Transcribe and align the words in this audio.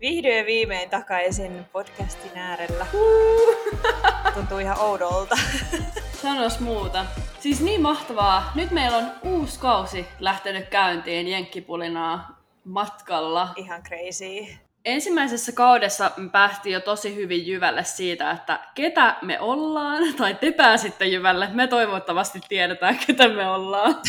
Vihdoin 0.00 0.36
ja 0.36 0.46
viimein 0.46 0.90
takaisin 0.90 1.64
podcastin 1.72 2.38
äärellä. 2.38 2.86
Tuntuu 4.34 4.58
ihan 4.58 4.78
oudolta. 4.80 5.36
Sanos 6.22 6.60
muuta. 6.60 7.06
Siis 7.40 7.60
niin 7.60 7.82
mahtavaa. 7.82 8.52
Nyt 8.54 8.70
meillä 8.70 8.96
on 8.96 9.12
uusi 9.22 9.60
kausi 9.60 10.06
lähtenyt 10.20 10.68
käyntiin 10.68 11.28
Jenkkipulinaa 11.28 12.38
matkalla. 12.64 13.48
Ihan 13.56 13.82
crazy. 13.82 14.56
Ensimmäisessä 14.84 15.52
kaudessa 15.52 16.10
me 16.16 16.28
päästiin 16.28 16.72
jo 16.72 16.80
tosi 16.80 17.14
hyvin 17.14 17.46
jyvälle 17.46 17.84
siitä, 17.84 18.30
että 18.30 18.60
ketä 18.74 19.16
me 19.22 19.40
ollaan, 19.40 20.14
tai 20.14 20.34
te 20.34 20.52
pääsitte 20.52 21.04
jyvälle. 21.06 21.48
Me 21.52 21.66
toivottavasti 21.66 22.40
tiedetään, 22.48 22.98
ketä 23.06 23.28
me 23.28 23.50
ollaan. 23.50 23.94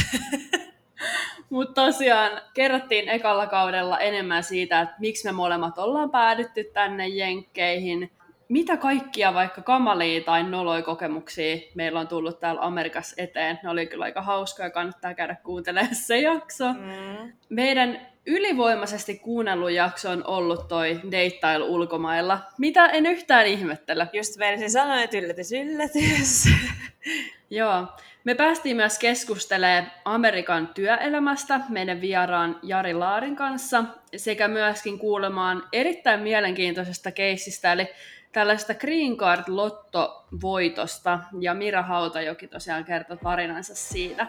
Mutta 1.52 1.86
tosiaan 1.86 2.42
kerrottiin 2.54 3.10
ekalla 3.10 3.48
kaudella 3.48 4.00
enemmän 4.00 4.44
siitä, 4.44 4.82
että 4.82 4.96
miksi 5.00 5.26
me 5.26 5.32
molemmat 5.32 5.78
ollaan 5.78 6.12
päädytty 6.12 6.64
tänne 6.64 7.08
Jenkkeihin. 7.08 8.12
Mitä 8.50 8.78
kaikkia 8.78 9.34
vaikka 9.34 9.62
kamalia 9.62 10.24
tai 10.24 10.44
noloi 10.44 10.84
kokemuksia 10.84 11.58
meillä 11.76 12.00
on 12.00 12.08
tullut 12.08 12.40
täällä 12.40 12.62
Amerikassa 12.62 13.16
eteen. 13.18 13.60
Ne 13.64 13.70
oli 13.70 13.88
kyllä 13.88 14.06
aika 14.06 14.22
hauskaa 14.22 14.66
ja 14.66 14.70
kannattaa 14.70 15.14
käydä 15.14 15.36
kuuntelemaan 15.44 15.96
se 15.96 16.20
jakso. 16.20 16.74
Mm. 16.74 17.32
Meidän 17.50 18.08
ylivoimaisesti 18.26 19.18
kuunnellut 19.18 19.72
jakso 19.72 20.10
on 20.10 20.28
ollut 20.28 20.68
toi 20.68 21.02
deittailu 21.12 21.66
ulkomailla, 21.66 22.40
mitä 22.58 22.86
en 22.86 23.06
yhtään 23.06 23.46
ihmettele. 23.46 24.08
Just 24.14 24.38
meidän 24.38 24.72
sanoa, 24.72 25.02
että 25.02 25.18
yllätys, 25.18 25.52
yllätys. 25.52 26.46
Joo. 27.50 27.88
Me 28.24 28.36
päästiin 28.36 28.76
myös 28.76 29.00
keskustelemaan 29.00 29.92
Amerikan 30.06 30.68
työelämästä 30.68 31.60
meidän 31.70 32.02
vieraan 32.02 32.60
Jari 32.64 32.94
Laarin 32.94 33.36
kanssa 33.36 33.84
sekä 34.16 34.48
myöskin 34.48 35.00
kuulemaan 35.00 35.64
erittäin 35.74 36.20
mielenkiintoisesta 36.20 37.12
keissistä, 37.12 37.74
eli 37.74 37.88
tällaista 38.32 38.74
Green 38.74 39.18
Card 39.18 39.44
Lotto-voitosta, 39.48 41.20
ja 41.40 41.54
Mira 41.54 41.82
Hautajoki 41.82 42.48
tosiaan 42.48 42.86
kertoi 42.86 43.18
tarinansa 43.18 43.76
siitä. 43.76 44.28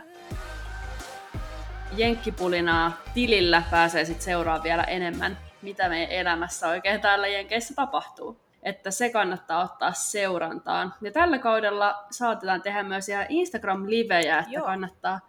Jenkkipulinaa 1.97 3.02
tilillä 3.14 3.62
pääsee 3.70 4.05
sitten 4.05 4.24
seuraamaan 4.24 4.64
vielä 4.64 4.84
enemmän, 4.84 5.39
mitä 5.62 5.89
meidän 5.89 6.11
elämässä 6.11 6.69
oikein 6.69 7.00
täällä 7.00 7.27
Jenkeissä 7.27 7.74
tapahtuu 7.74 8.41
että 8.62 8.91
se 8.91 9.10
kannattaa 9.10 9.64
ottaa 9.64 9.92
seurantaan. 9.92 10.94
Ja 11.00 11.12
tällä 11.12 11.38
kaudella 11.38 12.05
saatetaan 12.10 12.62
tehdä 12.62 12.82
myös 12.82 13.08
ihan 13.08 13.27
Instagram-livejä, 13.28 14.38
että 14.38 14.50
Joo. 14.50 14.66
kannattaa, 14.66 15.20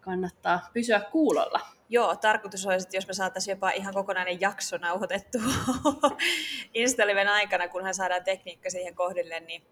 kannattaa 0.00 0.60
pysyä 0.72 1.00
kuulolla. 1.00 1.60
Joo, 1.88 2.16
tarkoitus 2.16 2.66
olisi, 2.66 2.86
että 2.86 2.96
jos 2.96 3.06
me 3.06 3.14
saataisiin 3.14 3.52
jopa 3.52 3.70
ihan 3.70 3.94
kokonainen 3.94 4.40
jakso 4.40 4.76
nauhoitettu 4.76 5.38
Instaliven 6.74 7.28
aikana, 7.28 7.68
kunhan 7.68 7.94
saadaan 7.94 8.24
tekniikka 8.24 8.70
siihen 8.70 8.94
kohdille, 8.94 9.40
niin 9.40 9.62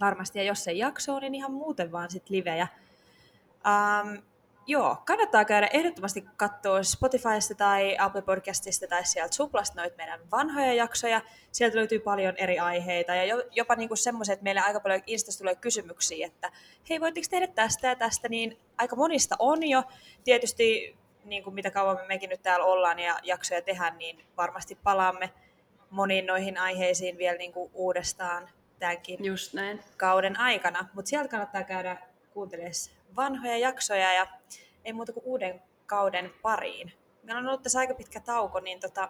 varmasti. 0.00 0.38
Ja 0.38 0.44
jos 0.44 0.68
ei 0.68 0.78
jakso 0.78 1.20
niin 1.20 1.34
ihan 1.34 1.52
muuten 1.52 1.92
vaan 1.92 2.10
sitten 2.10 2.36
livejä. 2.36 2.68
Um, 3.66 4.22
Joo, 4.68 4.96
kannattaa 5.06 5.44
käydä 5.44 5.68
ehdottomasti 5.72 6.24
katsoa 6.36 6.82
Spotifysta 6.82 7.54
tai 7.54 7.96
Apple 7.98 8.22
Podcastista 8.22 8.86
tai 8.86 9.04
sieltä 9.04 9.34
Suplasta 9.34 9.80
noita 9.80 9.96
meidän 9.96 10.20
vanhoja 10.30 10.74
jaksoja. 10.74 11.20
Sieltä 11.52 11.76
löytyy 11.76 11.98
paljon 11.98 12.34
eri 12.36 12.58
aiheita 12.58 13.14
ja 13.14 13.42
jopa 13.50 13.74
niinku 13.74 13.96
semmoiset, 13.96 14.32
että 14.32 14.44
meille 14.44 14.60
aika 14.60 14.80
paljon 14.80 15.02
Instasta 15.06 15.38
tulee 15.38 15.54
kysymyksiä, 15.54 16.26
että 16.26 16.52
hei, 16.90 17.00
voitteko 17.00 17.26
tehdä 17.30 17.46
tästä 17.46 17.88
ja 17.88 17.96
tästä, 17.96 18.28
niin 18.28 18.58
aika 18.78 18.96
monista 18.96 19.36
on 19.38 19.68
jo. 19.68 19.82
Tietysti 20.24 20.96
niin 21.24 21.44
kuin 21.44 21.54
mitä 21.54 21.70
kauan 21.70 21.96
me 21.96 22.06
mekin 22.08 22.30
nyt 22.30 22.42
täällä 22.42 22.66
ollaan 22.66 22.98
ja 22.98 23.18
jaksoja 23.22 23.62
tehdään, 23.62 23.98
niin 23.98 24.24
varmasti 24.36 24.78
palaamme 24.82 25.32
moniin 25.90 26.26
noihin 26.26 26.58
aiheisiin 26.58 27.18
vielä 27.18 27.38
niin 27.38 27.52
kuin 27.52 27.70
uudestaan 27.74 28.48
tämänkin 28.78 29.24
Just 29.24 29.54
näin. 29.54 29.80
kauden 29.96 30.38
aikana. 30.38 30.88
Mutta 30.94 31.08
sieltä 31.08 31.28
kannattaa 31.28 31.64
käydä 31.64 31.96
kuuntelemaan 32.34 32.74
vanhoja 33.16 33.58
jaksoja 33.58 34.12
ja 34.12 34.26
ei 34.84 34.92
muuta 34.92 35.12
kuin 35.12 35.24
uuden 35.24 35.62
kauden 35.86 36.32
pariin. 36.42 36.92
Meillä 37.22 37.38
on 37.38 37.46
ollut 37.48 37.62
tässä 37.62 37.78
aika 37.78 37.94
pitkä 37.94 38.20
tauko, 38.20 38.60
niin 38.60 38.80
tota, 38.80 39.08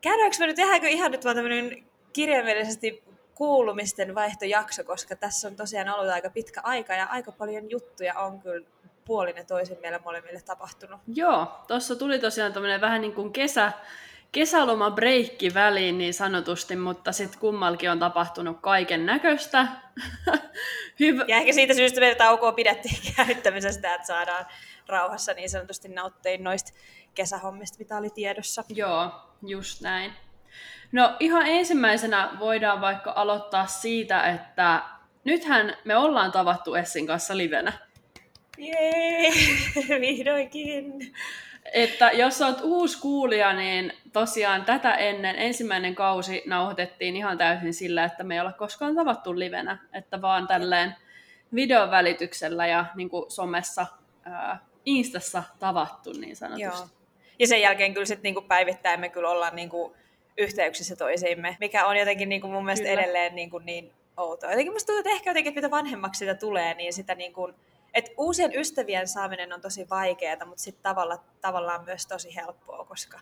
käydäänkö 0.00 0.36
me 0.38 0.46
nyt, 0.46 0.56
tehdäänkö 0.56 0.88
ihan 0.88 1.10
nyt 1.10 1.24
vaan 1.24 1.36
tämmöinen 1.36 1.86
kirjaimellisesti 2.12 3.04
kuulumisten 3.34 4.14
vaihtojakso, 4.14 4.84
koska 4.84 5.16
tässä 5.16 5.48
on 5.48 5.56
tosiaan 5.56 5.88
ollut 5.88 6.12
aika 6.12 6.30
pitkä 6.30 6.60
aika 6.64 6.94
ja 6.94 7.06
aika 7.06 7.32
paljon 7.32 7.70
juttuja 7.70 8.18
on 8.18 8.40
kyllä 8.40 8.66
puolin 9.04 9.36
ja 9.36 9.44
toisin 9.44 9.78
meillä 9.82 10.00
molemmille 10.04 10.40
tapahtunut. 10.40 11.00
Joo, 11.14 11.46
tuossa 11.68 11.96
tuli 11.96 12.18
tosiaan 12.18 12.52
tämmöinen 12.52 12.80
vähän 12.80 13.00
niin 13.00 13.14
kuin 13.14 13.32
kesä, 13.32 13.72
kesäloma 14.32 14.90
breikki 14.90 15.54
väliin 15.54 15.98
niin 15.98 16.14
sanotusti, 16.14 16.76
mutta 16.76 17.12
sitten 17.12 17.40
kummalkin 17.40 17.90
on 17.90 17.98
tapahtunut 17.98 18.58
kaiken 18.60 19.06
näköistä. 19.06 19.66
Hyvä. 21.00 21.24
Ja 21.28 21.36
ehkä 21.36 21.52
siitä 21.52 21.74
syystä 21.74 22.00
meidän 22.00 22.18
taukoa 22.18 22.52
pidettiin 22.52 22.98
käyttämisestä, 23.16 23.94
että 23.94 24.06
saadaan 24.06 24.46
rauhassa 24.88 25.32
niin 25.32 25.50
sanotusti 25.50 25.88
nauttein 25.88 26.44
noista 26.44 26.72
kesähommista, 27.14 27.78
mitä 27.78 27.96
oli 27.96 28.10
tiedossa. 28.10 28.64
Joo, 28.68 29.10
just 29.46 29.80
näin. 29.80 30.12
No 30.92 31.16
ihan 31.20 31.46
ensimmäisenä 31.46 32.30
voidaan 32.38 32.80
vaikka 32.80 33.12
aloittaa 33.16 33.66
siitä, 33.66 34.22
että 34.22 34.82
nythän 35.24 35.76
me 35.84 35.96
ollaan 35.96 36.32
tavattu 36.32 36.74
Essin 36.74 37.06
kanssa 37.06 37.36
livenä. 37.36 37.72
Jee, 38.58 39.32
vihdoinkin. 40.00 41.14
Että 41.72 42.10
jos 42.10 42.42
olet 42.42 42.60
uusi 42.62 43.00
kuulija, 43.00 43.52
niin 43.52 43.92
tosiaan 44.20 44.64
tätä 44.64 44.94
ennen 44.94 45.36
ensimmäinen 45.36 45.94
kausi 45.94 46.42
nauhoitettiin 46.46 47.16
ihan 47.16 47.38
täysin 47.38 47.74
sillä, 47.74 48.04
että 48.04 48.24
me 48.24 48.34
ei 48.34 48.40
olla 48.40 48.52
koskaan 48.52 48.94
tavattu 48.94 49.38
livenä, 49.38 49.78
että 49.92 50.22
vaan 50.22 50.46
tälleen 50.46 50.96
videon 51.54 51.90
välityksellä 51.90 52.66
ja 52.66 52.84
niin 52.94 53.08
kuin 53.08 53.30
somessa, 53.30 53.86
ää, 54.24 54.58
Instassa 54.84 55.42
tavattu 55.58 56.12
niin 56.12 56.36
sanotusti. 56.36 56.62
Joo. 56.62 56.88
Ja 57.38 57.46
sen 57.46 57.60
jälkeen 57.60 57.94
kyllä 57.94 58.06
sitten 58.06 58.34
niin 58.34 58.44
päivittäin 58.44 59.00
me 59.00 59.08
kyllä 59.08 59.30
ollaan 59.30 59.56
niin 59.56 59.68
kuin 59.68 59.92
yhteyksissä 60.38 60.96
toisiimme, 60.96 61.56
mikä 61.60 61.86
on 61.86 61.96
jotenkin 61.96 62.28
niin 62.28 62.40
kuin 62.40 62.52
mun 62.52 62.64
mielestä 62.64 62.88
kyllä. 62.88 63.02
edelleen 63.02 63.34
niin, 63.34 63.50
kuin 63.50 63.66
niin 63.66 63.92
outoa. 64.16 64.50
Jotenkin 64.50 64.72
musta 64.72 64.86
tuntuu, 64.86 64.98
että 64.98 65.10
ehkä 65.10 65.30
jotenkin, 65.30 65.50
että 65.50 65.60
mitä 65.60 65.70
vanhemmaksi 65.70 66.18
sitä 66.18 66.34
tulee, 66.34 66.74
niin 66.74 66.92
sitä 66.92 67.14
niin 67.14 67.32
kuin, 67.32 67.54
että 67.94 68.10
uusien 68.16 68.54
ystävien 68.54 69.08
saaminen 69.08 69.52
on 69.52 69.60
tosi 69.60 69.90
vaikeaa, 69.90 70.46
mutta 70.46 70.62
sitten 70.62 70.82
tavalla, 70.82 71.18
tavallaan 71.40 71.84
myös 71.84 72.06
tosi 72.06 72.36
helppoa, 72.36 72.84
koska 72.84 73.20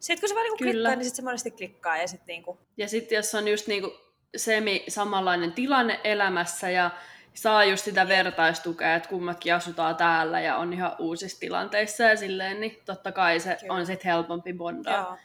sitten 0.00 0.20
kun 0.20 0.28
se 0.28 0.34
vaan 0.34 0.44
niinku 0.44 0.56
klikkaa, 0.56 0.94
niin 0.94 1.04
sitten 1.04 1.16
se 1.16 1.22
monesti 1.22 1.50
klikkaa. 1.50 1.96
Ja 1.96 2.08
sitten 2.08 2.26
niinku... 2.26 2.58
ja 2.76 2.88
sit, 2.88 3.12
jos 3.12 3.34
on 3.34 3.48
just 3.48 3.66
niinku 3.66 3.92
semi 4.36 4.84
samanlainen 4.88 5.52
tilanne 5.52 6.00
elämässä 6.04 6.70
ja 6.70 6.90
saa 7.34 7.64
just 7.64 7.84
sitä 7.84 8.08
vertaistukea, 8.08 8.94
että 8.94 9.08
kummatkin 9.08 9.54
asutaan 9.54 9.96
täällä 9.96 10.40
ja 10.40 10.56
on 10.56 10.72
ihan 10.72 10.96
uusissa 10.98 11.40
tilanteissa 11.40 12.04
ja 12.04 12.16
silleen, 12.16 12.60
niin 12.60 12.78
totta 12.84 13.12
kai 13.12 13.40
se 13.40 13.56
Kyllä. 13.60 13.74
on 13.74 13.86
sitten 13.86 14.10
helpompi 14.10 14.52
bondaa. 14.52 15.18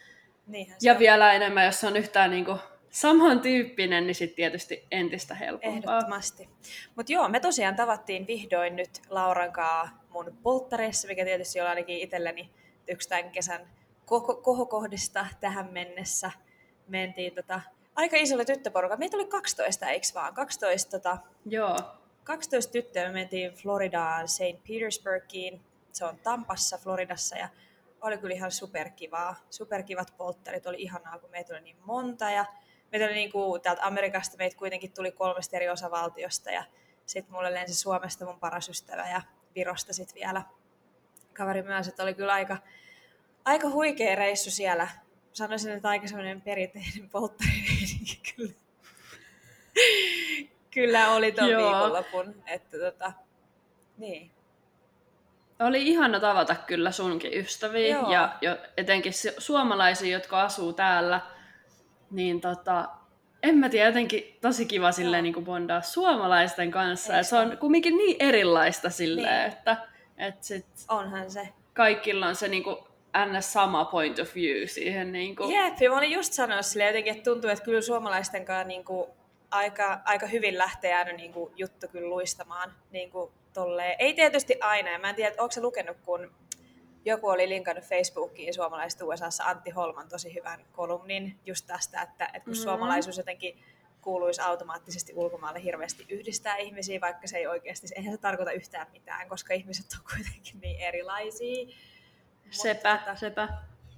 Joo. 0.47 0.72
ja 0.81 0.94
on. 0.94 1.00
vielä 1.00 1.34
enemmän, 1.34 1.66
jos 1.66 1.84
on 1.84 1.97
yhtään 1.97 2.31
niinku 2.31 2.57
samantyyppinen, 2.90 4.07
niin 4.07 4.16
sitten 4.16 4.36
tietysti 4.36 4.88
entistä 4.92 5.36
helpompaa. 5.36 5.96
Ehdottomasti. 5.96 6.50
Mutta 6.96 7.12
joo, 7.12 7.30
me 7.30 7.40
tosiaan 7.40 7.75
tavattiin 7.75 8.28
vihdoin 8.28 8.75
nyt 8.75 9.02
Lauran 9.09 9.52
kanssa 9.52 9.96
mun 10.09 10.38
polttareissa, 10.44 11.07
mikä 11.07 11.25
tietysti 11.25 11.62
on 11.62 11.68
ainakin 11.68 11.97
itselleni 11.97 12.50
yksi 12.88 13.09
tämän 13.09 13.31
kesän 13.31 13.68
kohokohdista 14.42 15.28
tähän 15.40 15.74
mennessä. 15.74 16.32
Mentiin 16.88 17.36
tota, 17.36 17.62
aika 17.96 18.18
isolla 18.18 18.46
tyttöporukalla. 18.46 19.00
Meitä 19.00 19.18
oli 19.18 19.26
12, 19.26 19.90
eikö 19.90 20.08
vaan? 20.14 20.34
12, 20.34 20.92
tota, 20.92 21.18
joo. 21.46 21.80
12 22.24 22.72
tyttöä. 22.72 23.08
Me 23.08 23.14
mentiin 23.14 23.54
Floridaan, 23.54 24.28
St. 24.28 24.64
Petersburgiin. 24.68 25.62
Se 25.92 26.06
on 26.06 26.18
Tampassa, 26.18 26.78
Floridassa. 26.78 27.38
Ja 27.38 27.50
oli 28.02 28.18
kyllä 28.18 28.36
ihan 28.36 28.52
superkivaa. 28.52 29.36
Superkivat 29.50 30.14
polttarit. 30.18 30.68
Oli 30.68 30.82
ihanaa, 30.82 31.20
kun 31.20 31.30
meitä 31.30 31.54
oli 31.54 31.62
niin 31.62 31.78
monta. 31.84 32.30
Ja 32.32 32.46
meitä 32.92 33.06
oli 33.06 33.13
niin 33.13 33.31
kuin, 33.31 33.62
täältä 33.62 33.86
Amerikasta 33.86 34.38
meitä 34.38 34.58
kuitenkin 34.58 34.92
tuli 34.92 35.12
kolmesta 35.12 35.56
eri 35.56 35.69
osavaltiosta 35.69 36.51
ja 36.51 36.63
sitten 37.06 37.36
mulle 37.36 37.54
lensi 37.54 37.74
Suomesta 37.74 38.25
mun 38.25 38.40
paras 38.40 38.69
ystävä 38.69 39.10
ja 39.10 39.22
Virosta 39.56 39.94
sitten 39.94 40.16
vielä 40.16 40.42
kaveri 41.34 41.62
myös, 41.62 41.88
että 41.88 42.04
oli 42.04 42.13
kyllä 42.13 42.34
aika, 42.34 42.58
aika 43.45 43.69
huikea 43.69 44.15
reissu 44.15 44.51
siellä. 44.51 44.88
Sanoisin, 45.33 45.71
että 45.71 45.89
aika 45.89 46.07
semmoinen 46.07 46.42
perinteinen 46.42 47.09
polttari 47.12 47.50
kyllä. 48.36 48.53
kyllä 50.71 51.12
oli 51.12 51.31
tuon 51.31 51.47
viikonlopun. 51.47 52.44
Että 52.47 52.77
tota, 52.77 53.13
niin. 53.97 54.31
Oli 55.59 55.88
ihana 55.88 56.19
tavata 56.19 56.56
kyllä 56.56 56.92
sunkin 56.92 57.33
ystäviä 57.33 57.88
Joo. 57.88 58.12
ja 58.42 58.57
etenkin 58.77 59.13
suomalaisia, 59.38 60.13
jotka 60.18 60.41
asuu 60.41 60.74
täällä– 60.74 61.21
niin 62.12 62.41
tota, 62.41 62.89
en 63.44 63.57
mä 63.57 63.69
tiedä, 63.69 63.88
jotenkin 63.88 64.38
tosi 64.41 64.65
kiva 64.65 64.91
silleen 64.91 65.24
niin 65.24 65.33
kuin 65.33 65.45
bondaa 65.45 65.81
suomalaisten 65.81 66.71
kanssa. 66.71 67.13
Ja 67.13 67.24
se 67.24 67.38
on 67.38 67.57
kumminkin 67.57 67.98
niin 67.98 68.18
erilaista 68.19 68.89
silleen, 68.89 69.50
niin. 69.50 69.57
että, 69.57 69.77
että 70.18 70.45
sit 70.45 70.65
Onhan 70.89 71.31
se. 71.31 71.50
Kaikilla 71.74 72.27
on 72.27 72.36
se 72.36 72.48
niin 72.48 72.63
kuin 72.63 72.77
ns. 73.25 73.53
sama 73.53 73.85
point 73.85 74.19
of 74.19 74.35
view 74.35 74.67
siihen. 74.67 75.12
Niin 75.12 75.35
kuin. 75.35 75.56
Jep, 75.56 75.81
ja 75.81 75.89
mä 75.89 75.97
olin 75.97 76.12
just 76.12 76.33
sanonut 76.33 76.65
silleen 76.65 76.88
jotenkin, 76.88 77.13
että 77.13 77.31
tuntuu, 77.31 77.50
että 77.50 77.65
kyllä 77.65 77.81
suomalaisten 77.81 78.45
kanssa 78.45 78.67
niin 78.67 78.85
kuin 78.85 79.09
aika, 79.51 80.00
aika 80.06 80.27
hyvin 80.27 80.57
lähtee 80.57 80.95
aina 80.95 81.12
niin 81.12 81.33
kuin 81.33 81.53
juttu 81.56 81.88
kyllä 81.88 82.09
luistamaan. 82.09 82.73
Niin 82.91 83.12
kuin 83.12 83.31
tolleen. 83.53 83.95
Ei 84.00 84.13
tietysti 84.13 84.57
aina, 84.62 84.89
ja 84.89 85.00
mä 85.00 85.09
en 85.09 85.15
tiedä, 85.15 85.35
onko 85.38 85.51
se 85.51 85.62
lukenut, 85.62 85.97
kun 86.06 86.31
joku 87.06 87.29
oli 87.29 87.50
linkannut 87.50 87.85
Facebookiin 87.85 88.53
suomalaisesta 88.53 89.06
USAssa 89.06 89.44
Antti 89.44 89.69
Holman 89.69 90.09
tosi 90.09 90.33
hyvän 90.33 90.59
kolumnin 90.71 91.39
just 91.45 91.67
tästä, 91.67 92.01
että, 92.01 92.25
että 92.25 92.39
kun 92.39 92.53
mm-hmm. 92.53 92.63
suomalaisuus 92.63 93.17
jotenkin 93.17 93.59
kuuluisi 94.01 94.41
automaattisesti 94.41 95.13
ulkomaalle 95.15 95.63
hirveästi 95.63 96.06
yhdistää 96.09 96.57
ihmisiä, 96.57 97.01
vaikka 97.01 97.27
se 97.27 97.38
ei 97.38 97.47
oikeasti, 97.47 97.88
eihän 97.95 98.13
se 98.13 98.21
tarkoita 98.21 98.51
yhtään 98.51 98.88
mitään, 98.91 99.29
koska 99.29 99.53
ihmiset 99.53 99.85
on 99.94 100.06
kuitenkin 100.15 100.62
niin 100.62 100.79
erilaisia. 100.79 101.67
Sepä, 102.51 102.92
Mutta, 102.92 103.06
tota, 103.06 103.15
sepä. 103.19 103.50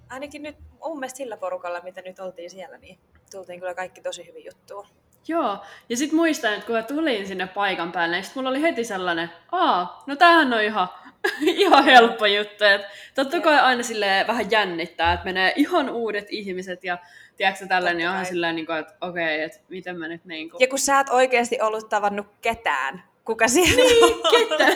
Ainakin 0.10 0.44
nyt 0.44 0.56
mun 0.86 1.00
mielestä 1.00 1.18
sillä 1.18 1.38
porukalla, 1.38 1.82
mitä 1.82 2.02
nyt 2.02 2.20
oltiin 2.20 2.50
siellä, 2.50 2.78
niin 2.78 3.00
tultiin 3.32 3.60
kyllä 3.60 3.74
kaikki 3.74 4.02
tosi 4.02 4.28
hyvin 4.28 4.46
juttua. 4.46 4.88
Joo, 5.28 5.58
ja 5.90 5.98
sitten 5.98 6.16
muistan, 6.16 6.54
että 6.54 6.66
kun 6.66 6.76
mä 6.76 6.84
tulin 6.84 7.28
sinne 7.28 7.48
paikan 7.48 7.92
päälle, 7.92 8.16
niin 8.16 8.24
sit 8.24 8.36
mulla 8.36 8.50
oli 8.50 8.62
heti 8.62 8.84
sellainen, 8.84 9.32
aa, 9.52 10.04
no 10.08 10.16
tämähän 10.16 10.54
on 10.54 10.62
ihan, 10.62 10.88
ihan 11.42 11.84
helppo 11.84 12.26
juttu. 12.26 12.64
Et 12.64 12.82
totta 13.16 13.40
kai 13.40 13.60
aina 13.60 13.84
sille 13.84 14.26
vähän 14.28 14.52
jännittää, 14.52 15.14
että 15.14 15.26
menee 15.26 15.54
ihan 15.56 15.90
uudet 15.90 16.28
ihmiset 16.30 16.84
ja 16.84 16.98
tiedätkö 17.38 17.68
tällainen, 17.68 17.98
niin 17.98 18.10
onhan 18.10 18.26
silleen, 18.26 18.56
niin 18.56 18.66
kuin, 18.66 18.78
että 18.78 18.94
okei, 19.02 19.36
okay, 19.36 19.46
että 19.46 19.60
miten 19.70 20.00
mä 20.00 20.08
nyt 20.08 20.26
niin 20.26 20.50
kuin... 20.50 20.62
Ja 20.62 20.68
kun 20.68 20.80
sä 20.80 21.00
et 21.00 21.10
oikeasti 21.10 21.62
ollut 21.62 21.90
tavannut 21.90 22.28
ketään, 22.42 23.04
kuka 23.26 23.48
siellä 23.48 23.84
niin, 23.84 24.16
ketään. 24.32 24.74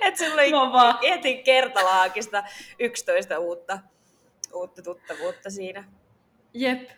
Että 0.00 0.24
sulla 0.24 0.42
oli 0.42 1.10
heti 1.10 1.42
kertalaakista 1.42 2.44
11 2.78 3.38
uutta, 3.38 3.78
uutta 4.52 4.82
tuttavuutta 4.82 5.50
siinä. 5.50 5.84
Jep, 6.54 6.90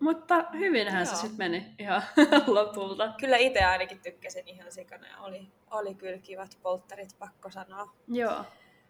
mutta 0.00 0.44
hyvinhän 0.58 1.06
Joo. 1.06 1.14
se 1.14 1.20
sitten 1.20 1.38
meni 1.38 1.66
ihan 1.78 2.02
lopulta. 2.46 3.14
Kyllä 3.20 3.36
itse 3.36 3.64
ainakin 3.64 4.00
tykkäsin 4.00 4.48
ihan 4.48 4.72
sikana 4.72 5.06
ja 5.08 5.18
oli, 5.20 5.48
oli 5.70 5.94
kyllä 5.94 6.18
kivat 6.18 6.58
polttarit, 6.62 7.18
pakko 7.18 7.50
sanoa. 7.50 7.92
Joo, 8.08 8.44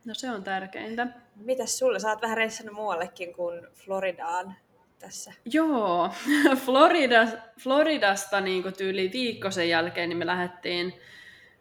no 0.05 0.15
se 0.15 0.31
on 0.31 0.45
tärkeintä. 0.45 1.07
Mitäs 1.37 1.79
sulle? 1.79 2.01
Sä 2.01 2.09
oot 2.09 2.23
vähän 2.23 2.37
reissannut 2.37 2.75
muuallekin 2.75 3.35
kuin 3.35 3.67
Floridaan 3.75 4.55
tässä. 4.99 5.33
Joo, 5.45 6.11
Florida, 6.65 7.27
Floridasta 7.61 8.41
niin 8.41 8.73
tyyli 8.77 9.11
viikko 9.13 9.51
sen 9.51 9.69
jälkeen 9.69 10.09
niin 10.09 10.19
me 10.19 10.27
lähdettiin 10.27 11.01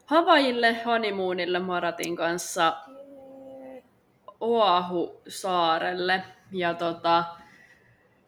Havajille 0.05 0.83
honeymoonille 0.85 1.59
Maratin 1.59 2.15
kanssa 2.15 2.77
Oahu-saarelle. 4.39 6.23
Ja 6.51 6.73
tota, 6.73 7.23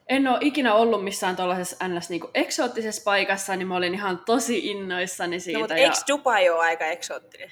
en 0.09 0.27
ole 0.27 0.37
ikinä 0.41 0.73
ollut 0.73 1.03
missään 1.03 1.35
tuollaisessa 1.35 1.87
ns. 1.87 2.09
Niinku 2.09 2.29
eksoottisessa 2.33 3.01
paikassa, 3.05 3.55
niin 3.55 3.67
mä 3.67 3.75
olin 3.75 3.93
ihan 3.93 4.19
tosi 4.25 4.67
innoissani 4.67 5.39
siitä. 5.39 5.57
No, 5.57 5.61
mutta 5.61 5.73
ja... 5.73 5.83
eikö 5.83 5.95
Dubai 6.07 6.49
ole 6.49 6.59
aika 6.59 6.85
eksoottinen? 6.85 7.51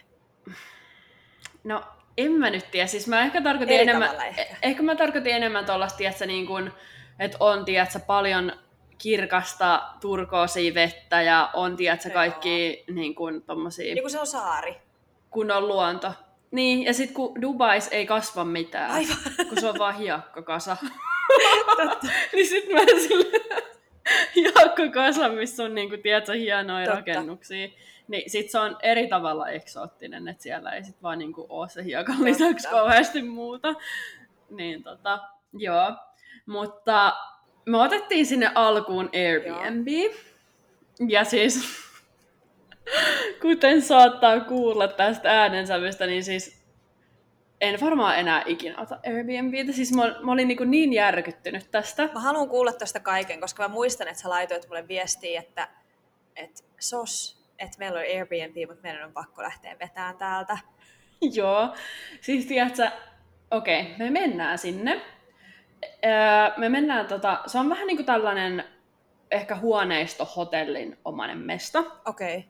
No, 1.64 1.84
en 2.18 2.32
mä 2.32 2.50
nyt 2.50 2.72
tiedä. 2.72 2.88
Siis 2.88 3.08
mä 3.08 3.22
ehkä 3.22 3.42
tarkoitin 3.42 3.76
Eri 3.76 3.84
enemmän, 3.84 4.22
ehkä. 4.26 4.46
ehkä 4.62 4.84
mä 4.84 4.96
tarkoitin 4.96 5.36
enemmän 5.36 5.66
tuollaista, 5.66 5.98
tiedätkö, 5.98 6.26
niin 6.26 6.72
että 7.20 7.38
on, 7.40 7.66
tiedätkö, 7.66 8.00
paljon 8.00 8.52
kirkasta 8.98 9.84
turkoosia 10.02 10.74
vettä 10.74 11.22
ja 11.22 11.50
on, 11.54 11.76
tiedätkö, 11.76 12.10
kaikki 12.10 12.84
niin 12.92 13.16
kuin, 13.16 13.42
tommosia... 13.42 13.94
Niin 13.94 14.04
kuin 14.04 14.12
se 14.12 14.20
on 14.20 14.28
saari. 14.28 14.78
Kun 15.30 15.52
on 15.52 15.68
luonto. 15.68 16.12
Niin, 16.52 16.84
ja 16.84 16.94
sitten 16.94 17.16
kun 17.16 17.42
Dubais 17.42 17.88
ei 17.92 18.06
kasva 18.06 18.44
mitään, 18.44 18.92
Aivan. 18.92 19.18
kun 19.50 19.62
se 19.62 19.68
on 19.70 19.80
vaan 19.80 19.96
hiakkakasa. 19.96 20.78
niin 22.34 22.48
sit 22.48 22.70
mä 22.74 22.80
sille 23.08 23.42
hiakkakasa, 24.36 25.30
missä 25.30 25.64
on 25.64 25.76
niinku, 25.76 25.98
tiedätkö, 25.98 26.34
hienoja 26.34 26.86
Totta. 26.86 27.00
rakennuksia. 27.00 27.68
Niin 28.08 28.30
sit 28.30 28.50
se 28.50 28.60
on 28.60 28.78
eri 28.82 29.08
tavalla 29.08 29.50
eksoottinen, 29.50 30.28
että 30.28 30.44
siellä 30.44 30.72
ei 30.72 30.84
sit 30.84 31.04
vaan 31.04 31.20
niinku 31.20 31.46
oo 31.50 31.68
se 31.68 31.84
hiekan 31.84 32.26
lisäksi 32.26 32.68
kauheasti 32.68 33.22
muuta. 33.22 33.74
Niin 34.50 34.84
tota, 34.84 35.20
joo. 35.54 35.96
Mutta 36.46 37.14
me 37.66 37.78
otettiin 37.78 38.26
sinne 38.26 38.52
alkuun 38.56 39.10
Airbnb. 39.14 39.88
Joo. 39.88 40.14
Ja 41.08 41.24
siis, 41.24 41.64
kuten 43.42 43.82
saattaa 43.82 44.40
kuulla 44.40 44.88
tästä 44.88 45.42
äänensävystä, 45.42 46.06
niin 46.06 46.24
siis 46.24 46.66
en 47.62 47.82
varmaan 47.82 48.20
enää 48.20 48.44
ikinä 48.46 48.82
ota 48.82 49.00
Airbnbtä. 49.06 49.72
Siis 49.72 49.94
mä, 49.94 50.16
mä 50.24 50.32
olin 50.32 50.48
niin, 50.48 50.72
niin 50.72 50.94
järkyttynyt 50.94 51.72
tästä. 51.72 52.10
Mä 52.14 52.20
haluan 52.20 52.50
kuulla 52.50 52.74
tästä 52.74 53.00
kaiken, 53.00 53.42
koska 53.42 53.64
mä 53.64 53.74
muistan, 53.74 54.08
että 54.08 54.22
sä 54.22 54.30
laitoit 54.30 54.68
mulle 54.68 54.88
viestiä, 54.88 55.40
että, 55.40 55.68
että 56.36 56.64
sos, 56.80 57.46
että 57.60 57.80
meillä 57.80 58.00
on 58.00 58.06
Airbnb, 58.06 58.56
mutta 58.68 58.84
meidän 58.84 59.06
on 59.06 59.14
pakko 59.14 59.44
lähteä 59.44 59.76
vetämään 59.80 60.18
täältä. 60.18 60.58
Joo. 61.36 61.76
Siis 62.22 62.46
tiedätkö, 62.46 62.92
okei, 63.52 63.82
okay, 63.82 63.98
me 63.98 64.10
mennään 64.10 64.58
sinne. 64.58 65.02
Me 66.58 66.70
mennään, 66.70 67.08
tota, 67.08 67.40
se 67.46 67.60
on 67.60 67.70
vähän 67.70 67.88
niin 67.88 67.98
kuin 67.98 68.06
tällainen 68.06 68.64
ehkä 69.32 69.56
huoneistohotellin 69.56 70.98
omainen 71.06 71.38
mesta. 71.38 71.84
Okei. 72.06 72.38
Okay. 72.38 72.50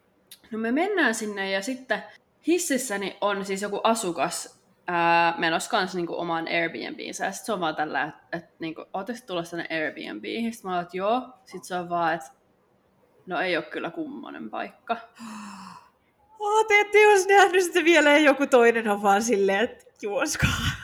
No 0.52 0.60
me 0.60 0.72
mennään 0.72 1.16
sinne 1.16 1.52
ja 1.52 1.62
sitten 1.62 2.04
hississäni 2.48 3.18
on 3.22 3.46
siis 3.46 3.62
joku 3.62 3.82
asukas 3.84 4.62
ää, 4.88 5.34
menossa 5.38 5.70
kanssa 5.70 5.98
niinku 5.98 6.20
omaan 6.20 6.48
Airbnbiinsä. 6.48 7.26
Ja 7.26 7.32
sitten 7.32 7.46
se 7.46 7.54
on 7.54 7.60
vaan 7.60 7.76
tällä, 7.76 8.04
että 8.04 8.38
et, 8.38 8.60
niinku, 8.60 8.86
ootteko 8.94 9.20
tulossa 9.28 9.58
tänne 9.58 9.76
Airbnbiin? 9.76 10.54
Sitten 10.54 10.72
mä 10.72 10.76
oon, 10.76 10.84
että 10.84 10.98
joo. 10.98 11.22
Sitten 11.46 11.66
se 11.66 11.76
on 11.76 11.90
vaan, 11.90 12.14
että 12.14 12.32
no 13.26 13.40
ei 13.40 13.58
ole 13.58 13.66
kyllä 13.66 13.92
kummonen 13.92 14.50
paikka. 14.50 14.98
Oh, 16.40 16.68
te 16.68 16.80
ette 16.80 17.02
jos 17.02 17.28
nähnyt 17.28 17.64
sitä 17.64 17.84
vielä 17.84 18.12
ja 18.12 18.18
joku 18.18 18.48
toinen 18.48 18.88
on 18.88 19.02
vaan 19.02 19.22
silleen, 19.22 19.64
että 19.64 19.86
juoskaa. 20.02 20.75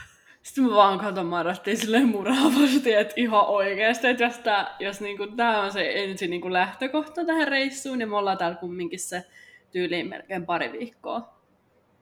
Sitten 0.42 0.64
mä 0.64 0.76
vaan 0.76 1.00
katon 1.00 1.26
Marattiin 1.26 1.78
silleen 1.78 2.08
muraavasti, 2.08 2.94
että 3.02 3.14
ihan 3.18 3.46
oikeasti, 3.46 4.08
että 4.08 4.24
jos, 4.24 4.40
tää, 4.40 4.76
jos 4.80 5.02
niinku, 5.02 5.28
tää 5.28 5.62
on 5.62 5.72
se 5.72 6.04
ensin 6.04 6.30
niinku 6.30 6.54
lähtökohta 6.54 7.26
tähän 7.26 7.48
reissuun, 7.48 7.98
niin 7.98 8.10
me 8.10 8.18
ollaan 8.18 8.38
täällä 8.38 8.58
kumminkin 8.58 9.00
se 9.00 9.26
tyyliin 9.72 10.08
melkein 10.08 10.46
pari 10.46 10.72
viikkoa. 10.72 11.34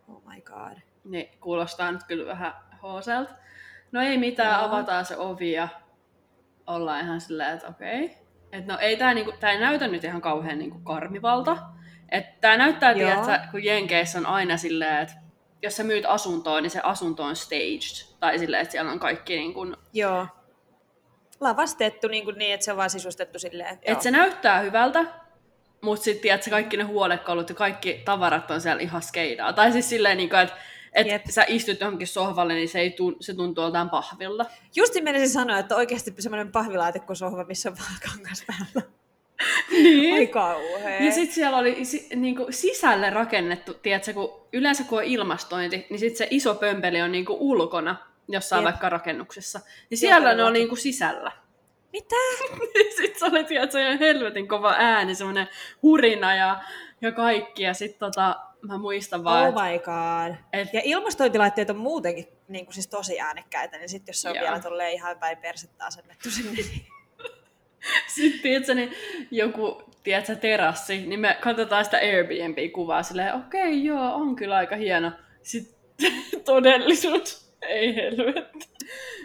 Oh 0.07 0.23
my 0.25 0.41
god. 0.41 0.77
Niin 1.03 1.29
kuulostaa 1.41 1.91
nyt 1.91 2.03
kyllä 2.03 2.25
vähän 2.25 2.53
hooselta. 2.81 3.33
No 3.91 4.01
ei 4.01 4.17
mitään, 4.17 4.61
no. 4.61 4.67
avataan 4.67 5.05
se 5.05 5.17
ovi 5.17 5.51
ja 5.51 5.67
ollaan 6.67 7.05
ihan 7.05 7.21
silleen, 7.21 7.53
että 7.53 7.67
okei. 7.67 8.05
Okay. 8.05 8.17
Et 8.51 8.65
no 8.65 8.77
ei 8.77 8.97
tää, 8.97 9.13
niinku, 9.13 9.33
tää 9.39 9.51
ei 9.51 9.59
näytä 9.59 9.87
nyt 9.87 10.03
ihan 10.03 10.21
kauhean 10.21 10.59
niinku 10.59 10.79
karmivalta. 10.79 11.57
Että 12.09 12.37
tää 12.41 12.57
näyttää, 12.57 12.91
että 12.91 13.47
kun 13.51 13.63
Jenkeissä 13.63 14.19
on 14.19 14.25
aina 14.25 14.57
silleen, 14.57 15.01
että 15.01 15.15
jos 15.61 15.75
sä 15.75 15.83
myyt 15.83 16.05
asuntoa, 16.07 16.61
niin 16.61 16.69
se 16.69 16.79
asunto 16.83 17.23
on 17.23 17.35
staged. 17.35 18.08
Tai 18.19 18.39
silleen, 18.39 18.61
että 18.61 18.71
siellä 18.71 18.91
on 18.91 18.99
kaikki 18.99 19.35
niin 19.35 19.53
kuin... 19.53 19.75
Joo. 19.93 20.27
Lavastettu 21.39 22.07
niin, 22.07 22.23
kuin 22.23 22.37
niin, 22.37 22.53
että 22.53 22.65
se 22.65 22.71
on 22.71 22.77
vaan 22.77 22.89
sisustettu 22.89 23.39
silleen. 23.39 23.79
Että 23.81 24.03
se 24.03 24.11
näyttää 24.11 24.59
hyvältä, 24.59 25.05
mutta 25.81 26.03
sitten 26.03 26.31
että 26.31 26.49
kaikki 26.49 26.77
ne 26.77 26.83
huonekalut 26.83 27.49
ja 27.49 27.55
kaikki 27.55 28.01
tavarat 28.05 28.51
on 28.51 28.61
siellä 28.61 28.81
ihan 28.81 29.01
skeidaa. 29.01 29.53
Tai 29.53 29.71
siis 29.71 29.89
silleen, 29.89 30.17
niin 30.17 30.29
kuin, 30.29 30.39
että 30.39 30.55
että 30.93 31.13
yep. 31.13 31.25
sä 31.29 31.45
istut 31.47 31.79
johonkin 31.79 32.07
sohvalle, 32.07 32.53
niin 32.53 32.69
se, 32.69 32.79
ei 32.79 32.89
tun, 32.89 33.15
se 33.19 33.33
tuntuu 33.33 33.63
joltain 33.63 33.89
pahvilla. 33.89 34.45
Justi 34.75 35.01
menisin 35.01 35.29
sanoa, 35.29 35.59
että 35.59 35.75
oikeasti 35.75 36.13
semmoinen 36.19 36.51
sohva, 37.13 37.43
missä 37.43 37.69
on 37.69 37.75
vaan 37.77 38.11
kangas 38.11 38.43
päällä. 38.47 38.91
niin. 39.71 40.13
Ai 40.13 40.27
kauhea. 40.27 41.03
Ja 41.03 41.11
sitten 41.11 41.35
siellä 41.35 41.57
oli 41.57 41.85
si, 41.85 42.07
niinku 42.15 42.47
sisälle 42.49 43.09
rakennettu, 43.09 43.73
tiedätkö, 43.73 44.13
kun 44.13 44.47
yleensä 44.53 44.83
kun 44.83 44.97
on 44.97 45.03
ilmastointi, 45.03 45.87
niin 45.89 45.99
sitten 45.99 46.17
se 46.17 46.27
iso 46.31 46.55
pömpeli 46.55 47.01
on 47.01 47.11
niinku 47.11 47.37
ulkona 47.39 48.08
jossain 48.29 48.59
Jep. 48.59 48.65
vaikka 48.65 48.89
rakennuksessa. 48.89 49.59
Niin 49.89 49.97
siellä 49.97 50.33
ne 50.33 50.43
on 50.43 50.53
niinku 50.53 50.75
sisällä. 50.75 51.31
Mitä? 51.93 52.15
sitten 52.97 53.19
se 53.19 53.25
oli, 53.25 53.43
tiedätkö, 53.43 53.97
helvetin 53.99 54.47
kova 54.47 54.75
ääni, 54.77 55.15
semmoinen 55.15 55.47
hurina 55.83 56.35
ja, 56.35 56.61
ja 57.01 57.11
kaikki. 57.11 57.63
Ja 57.63 57.73
sitten 57.73 57.99
tota, 57.99 58.39
mä 58.61 58.77
muistan 58.77 59.23
vaan, 59.23 59.47
Oh 59.47 59.53
my 59.53 59.79
god. 59.79 60.35
Et... 60.53 60.73
Ja 60.73 60.81
ilmastointilaitteet 60.83 61.69
on 61.69 61.77
muutenkin 61.77 62.27
niin 62.47 62.65
kuin 62.65 62.73
siis 62.73 62.87
tosi 62.87 63.19
äänekkäitä, 63.19 63.77
niin 63.77 63.89
sitten 63.89 64.13
jos 64.13 64.21
se 64.21 64.29
on 64.29 64.35
Joo. 64.35 64.43
vielä 64.43 64.59
tolleen 64.59 64.93
ihan 64.93 65.17
päin 65.17 65.37
persettä 65.37 65.85
asennettu 65.85 66.31
sinne, 66.31 66.51
niin... 66.51 66.85
Sitten, 68.15 68.41
tiedätkö, 68.41 68.73
niin 68.73 68.93
joku, 69.31 69.83
tiedätkö, 70.03 70.35
terassi, 70.35 71.05
niin 71.05 71.19
me 71.19 71.37
katsotaan 71.41 71.85
sitä 71.85 71.97
Airbnb-kuvaa 71.97 73.03
silleen, 73.03 73.35
okei, 73.35 73.61
okay, 73.61 73.73
joo, 73.73 74.13
on 74.13 74.35
kyllä 74.35 74.55
aika 74.55 74.75
hieno. 74.75 75.11
Sitten 75.43 76.11
todellisuus, 76.45 77.48
ei 77.61 77.95
helvetti. 77.95 78.69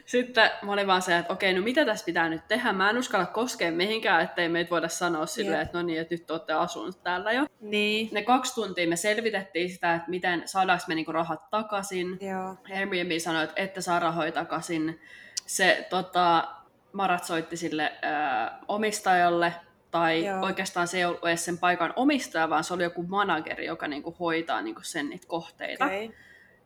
Sitten 0.06 0.50
mä 0.62 0.72
olin 0.72 0.86
vaan 0.86 1.02
se, 1.02 1.18
että 1.18 1.32
okei, 1.32 1.54
no 1.54 1.62
mitä 1.62 1.84
tässä 1.84 2.04
pitää 2.04 2.28
nyt 2.28 2.48
tehdä? 2.48 2.72
Mä 2.72 2.90
en 2.90 2.98
uskalla 2.98 3.26
koskea 3.26 3.72
mihinkään, 3.72 4.24
ettei 4.24 4.48
meitä 4.48 4.70
voida 4.70 4.88
sanoa 4.88 5.26
silleen, 5.26 5.60
että 5.60 5.78
no 5.78 5.82
niin, 5.82 6.00
että 6.00 6.14
nyt 6.14 6.30
olette 6.30 6.52
asunut 6.52 7.02
täällä 7.02 7.32
jo. 7.32 7.46
Niin. 7.60 8.08
Ne 8.12 8.22
kaksi 8.22 8.54
tuntia 8.54 8.88
me 8.88 8.96
selvitettiin 8.96 9.70
sitä, 9.70 9.94
että 9.94 10.10
miten 10.10 10.42
saadaanko 10.46 10.84
me 10.88 10.94
niinku 10.94 11.12
rahat 11.12 11.50
takaisin. 11.50 12.18
Joo. 12.20 12.56
Airbnb 12.76 13.18
sanoi, 13.18 13.44
että 13.44 13.62
ette 13.62 13.80
saa 13.80 14.00
rahoja 14.00 14.32
takaisin. 14.32 15.00
Se 15.46 15.86
tota, 15.90 16.48
Marat 16.92 17.24
soitti 17.24 17.56
sille 17.56 17.92
ö, 18.04 18.06
omistajalle, 18.68 19.52
tai 19.90 20.24
Joo. 20.26 20.40
oikeastaan 20.40 20.88
se 20.88 20.98
ei 20.98 21.04
ollut 21.04 21.24
edes 21.24 21.44
sen 21.44 21.58
paikan 21.58 21.92
omistaja, 21.96 22.50
vaan 22.50 22.64
se 22.64 22.74
oli 22.74 22.82
joku 22.82 23.02
manageri, 23.02 23.66
joka 23.66 23.88
niinku 23.88 24.16
hoitaa 24.20 24.62
niinku 24.62 24.80
sen 24.82 25.10
niitä 25.10 25.26
kohteita. 25.26 25.84
Okei. 25.84 26.14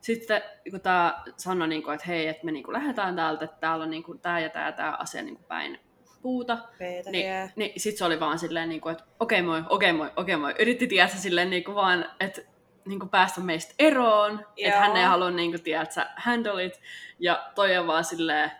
Sitten 0.00 0.42
kun 0.70 0.80
tämä 0.80 1.22
sanoi, 1.36 1.68
niinku, 1.68 1.90
että 1.90 2.06
hei, 2.06 2.26
että 2.26 2.44
me 2.44 2.52
niinku 2.52 2.72
lähdetään 2.72 3.16
täältä, 3.16 3.44
että 3.44 3.56
täällä 3.60 3.82
on 3.82 3.90
niinku, 3.90 4.14
tämä 4.14 4.40
ja 4.40 4.48
tämä 4.48 4.72
tämä 4.72 4.96
asia 4.98 5.22
niinku 5.22 5.42
päin 5.48 5.80
puuta, 6.22 6.58
Peetä 6.78 7.10
niin, 7.10 7.50
niin 7.56 7.80
sitten 7.80 7.98
se 7.98 8.04
oli 8.04 8.20
vaan 8.20 8.38
silleen, 8.38 8.68
niinku, 8.68 8.88
että 8.88 9.04
okei 9.20 9.42
moi, 9.42 9.62
okei 9.68 9.92
moi, 9.92 10.10
okei 10.16 10.36
moi. 10.36 10.54
Yritti 10.58 10.86
tietää 10.86 11.16
silleen 11.16 11.50
niinku 11.50 11.74
vaan, 11.74 12.10
että 12.20 12.42
niinku 12.84 13.06
päästä 13.06 13.40
meistä 13.40 13.74
eroon, 13.78 14.46
että 14.56 14.80
hän 14.80 14.96
ei 14.96 15.04
halua 15.04 15.30
niinku, 15.30 15.58
tiedätkö, 15.58 16.00
handle 16.16 16.64
it. 16.64 16.80
Ja 17.18 17.50
toi 17.54 17.76
on 17.76 17.86
vaan 17.86 18.04
silleen, 18.04 18.50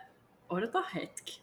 odota 0.49 0.83
hetki. 0.95 1.41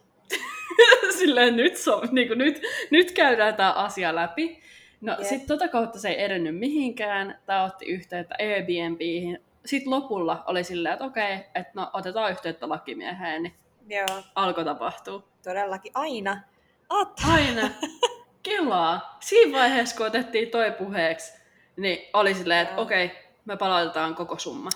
silleen 1.19 1.55
nyt, 1.55 1.77
so, 1.77 2.01
niinku, 2.11 2.33
nyt, 2.33 2.61
nyt 2.91 3.11
käydään 3.11 3.55
tämä 3.55 3.73
asia 3.73 4.15
läpi. 4.15 4.61
No 5.01 5.11
Jep. 5.11 5.27
sitten 5.27 5.47
tota 5.47 5.67
kautta 5.67 5.99
se 5.99 6.09
ei 6.09 6.23
edennyt 6.23 6.57
mihinkään. 6.57 7.39
Tämä 7.45 7.63
otti 7.63 7.85
yhteyttä 7.85 8.35
Airbnbihin. 8.39 9.39
Sitten 9.67 9.91
lopulla 9.91 10.43
oli 10.45 10.63
silleen, 10.63 10.93
että 10.93 11.05
okei, 11.05 11.33
että 11.55 11.71
no 11.73 11.89
otetaan 11.93 12.31
yhteyttä 12.31 12.69
lakimieheen, 12.69 13.43
niin 13.43 13.53
Joo, 13.89 14.23
alkoi 14.35 14.65
tapahtua. 14.65 15.23
todellakin 15.43 15.91
aina. 15.95 16.41
At. 16.89 17.21
Aina. 17.31 17.69
Kelaa. 18.43 19.17
Siinä 19.19 19.57
vaiheessa, 19.57 19.97
kun 19.97 20.05
otettiin 20.05 20.49
toi 20.49 20.71
puheeksi, 20.71 21.33
niin 21.77 22.09
oli 22.13 22.33
silleen, 22.33 22.67
että 22.67 22.81
okei, 22.81 23.11
me 23.45 23.57
palautetaan 23.57 24.15
koko 24.15 24.39
summa. 24.39 24.69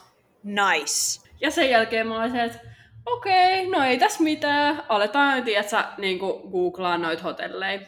Nice. 0.43 1.29
Ja 1.41 1.51
sen 1.51 1.69
jälkeen 1.69 2.07
mä 2.07 2.19
olin 2.19 2.31
se, 2.31 2.43
että 2.43 2.59
okei, 3.05 3.67
no 3.67 3.83
ei 3.83 3.97
tässä 3.97 4.23
mitään. 4.23 4.83
Aletaan, 4.89 5.43
tiedätkö, 5.43 5.83
niin 5.97 6.19
googlaa 6.51 6.97
noita 6.97 7.23
hotelleja. 7.23 7.79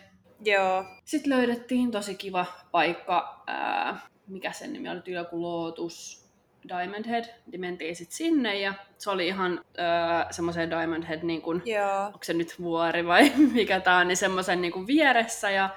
Joo. 0.45 0.86
Sitten 1.05 1.33
löydettiin 1.38 1.91
tosi 1.91 2.15
kiva 2.15 2.45
paikka, 2.72 3.43
ää, 3.48 4.00
mikä 4.27 4.51
sen 4.51 4.74
nimi 4.74 4.89
oli, 4.89 5.01
joku 5.13 5.41
Lotus 5.41 6.23
Diamond 6.67 7.05
Head. 7.08 7.25
Niin 7.51 7.62
mentiin 7.62 7.96
sitten 7.96 8.17
sinne 8.17 8.60
ja 8.60 8.74
se 8.98 9.10
oli 9.10 9.27
ihan 9.27 9.65
ää, 9.77 10.27
semmoisen 10.32 10.70
Diamond 10.70 11.03
Head, 11.03 11.20
niin 11.24 11.41
kuin, 11.41 11.62
Joo. 11.65 12.05
onko 12.05 12.20
se 12.24 12.34
nyt 12.34 12.55
vuori 12.62 13.05
vai 13.05 13.32
mikä 13.53 13.79
tää 13.79 13.98
on, 13.98 14.08
niin 14.08 14.17
semmoisen 14.17 14.62
niin 14.62 14.88
vieressä 14.88 15.50
ja 15.50 15.70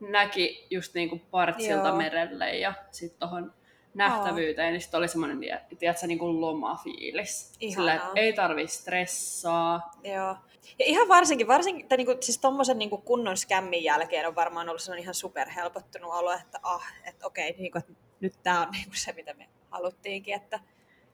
näki 0.00 0.66
just 0.70 0.94
niin 0.94 1.08
kuin 1.08 1.22
partsilta 1.30 1.88
Joo. 1.88 1.96
merelle 1.96 2.56
ja 2.56 2.74
sitten 2.90 3.18
tohon 3.18 3.52
nähtävyyteen, 3.94 4.72
niin 4.72 4.80
sitten 4.80 4.98
oli 4.98 5.08
semmoinen, 5.08 5.38
tiedätkö, 5.78 6.06
niin 6.06 6.18
kuin 6.18 6.40
lomafiilis. 6.40 7.52
Ihanaa. 7.60 7.76
Sillä, 7.76 7.94
että 7.94 8.20
ei 8.20 8.32
tarvi 8.32 8.66
stressaa. 8.66 9.90
Joo. 10.04 10.36
Ja 10.78 10.84
ihan 10.84 11.08
varsinkin, 11.08 11.48
varsinkin 11.48 11.88
tai 11.88 11.96
niinku, 11.96 12.16
siis 12.20 12.38
tommosen 12.38 12.78
niinku 12.78 12.98
kunnon 12.98 13.36
skämmin 13.36 13.84
jälkeen 13.84 14.28
on 14.28 14.34
varmaan 14.34 14.68
ollut 14.68 14.82
sellainen 14.82 15.02
ihan 15.02 15.14
superhelpottunut 15.14 16.12
olo, 16.12 16.32
että 16.32 16.60
ah, 16.62 16.92
että 17.04 17.26
okei, 17.26 17.54
niinku, 17.58 17.78
että 17.78 17.92
nyt 18.20 18.34
tää 18.42 18.60
on 18.60 18.70
niinku 18.70 18.94
se, 18.94 19.12
mitä 19.12 19.34
me 19.34 19.48
haluttiinkin, 19.74 20.34
että 20.34 20.60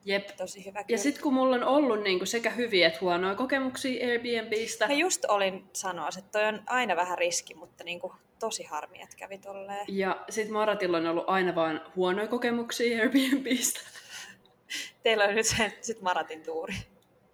Jep. 0.05 0.29
tosi 0.37 0.65
hyvä 0.65 0.79
Ja 0.79 0.85
kyllä. 0.85 0.99
sitten 0.99 1.23
kun 1.23 1.35
mulla 1.35 1.57
on 1.57 1.65
ollut 1.65 2.03
niin 2.03 2.19
kuin 2.19 2.29
sekä 2.29 2.51
hyviä 2.51 2.87
että 2.87 2.99
huonoja 3.01 3.35
kokemuksia 3.35 4.07
Airbnbistä, 4.07 4.87
Mä 4.87 4.93
just 4.93 5.25
olin 5.25 5.65
sanoa, 5.73 6.09
että 6.19 6.39
toi 6.39 6.45
on 6.49 6.63
aina 6.67 6.97
vähän 6.97 7.19
riski, 7.19 7.55
mutta 7.55 7.85
niinku, 7.85 8.15
tosi 8.39 8.65
harmi, 8.65 9.03
että 9.03 9.17
kävi 9.17 9.39
tolleen. 9.39 9.85
ja 9.89 10.25
sitten 10.31 10.53
Maratilla 10.53 10.97
on 10.97 11.07
ollut 11.07 11.25
aina 11.27 11.55
vaan 11.55 11.81
huonoja 11.97 12.29
kokemuksia 12.29 13.03
Airbnbistä. 13.03 13.81
Teillä 15.03 15.25
on 15.25 15.35
nyt 15.35 15.47
se 15.47 15.73
sit 15.81 16.01
Maratin 16.01 16.43
tuuri. 16.43 16.75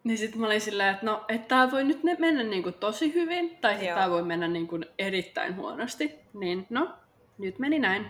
Niin 0.04 0.18
sitten 0.18 0.40
mä 0.40 0.46
olin 0.46 0.60
silleen, 0.60 0.94
että 0.94 1.06
no, 1.06 1.24
että 1.28 1.48
tää 1.48 1.70
voi 1.70 1.84
nyt 1.84 2.02
mennä 2.18 2.42
niin 2.42 2.62
kuin 2.62 2.74
tosi 2.74 3.14
hyvin, 3.14 3.56
tai 3.60 3.76
tää 3.78 4.10
voi 4.10 4.22
mennä 4.22 4.48
niin 4.48 4.68
kuin 4.68 4.86
erittäin 4.98 5.56
huonosti. 5.56 6.14
Niin 6.34 6.66
no, 6.70 6.88
nyt 7.38 7.58
meni 7.58 7.78
näin. 7.78 8.06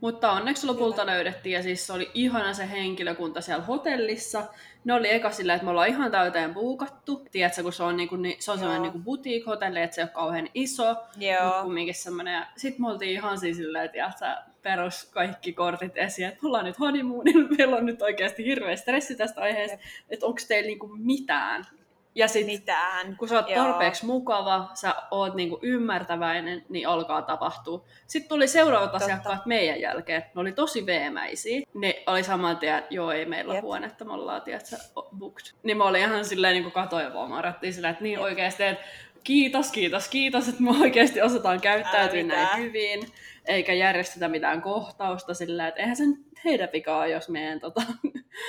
Mutta 0.00 0.32
onneksi 0.32 0.66
lopulta 0.66 1.06
löydettiin, 1.06 1.52
ja 1.52 1.62
siis 1.62 1.86
se 1.86 1.92
oli 1.92 2.10
ihana 2.14 2.54
se 2.54 2.70
henkilökunta 2.70 3.40
siellä 3.40 3.64
hotellissa. 3.64 4.44
Ne 4.84 4.94
oli 4.94 5.10
eka 5.10 5.30
silleen, 5.30 5.56
että 5.56 5.64
me 5.64 5.70
ollaan 5.70 5.88
ihan 5.88 6.10
täyteen 6.10 6.54
buukattu. 6.54 7.26
Tiedätkö, 7.30 7.62
kun 7.62 7.72
se 7.72 7.82
on, 7.82 7.96
niinku, 7.96 8.16
ni- 8.16 8.36
se 8.40 8.52
on 8.52 8.58
semmoinen 8.58 8.84
Joo. 8.84 8.92
niinku 8.92 9.04
boutique-hotelli, 9.04 9.82
että 9.82 9.94
se 9.94 10.00
ei 10.00 10.04
ole 10.04 10.10
kauhean 10.10 10.48
iso. 10.54 10.96
Joo. 11.16 11.44
Mutta 11.44 11.62
kumminkin 11.62 11.94
semmoinen. 11.94 12.34
Ja 12.34 12.46
sit 12.56 12.78
me 12.78 12.88
oltiin 12.88 13.12
ihan 13.12 13.38
siis 13.38 13.56
silleen, 13.56 13.84
että 13.84 14.44
perus 14.62 15.04
kaikki 15.04 15.52
kortit 15.52 15.96
esiin, 15.96 16.28
että 16.28 16.38
me 16.42 16.46
ollaan 16.46 16.64
nyt 16.64 16.78
honeymoonilla, 16.78 17.48
meillä 17.58 17.76
on 17.76 17.86
nyt 17.86 18.02
oikeasti 18.02 18.44
hirveä 18.44 18.76
stressi 18.76 19.16
tästä 19.16 19.40
aiheesta, 19.40 19.78
että 20.10 20.26
onko 20.26 20.40
teillä 20.48 20.66
niinku 20.66 20.90
mitään. 20.96 21.66
Ja 22.14 22.28
sit 22.28 22.46
Mitään. 22.46 23.16
kun 23.16 23.28
sä 23.28 23.34
oot 23.34 23.48
Joo. 23.48 23.64
tarpeeksi 23.64 24.06
mukava, 24.06 24.70
sä 24.74 24.94
oot 25.10 25.34
niinku 25.34 25.58
ymmärtäväinen, 25.62 26.64
niin 26.68 26.88
alkaa 26.88 27.22
tapahtua. 27.22 27.84
Sitten 28.06 28.28
tuli 28.28 28.48
seuraavat 28.48 28.90
Totta. 28.90 29.04
asiakkaat 29.04 29.46
meidän 29.46 29.80
jälkeen. 29.80 30.24
Ne 30.34 30.40
oli 30.40 30.52
tosi 30.52 30.86
veemäisiä. 30.86 31.60
Ne 31.74 32.02
oli 32.06 32.22
saman 32.24 32.56
tien, 32.56 32.78
että 32.78 32.94
joo, 32.94 33.12
ei 33.12 33.24
meillä 33.24 33.54
Jep. 33.54 33.62
huonetta, 33.62 34.04
me 34.04 34.12
ollaan, 34.12 34.42
tiedätkö, 34.42 34.76
booked. 35.18 35.46
Niin 35.62 35.76
mä 35.76 35.84
olin 35.84 36.00
ihan 36.00 36.24
silleen 36.24 36.54
niin 36.62 36.72
katoin 36.72 37.14
vaan, 37.14 37.54
silleen, 37.70 37.92
että 37.92 38.04
niin 38.04 38.12
Jep. 38.12 38.22
oikeasti, 38.22 38.62
että 38.62 38.84
kiitos, 39.24 39.72
kiitos, 39.72 40.08
kiitos, 40.08 40.48
että 40.48 40.62
me 40.62 40.70
oikeasti 40.80 41.22
osataan 41.22 41.60
käyttäytyä 41.60 42.20
Ää, 42.20 42.26
näin 42.26 42.62
hyvin, 42.62 43.12
eikä 43.50 43.72
järjestetä 43.72 44.28
mitään 44.28 44.62
kohtausta 44.62 45.34
sillä, 45.34 45.68
että 45.68 45.80
eihän 45.80 45.96
sen 45.96 46.24
heidän 46.44 46.68
vikaa, 46.72 47.06
jos 47.06 47.28
meidän 47.28 47.60
tota... 47.60 47.82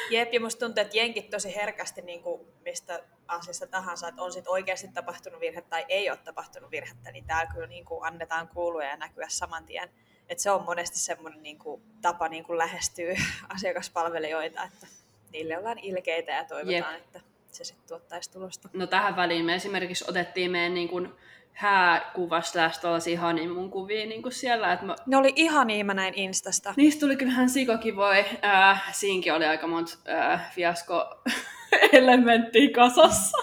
Jep, 0.10 0.34
ja 0.34 0.40
musta 0.40 0.66
tuntuu, 0.66 0.82
että 0.82 0.98
jenkit 0.98 1.30
tosi 1.30 1.56
herkästi 1.56 2.02
niin 2.02 2.24
kuin 2.24 2.42
mistä 2.66 3.04
asiasta 3.28 3.68
tahansa, 3.68 4.08
että 4.08 4.22
on 4.22 4.34
sit 4.34 4.48
oikeasti 4.48 4.88
tapahtunut 4.88 5.42
virhe 5.42 5.62
tai 5.62 5.86
ei 5.90 6.10
ole 6.10 6.18
tapahtunut 6.18 6.72
virhettä, 6.72 7.12
niin 7.12 7.26
täällä 7.26 7.52
kyllä 7.54 7.68
niin 7.68 7.86
kuin 7.86 8.06
annetaan 8.06 8.48
kuulua 8.48 8.84
ja 8.84 8.98
näkyä 8.98 9.26
saman 9.30 9.66
tien. 9.66 9.90
Et 10.30 10.40
se 10.40 10.52
on 10.52 10.66
monesti 10.66 11.00
semmoinen 11.00 11.44
niin 11.44 11.60
kuin 11.60 11.82
tapa 12.02 12.30
niin 12.30 12.44
kuin 12.44 12.58
lähestyä 12.58 13.16
asiakaspalvelijoita, 13.56 14.64
että 14.64 14.88
niille 15.34 15.58
ollaan 15.58 15.80
ilkeitä 15.80 16.32
ja 16.32 16.46
toivotaan, 16.46 16.94
Jep. 16.94 17.04
että 17.06 17.22
se 17.52 17.64
sitten 17.64 17.88
tuottaisi 17.88 18.32
tulosta. 18.32 18.70
No 18.74 18.88
tähän 18.88 19.16
väliin 19.16 19.46
me 19.46 19.56
esimerkiksi 19.56 20.06
otettiin 20.08 20.52
meidän 20.52 20.74
niin 20.74 20.90
kuin 20.90 21.14
hääkuva 21.54 22.42
slash 22.42 22.82
tuollaisia 22.82 23.22
honeymoon 23.22 23.72
kuvia 23.72 24.06
niin 24.06 24.22
kuin 24.22 24.34
siellä, 24.34 24.74
että 24.74 24.86
mä 24.86 24.96
Ne 25.06 25.18
oli 25.18 25.34
ihan 25.36 25.68
niin, 25.68 25.86
mä 25.86 25.94
näin 25.94 26.14
Instasta. 26.14 26.74
Niistä 26.78 27.00
tuli 27.00 27.16
kyllähän 27.16 27.50
sikakivoi. 27.50 28.26
Äh, 28.46 28.94
siinkin 28.94 29.34
oli 29.34 29.46
aika 29.46 29.68
monta 29.68 29.92
äh, 30.10 30.52
fiasko-elementtiä 30.56 32.70
kasassa. 32.76 33.38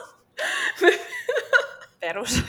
Perus. 2.01 2.43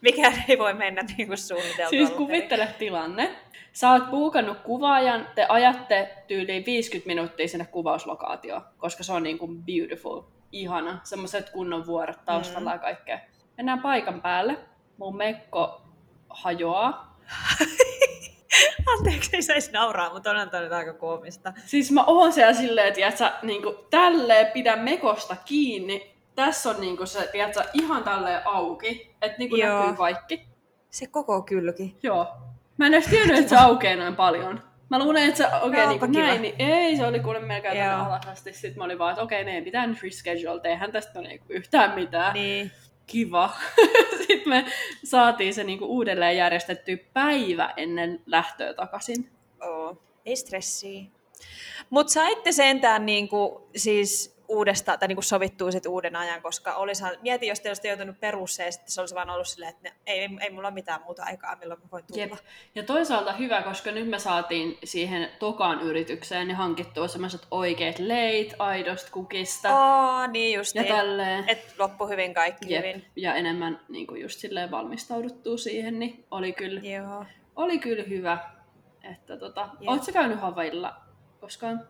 Mikään 0.00 0.44
ei 0.48 0.58
voi 0.58 0.74
mennä 0.74 1.02
niin 1.16 1.28
kuin 1.28 1.38
suunniteltu 1.38 1.90
siis 1.90 2.10
kuvittele 2.10 2.68
tilanne. 2.78 3.36
Sä 3.72 3.90
oot 3.90 4.10
buukannut 4.10 4.58
kuvaajan, 4.58 5.28
te 5.34 5.46
ajatte 5.48 6.14
tyyliin 6.26 6.66
50 6.66 7.06
minuuttia 7.06 7.48
sinne 7.48 7.66
kuvauslokaatioon, 7.66 8.62
koska 8.78 9.02
se 9.02 9.12
on 9.12 9.22
niin 9.22 9.38
kuin 9.38 9.62
beautiful, 9.64 10.22
ihana, 10.52 11.00
semmoiset 11.04 11.50
kunnon 11.50 11.86
vuorot 11.86 12.24
taustalla 12.24 12.70
Mm. 12.70 12.74
ja 12.74 12.78
kaikkea. 12.78 13.18
Mennään 13.56 13.80
paikan 13.80 14.20
päälle, 14.22 14.56
mun 15.00 15.16
mekko 15.16 15.82
hajoaa. 16.30 17.18
Anteeksi, 18.98 19.30
ei 19.36 19.42
saisi 19.42 19.72
nauraa, 19.72 20.12
mutta 20.12 20.30
onhan 20.30 20.50
toi 20.50 20.60
nyt 20.60 20.72
aika 20.72 20.92
koomista. 20.92 21.52
Siis 21.66 21.92
mä 21.92 22.04
oon 22.04 22.32
siellä 22.32 22.54
silleen, 22.54 22.88
että 22.88 22.94
tiiätkö, 22.94 23.30
niinku, 23.42 23.86
tälleen 23.90 24.46
pidä 24.46 24.76
mekosta 24.76 25.36
kiinni. 25.44 26.14
Tässä 26.34 26.70
on 26.70 26.80
niinku 26.80 27.06
se, 27.06 27.28
tiiätkö, 27.32 27.62
ihan 27.72 28.04
tälleen 28.04 28.46
auki, 28.46 29.16
että 29.22 29.38
niinku 29.38 29.56
Joo. 29.56 29.78
näkyy 29.78 29.96
kaikki. 29.96 30.46
Se 30.90 31.06
koko 31.06 31.42
kylki. 31.42 31.96
Joo. 32.02 32.26
Mä 32.76 32.86
en 32.86 32.94
edes 32.94 33.06
tiennyt, 33.06 33.38
että 33.38 33.48
se 33.50 33.56
aukeaa 33.56 33.96
noin 33.96 34.16
paljon. 34.16 34.62
Mä 34.88 34.98
luulen, 34.98 35.28
että 35.28 35.38
se 35.38 35.56
okei, 35.62 35.84
onpa 35.84 36.08
kiva. 36.08 36.22
näin, 36.22 36.42
niin 36.42 36.54
ei, 36.58 36.96
se 36.96 37.06
oli 37.06 37.20
kuule 37.20 37.38
melkein 37.38 37.76
tänne 37.76 37.92
Joo. 37.92 38.04
alas 38.06 38.26
asti. 38.26 38.52
Sitten 38.52 38.78
mä 38.78 38.84
olin 38.84 38.98
vaan, 38.98 39.10
että 39.10 39.22
okei, 39.22 39.44
meidän 39.44 39.64
pitää 39.64 39.86
nyt 39.86 40.02
reschedule, 40.02 40.60
eihän 40.64 40.92
tästä 40.92 41.18
ole 41.18 41.28
niinku 41.28 41.46
yhtään 41.48 41.94
mitään. 41.94 42.34
Niin. 42.34 42.70
Kiva. 43.10 43.50
Sitten 44.26 44.48
me 44.48 44.64
saatiin 45.04 45.54
se 45.54 45.64
niinku 45.64 45.84
uudelleen 45.84 46.36
järjestettyä 46.36 46.96
päivä 47.12 47.74
ennen 47.76 48.22
lähtöä 48.26 48.74
takaisin. 48.74 49.30
Oo. 49.62 50.02
Ei 50.26 50.36
stressiä. 50.36 51.02
Mutta 51.90 52.12
saitte 52.12 52.52
sentään 52.52 53.06
niinku, 53.06 53.68
siis 53.76 54.39
uudesta, 54.50 54.96
tai 54.96 55.08
niin 55.08 55.16
kuin 55.16 55.24
sovittuu 55.24 55.72
sit 55.72 55.86
uuden 55.86 56.16
ajan, 56.16 56.42
koska 56.42 56.74
olisahan, 56.74 57.16
mieti, 57.22 57.46
jos 57.46 57.60
te 57.60 57.68
olisitte 57.68 57.88
joutunut 57.88 58.20
perusseen, 58.20 58.66
ja 58.66 58.72
sitten 58.72 58.90
se 58.90 59.00
olisi 59.00 59.14
vaan 59.14 59.30
ollut 59.30 59.46
silleen, 59.46 59.70
että 59.70 59.88
ne, 59.88 59.94
ei, 60.06 60.28
ei 60.40 60.50
mulla 60.50 60.68
ole 60.68 60.74
mitään 60.74 61.02
muuta 61.02 61.22
aikaa, 61.24 61.56
milloin 61.56 61.80
mä 61.80 61.86
voin 61.92 62.04
tulla. 62.04 62.20
Jep. 62.22 62.32
Ja 62.74 62.82
toisaalta 62.82 63.32
hyvä, 63.32 63.62
koska 63.62 63.90
nyt 63.90 64.08
me 64.08 64.18
saatiin 64.18 64.78
siihen 64.84 65.28
tokaan 65.38 65.80
yritykseen 65.80 66.48
niin 66.48 66.56
hankittua 66.56 67.08
semmoiset 67.08 67.46
oikeat 67.50 67.98
leit 67.98 68.54
aidosta 68.58 69.10
kukista. 69.12 69.68
Oh, 69.68 70.28
niin 70.28 70.58
just 70.58 70.74
ja 70.74 70.82
niin. 70.82 70.94
tälleen. 70.94 71.44
Et 71.48 71.74
loppu 71.78 72.06
hyvin 72.06 72.34
kaikki 72.34 72.74
Jep. 72.74 72.84
hyvin. 72.84 73.04
Ja 73.16 73.34
enemmän 73.34 73.80
niin 73.88 74.06
kuin 74.06 74.22
just 74.22 74.40
silleen 74.40 74.70
valmistauduttua 74.70 75.56
siihen, 75.56 75.98
niin 75.98 76.24
oli 76.30 76.52
kyllä, 76.52 76.80
Joo. 76.80 77.24
oli 77.56 77.78
kyllä 77.78 78.02
hyvä. 78.02 78.38
Että 79.12 79.36
tota, 79.36 79.68
Jep. 79.80 79.88
ootko 79.90 80.12
käynyt 80.12 80.40
Havailla 80.40 80.96
koskaan? 81.40 81.88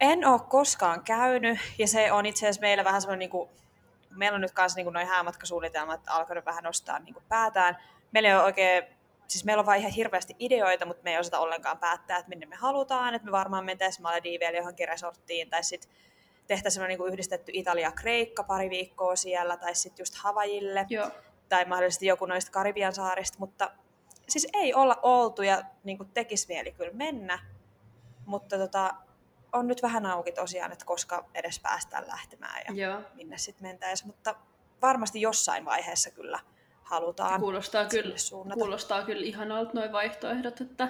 En 0.00 0.24
ole 0.24 0.40
koskaan 0.48 1.04
käynyt, 1.04 1.58
ja 1.78 1.88
se 1.88 2.12
on 2.12 2.26
itse 2.26 2.46
asiassa 2.46 2.60
meillä 2.60 2.84
vähän 2.84 3.00
semmoinen, 3.00 3.18
niin 3.18 3.30
kuin, 3.30 3.50
meillä 4.10 4.34
on 4.36 4.40
nyt 4.40 4.52
kanssa 4.52 4.76
niin 4.76 4.92
noin 4.92 5.06
häämatkasuunnitelmat 5.06 6.00
alkanut 6.06 6.46
vähän 6.46 6.64
nostaa 6.64 6.98
niin 6.98 7.14
kuin 7.14 7.24
päätään. 7.28 7.76
Meillä 8.12 8.28
ei 8.28 8.34
ole 8.34 8.44
oikein, 8.44 8.84
siis 9.28 9.44
meillä 9.44 9.60
on 9.60 9.66
vaan 9.66 9.78
ihan 9.78 9.90
hirveästi 9.90 10.36
ideoita, 10.38 10.86
mutta 10.86 11.02
me 11.04 11.12
ei 11.12 11.18
osata 11.18 11.38
ollenkaan 11.38 11.78
päättää, 11.78 12.18
että 12.18 12.28
minne 12.28 12.46
me 12.46 12.56
halutaan, 12.56 13.14
että 13.14 13.26
me 13.26 13.32
varmaan 13.32 13.64
mentäisiin 13.64 14.02
Malediiveille 14.02 14.58
johonkin 14.58 14.88
resorttiin, 14.88 15.50
tai 15.50 15.64
sitten 15.64 15.90
tehtäisiin 16.46 16.74
semmoinen 16.74 16.98
niin 16.98 17.12
yhdistetty 17.12 17.52
Italia-Kreikka 17.54 18.42
pari 18.42 18.70
viikkoa 18.70 19.16
siellä, 19.16 19.56
tai 19.56 19.74
sitten 19.74 20.02
just 20.02 20.14
Havajille, 20.14 20.86
Joo. 20.88 21.10
tai 21.48 21.64
mahdollisesti 21.64 22.06
joku 22.06 22.26
noista 22.26 22.50
Karibian 22.50 22.92
saarista, 22.92 23.38
mutta 23.38 23.70
siis 24.28 24.48
ei 24.52 24.74
olla 24.74 24.98
oltu 25.02 25.42
ja 25.42 25.62
niin 25.84 25.96
kuin 25.96 26.10
tekisi 26.14 26.48
mieli 26.48 26.72
kyllä 26.72 26.92
mennä, 26.92 27.38
mutta 28.26 28.58
tota, 28.58 28.94
on 29.52 29.66
nyt 29.66 29.82
vähän 29.82 30.06
auki 30.06 30.32
tosiaan, 30.32 30.72
että 30.72 30.84
koska 30.84 31.24
edes 31.34 31.60
päästään 31.60 32.06
lähtemään 32.06 32.62
ja 32.68 32.86
Joo. 32.86 33.00
minne 33.14 33.38
sitten 33.38 33.68
mentäisiin, 33.68 34.06
mutta 34.06 34.34
varmasti 34.82 35.20
jossain 35.20 35.64
vaiheessa 35.64 36.10
kyllä 36.10 36.38
halutaan 36.82 37.40
Kuulostaa 37.40 37.84
kyllä, 37.84 38.16
suunnata. 38.18 38.58
kuulostaa 38.58 39.02
kyllä 39.02 39.26
ihanalta 39.26 39.70
nuo 39.74 39.92
vaihtoehdot, 39.92 40.60
että 40.60 40.88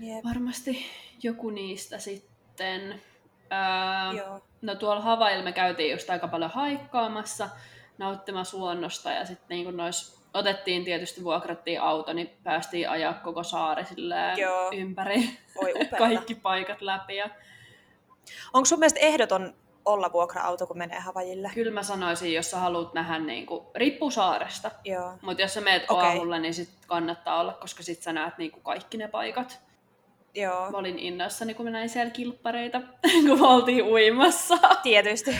Jep, 0.00 0.24
varmasti 0.24 0.86
joku 1.22 1.50
niistä 1.50 1.98
sitten. 1.98 3.02
Ää, 3.50 4.12
joo. 4.12 4.40
no 4.62 4.74
tuolla 4.74 5.00
Havailla 5.02 5.44
me 5.44 5.52
käytiin 5.52 5.92
just 5.92 6.10
aika 6.10 6.28
paljon 6.28 6.50
haikkaamassa, 6.50 7.48
nauttimassa 7.98 8.56
luonnosta 8.58 9.10
ja 9.10 9.24
sitten 9.24 9.56
niin 9.56 9.76
nois, 9.76 10.20
otettiin 10.34 10.84
tietysti, 10.84 11.24
vuokrattiin 11.24 11.80
auto, 11.80 12.12
niin 12.12 12.30
päästiin 12.42 12.90
ajaa 12.90 13.14
koko 13.14 13.42
saari 13.42 13.84
ympäri 14.72 15.38
Oi 15.56 15.72
upeata. 15.76 15.96
kaikki 15.96 16.34
paikat 16.34 16.80
läpi. 16.82 17.16
Ja 17.16 17.30
Onko 18.52 18.64
sun 18.64 18.78
mielestä 18.78 19.00
ehdoton 19.00 19.54
olla 19.84 20.12
vuokra-auto, 20.12 20.66
kun 20.66 20.78
menee 20.78 21.00
Havajille? 21.00 21.50
kyllä 21.54 21.72
mä 21.72 21.82
sanoisin, 21.82 22.34
jos 22.34 22.50
sä 22.50 22.58
haluat 22.58 22.94
nähdä, 22.94 23.18
niin 23.18 23.46
kuin, 23.46 23.66
riippuu 23.74 24.10
saaresta, 24.10 24.70
mutta 25.22 25.42
jos 25.42 25.54
sä 25.54 25.60
meet 25.60 25.90
Okei. 25.90 26.08
aamulla, 26.08 26.38
niin 26.38 26.54
sit 26.54 26.70
kannattaa 26.86 27.40
olla, 27.40 27.52
koska 27.52 27.82
sit 27.82 28.02
sä 28.02 28.12
näet 28.12 28.38
niin 28.38 28.50
kuin 28.50 28.62
kaikki 28.62 28.96
ne 28.96 29.08
paikat. 29.08 29.60
Joo, 30.34 30.70
Mä 30.70 30.78
olin 30.78 30.98
innoissani, 30.98 31.54
kun 31.54 31.64
mä 31.64 31.70
näin 31.70 31.88
siellä 31.88 32.10
kilppareita, 32.10 32.80
kun 33.28 33.40
me 33.40 33.46
oltiin 33.46 33.84
uimassa. 33.84 34.58
tietysti. 34.82 35.36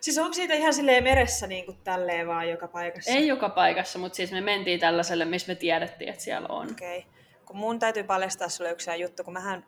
Siis 0.00 0.18
onko 0.18 0.32
siitä 0.32 0.54
ihan 0.54 0.74
silleen 0.74 1.04
meressä 1.04 1.46
niin 1.46 1.66
kuin 1.66 1.78
tälleen 1.84 2.26
vaan 2.26 2.48
joka 2.48 2.68
paikassa? 2.68 3.10
Ei 3.10 3.26
joka 3.26 3.48
paikassa, 3.48 3.98
mutta 3.98 4.16
siis 4.16 4.32
me 4.32 4.40
mentiin 4.40 4.80
tällaiselle, 4.80 5.24
missä 5.24 5.48
me 5.52 5.54
tiedettiin, 5.54 6.10
että 6.10 6.22
siellä 6.22 6.48
on. 6.48 6.70
Okei. 6.70 6.98
Okay. 6.98 7.10
Kun 7.44 7.56
mun 7.56 7.78
täytyy 7.78 8.02
paljastaa 8.02 8.48
sulle 8.48 8.70
yksi 8.70 9.00
juttu, 9.00 9.24
kun 9.24 9.32
mähän 9.32 9.66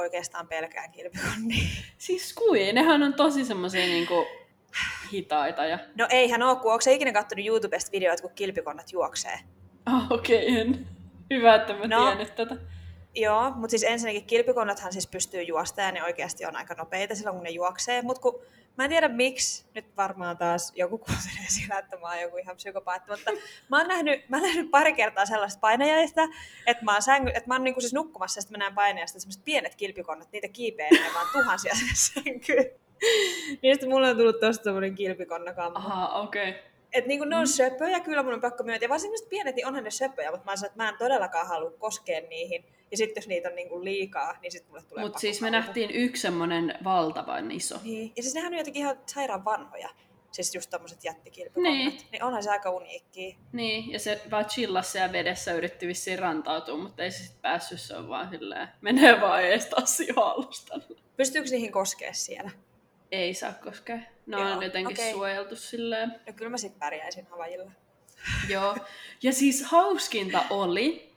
oikeastaan 0.00 0.48
pelkään 0.48 0.92
kilpikonnia. 0.92 1.68
Siis 1.98 2.32
kui, 2.32 2.72
nehän 2.72 3.02
on 3.02 3.14
tosi 3.14 3.44
semmosia 3.44 3.86
niinku 3.86 4.26
hitaita 5.12 5.66
ja... 5.66 5.78
No 5.94 6.06
eihän 6.10 6.42
oo, 6.42 6.56
kun 6.56 6.72
onko 6.72 6.80
sä 6.80 6.90
ikinä 6.90 7.12
kattonut 7.12 7.46
YouTubesta 7.46 7.92
videoita, 7.92 8.22
kun 8.22 8.32
kilpikonnat 8.34 8.92
juoksee? 8.92 9.38
Ah, 9.86 10.12
okei, 10.12 10.48
okay, 10.48 10.60
en. 10.60 10.86
Hyvä, 11.30 11.54
että 11.54 11.72
mä 11.72 11.86
No. 11.86 12.04
tiennyt 12.04 12.34
tätä. 12.34 12.56
Joo, 13.14 13.50
mutta 13.50 13.70
siis 13.70 13.82
ensinnäkin 13.82 14.24
kilpikonnathan 14.24 14.92
siis 14.92 15.06
pystyy 15.06 15.42
juosta 15.42 15.80
ja 15.80 15.92
ne 15.92 16.04
oikeasti 16.04 16.46
on 16.46 16.56
aika 16.56 16.74
nopeita 16.74 17.14
silloin, 17.14 17.36
kun 17.36 17.44
ne 17.44 17.50
juoksee. 17.50 18.02
Mutta 18.02 18.22
kun 18.22 18.42
mä 18.78 18.84
en 18.84 18.90
tiedä 18.90 19.08
miksi, 19.08 19.64
nyt 19.74 19.96
varmaan 19.96 20.38
taas 20.38 20.72
joku 20.76 20.98
kuuntelee 20.98 21.48
siellä, 21.48 21.78
että 21.78 21.96
mä 21.96 22.08
oon 22.08 22.20
joku 22.20 22.36
ihan 22.36 22.56
psykopaatti, 22.56 23.10
mutta 23.10 23.30
mä 23.68 23.78
oon 23.78 23.88
nähnyt, 23.88 24.28
mä 24.28 24.36
oon 24.36 24.46
nähnyt 24.46 24.70
pari 24.70 24.92
kertaa 24.92 25.26
sellaista 25.26 25.60
painajaista, 25.60 26.22
että 26.66 26.84
mä 26.84 26.92
oon, 26.92 27.02
sängy, 27.02 27.28
että 27.28 27.48
mä 27.48 27.54
oon 27.54 27.64
niinku 27.64 27.80
siis 27.80 27.94
nukkumassa 27.94 28.38
ja 28.38 28.42
sitten 28.42 28.58
mä 28.58 28.64
näen 28.64 28.74
painajasta 28.74 29.20
semmoiset 29.20 29.44
pienet 29.44 29.74
kilpikonnat, 29.74 30.32
niitä 30.32 30.48
kiipeilee 30.48 31.14
vaan 31.14 31.26
tuhansia 31.32 31.74
sinne 31.74 31.94
sänkyyn. 31.94 32.70
Niin 33.62 33.74
sitten 33.74 33.90
mulla 33.90 34.08
on 34.08 34.16
tullut 34.16 34.40
tosta 34.40 34.64
semmoinen 34.64 34.94
kilpikonnakammo. 34.94 35.78
Aha, 35.78 36.20
okei. 36.20 36.48
Okay. 36.48 36.62
Et 36.92 37.06
niinku 37.06 37.24
ne 37.24 37.36
on 37.36 37.48
söpöjä, 37.48 38.00
kyllä 38.00 38.22
mun 38.22 38.34
on 38.34 38.40
pakko 38.40 38.64
myöntää. 38.64 38.84
Ja 38.84 38.88
varsinkin 38.90 39.28
pienet, 39.28 39.56
niin 39.56 39.66
onhan 39.66 39.84
ne 39.84 39.90
söpöjä, 39.90 40.30
mutta 40.30 40.44
mä 40.44 40.56
sanon, 40.56 40.66
että 40.66 40.82
mä 40.82 40.88
en 40.88 40.98
todellakaan 40.98 41.46
halua 41.46 41.70
koskea 41.70 42.20
niihin. 42.20 42.64
Ja 42.90 42.96
sitten 42.96 43.20
jos 43.20 43.28
niitä 43.28 43.48
on 43.48 43.54
niinku 43.54 43.84
liikaa, 43.84 44.38
niin 44.42 44.52
sitten 44.52 44.70
mulle 44.70 44.82
tulee 44.82 45.04
Mutta 45.04 45.18
siis 45.18 45.40
me 45.40 45.50
nähtiin 45.50 45.90
yksi 45.90 46.22
semmonen 46.22 46.74
valtavan 46.84 47.50
iso. 47.50 47.78
Niin. 47.82 48.12
Ja 48.16 48.22
siis 48.22 48.34
nehän 48.34 48.52
on 48.52 48.58
jotenkin 48.58 48.82
ihan 48.82 48.98
sairaan 49.06 49.44
vanhoja. 49.44 49.88
Siis 50.32 50.54
just 50.54 50.70
tommoset 50.70 51.04
jättikilpikonnat. 51.04 51.72
Niin. 51.72 52.00
Niin. 52.12 52.24
onhan 52.24 52.42
se 52.42 52.50
aika 52.50 52.70
uniikkiä. 52.70 53.36
Niin, 53.52 53.92
ja 53.92 53.98
se 53.98 54.20
vaan 54.30 54.44
chillasi 54.44 54.90
siellä 54.90 55.12
vedessä 55.12 55.52
yritti 55.52 55.86
vissiin 55.86 56.18
rantautua, 56.18 56.76
mutta 56.76 57.02
ei 57.02 57.10
se 57.10 57.24
sit 57.24 57.42
päässyt, 57.42 57.80
se 57.80 57.96
on 57.96 58.08
vaan 58.08 58.30
silleen, 58.30 58.68
menee 58.80 59.20
vaan 59.20 59.42
ees 59.42 59.66
taas 59.66 59.98
alustalle. 60.16 60.96
Pystyykö 61.16 61.50
niihin 61.50 61.72
koskea 61.72 62.12
siellä? 62.12 62.50
Ei 63.12 63.34
saa 63.34 63.52
koskea. 63.52 63.96
Ne 63.96 64.36
Joo, 64.36 64.56
on 64.56 64.62
jotenkin 64.62 64.96
okei. 64.96 65.12
suojeltu 65.12 65.56
silleen. 65.56 66.20
No 66.26 66.32
kyllä 66.32 66.50
mä 66.50 66.56
sit 66.56 66.78
pärjäisin 66.78 67.26
Havajilla. 67.26 67.72
Joo. 68.48 68.76
Ja 69.22 69.32
siis 69.32 69.62
hauskinta 69.62 70.42
oli, 70.50 71.09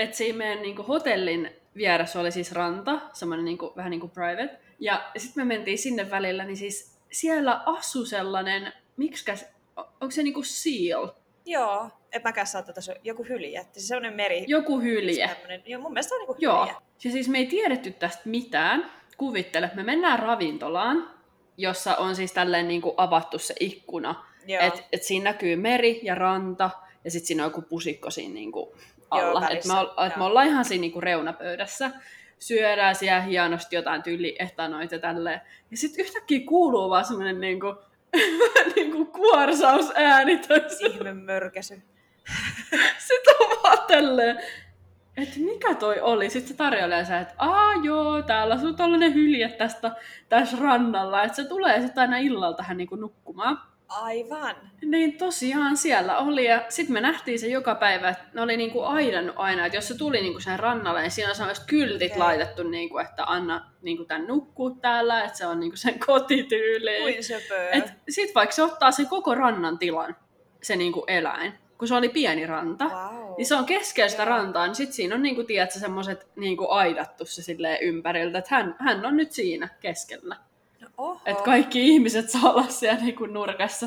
että 0.00 0.16
siinä 0.16 0.38
meidän 0.38 0.62
niinku 0.62 0.82
hotellin 0.82 1.50
vieressä 1.76 2.20
oli 2.20 2.32
siis 2.32 2.52
ranta, 2.52 3.00
semmoinen 3.12 3.44
niinku, 3.44 3.72
vähän 3.76 3.90
niin 3.90 4.00
kuin 4.00 4.10
private. 4.10 4.58
Ja 4.78 5.10
sitten 5.16 5.46
me 5.46 5.54
mentiin 5.54 5.78
sinne 5.78 6.10
välillä, 6.10 6.44
niin 6.44 6.56
siis 6.56 6.98
siellä 7.12 7.62
asui 7.66 8.06
sellainen, 8.06 8.72
miksikäs, 8.96 9.46
o- 9.78 9.80
onko 10.00 10.10
se 10.10 10.22
niinku 10.22 10.42
seal? 10.42 11.08
Joo, 11.44 11.90
en 12.12 12.20
mäkään 12.24 12.46
saa 12.46 12.62
tätä, 12.62 12.80
se 12.80 12.92
on 12.92 12.96
joku 13.04 13.24
hylje. 13.24 13.66
Siis 13.72 13.88
semmonen 13.88 14.14
meri. 14.14 14.44
Joku 14.48 14.80
hylje. 14.80 15.28
Tämmönen, 15.28 15.62
joo, 15.66 15.82
mun 15.82 15.92
mielestä 15.92 16.08
se 16.08 16.14
on 16.14 16.20
niinku 16.20 16.36
Joo. 16.38 16.60
hylje. 16.64 16.76
Ja 17.04 17.10
siis 17.10 17.28
me 17.28 17.38
ei 17.38 17.46
tiedetty 17.46 17.90
tästä 17.92 18.22
mitään. 18.24 18.90
Kuvittele, 19.16 19.66
että 19.66 19.76
me 19.76 19.82
mennään 19.82 20.18
ravintolaan, 20.18 21.10
jossa 21.56 21.96
on 21.96 22.16
siis 22.16 22.32
tälleen 22.32 22.68
niinku 22.68 22.94
avattu 22.96 23.38
se 23.38 23.54
ikkuna. 23.60 24.24
Joo. 24.46 24.62
Että 24.62 24.80
et 24.92 25.02
siinä 25.02 25.24
näkyy 25.24 25.56
meri 25.56 26.00
ja 26.02 26.14
ranta, 26.14 26.70
ja 27.04 27.10
sitten 27.10 27.26
siinä 27.26 27.44
on 27.44 27.50
joku 27.50 27.62
pusikko 27.62 28.10
siinä 28.10 28.34
niinku 28.34 28.76
alla. 29.10 29.40
Joo, 29.40 29.50
Että 29.50 29.68
me, 29.68 29.74
ol- 29.80 30.06
et 30.06 30.16
me 30.16 30.24
ollaan 30.24 30.46
ihan 30.46 30.64
siinä 30.64 30.80
niinku 30.80 31.00
reunapöydässä. 31.00 31.90
Syödään 32.38 32.94
siellä 32.94 33.20
hienosti 33.20 33.76
jotain 33.76 34.02
tyyli 34.02 34.36
etanoita 34.38 34.98
tälleen. 34.98 35.40
Ja 35.70 35.76
sitten 35.76 36.04
yhtäkkiä 36.04 36.40
kuuluu 36.48 36.90
vaan 36.90 37.04
semmoinen 37.04 37.40
niinku, 37.40 37.74
niinku 38.76 39.04
kuorsausääni. 39.04 40.36
tuossa. 40.38 40.86
Ihme 40.86 41.12
mörkäsy. 41.14 41.74
Sitten 43.08 43.34
on 43.40 43.58
vaan 43.62 43.78
tälleen, 43.88 44.40
että 45.16 45.38
mikä 45.40 45.74
toi 45.74 46.00
oli. 46.00 46.30
Sitten 46.30 46.48
se 46.48 46.56
tarjoilee 46.56 47.04
sä, 47.04 47.18
että 47.18 47.34
aa 47.38 47.72
joo, 47.82 48.22
täällä 48.22 48.54
on 48.54 48.76
tollanen 48.76 49.14
hylje 49.14 49.48
tästä, 49.48 49.90
tässä 50.28 50.56
rannalla. 50.60 51.22
Että 51.22 51.36
se 51.36 51.44
tulee 51.44 51.80
sitten 51.80 52.00
aina 52.00 52.16
illalla 52.18 52.56
tähän 52.56 52.76
niinku 52.76 52.96
nukkumaan. 52.96 53.62
Aivan. 53.90 54.56
Niin 54.84 55.18
tosiaan 55.18 55.76
siellä 55.76 56.18
oli 56.18 56.44
ja 56.44 56.64
sitten 56.68 56.92
me 56.92 57.00
nähtiin 57.00 57.38
se 57.38 57.46
joka 57.46 57.74
päivä, 57.74 58.08
että 58.08 58.24
ne 58.34 58.40
oli 58.40 58.56
niinku 58.56 58.82
aidannut 58.82 59.34
aina, 59.38 59.66
että 59.66 59.76
jos 59.78 59.88
se 59.88 59.98
tuli 59.98 60.20
niinku 60.20 60.40
sen 60.40 60.58
rannalle, 60.58 61.00
niin 61.00 61.10
siinä 61.10 61.30
on 61.30 61.36
sellaiset 61.36 61.64
kyltit 61.66 62.10
Okei. 62.12 62.18
laitettu, 62.18 62.62
niinku, 62.62 62.98
että 62.98 63.24
anna 63.24 63.70
niinku 63.82 64.04
tän 64.04 64.26
nukkuu 64.26 64.70
täällä, 64.70 65.24
että 65.24 65.38
se 65.38 65.46
on 65.46 65.60
niinku 65.60 65.76
sen 65.76 65.98
kotityyli. 66.06 67.00
Kuin 67.02 67.24
söpöö. 67.24 67.70
Et 67.70 67.92
sit 68.08 68.34
vaikka 68.34 68.54
se 68.56 68.62
ottaa 68.62 68.90
sen 68.92 69.06
koko 69.08 69.34
rannan 69.34 69.78
tilan, 69.78 70.16
se 70.62 70.76
niinku 70.76 71.04
eläin, 71.06 71.52
kun 71.78 71.88
se 71.88 71.94
oli 71.94 72.08
pieni 72.08 72.46
ranta, 72.46 72.84
Wow. 72.84 73.34
niin 73.38 73.46
se 73.46 73.54
on 73.54 73.64
keskellä 73.64 74.08
sitä 74.08 74.22
Joo. 74.22 74.30
rantaa, 74.30 74.66
niin 74.66 74.74
sit 74.74 74.92
siinä 74.92 75.14
on 75.14 75.22
niinku, 75.22 75.44
tiedätkö, 75.44 75.78
semmoset 75.78 76.28
niinku 76.36 76.68
aidattu 76.70 77.24
se 77.26 77.42
silleen 77.42 77.78
ympäriltä, 77.82 78.38
että 78.38 78.54
hän, 78.54 78.76
hän 78.78 79.06
on 79.06 79.16
nyt 79.16 79.32
siinä 79.32 79.68
keskellä. 79.80 80.36
No, 80.80 80.88
oho. 80.98 81.20
Että 81.26 81.42
kaikki 81.42 81.88
ihmiset 81.88 82.30
saa 82.30 82.52
olla 82.52 82.68
siellä 82.68 83.00
niinku 83.00 83.26
nurkassa. 83.26 83.86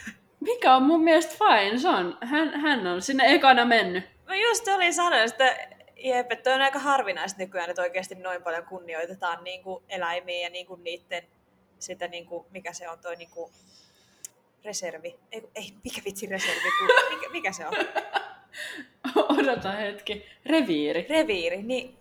Mikä 0.40 0.76
on 0.76 0.82
mun 0.82 1.04
mielestä 1.04 1.34
fine, 1.38 1.78
se 1.78 1.88
on, 1.88 2.18
hän, 2.20 2.60
hän 2.60 2.86
on 2.86 3.02
sinne 3.02 3.34
ekana 3.34 3.64
mennyt. 3.64 4.04
Mä 4.26 4.36
just 4.36 4.68
olin 4.68 4.94
sanonut, 4.94 5.30
että 5.30 5.56
jep, 5.96 6.32
että 6.32 6.54
on 6.54 6.62
aika 6.62 6.78
harvinaista 6.78 7.42
nykyään, 7.42 7.70
että 7.70 7.82
oikeasti 7.82 8.14
noin 8.14 8.42
paljon 8.42 8.64
kunnioitetaan 8.64 9.44
niin 9.44 9.62
kuin 9.62 9.84
eläimiä 9.88 10.46
ja 10.46 10.50
niin 10.50 10.66
kuin 10.66 10.84
niiden 10.84 11.22
sitä, 11.78 12.08
niin 12.08 12.26
kuin, 12.26 12.46
mikä 12.50 12.72
se 12.72 12.88
on 12.88 12.98
toi 12.98 13.16
niin 13.16 13.30
kuin, 13.30 13.50
reservi. 14.64 15.16
Ei, 15.32 15.42
ei, 15.54 15.72
mikä 15.84 16.00
vitsi 16.04 16.26
reservi, 16.26 16.68
kun, 16.78 16.88
mikä, 17.14 17.28
mikä 17.32 17.52
se 17.52 17.66
on? 17.66 17.74
Odota 19.38 19.72
hetki. 19.72 20.26
Reviiri. 20.46 21.06
Reviiri, 21.08 21.62
niin 21.62 21.96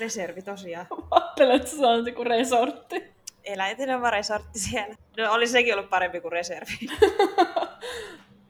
reservi 0.00 0.42
tosiaan. 0.42 0.86
Ajattelin, 1.10 1.56
että 1.56 1.70
se 1.70 1.86
on 1.86 2.06
joku 2.06 2.24
resortti. 2.24 3.13
Eläinten 3.44 3.96
oma 3.96 4.10
resortti 4.10 4.58
siellä. 4.58 4.94
No 5.16 5.32
oli 5.32 5.46
sekin 5.46 5.74
ollut 5.74 5.90
parempi 5.90 6.20
kuin 6.20 6.32
reservi. 6.32 6.72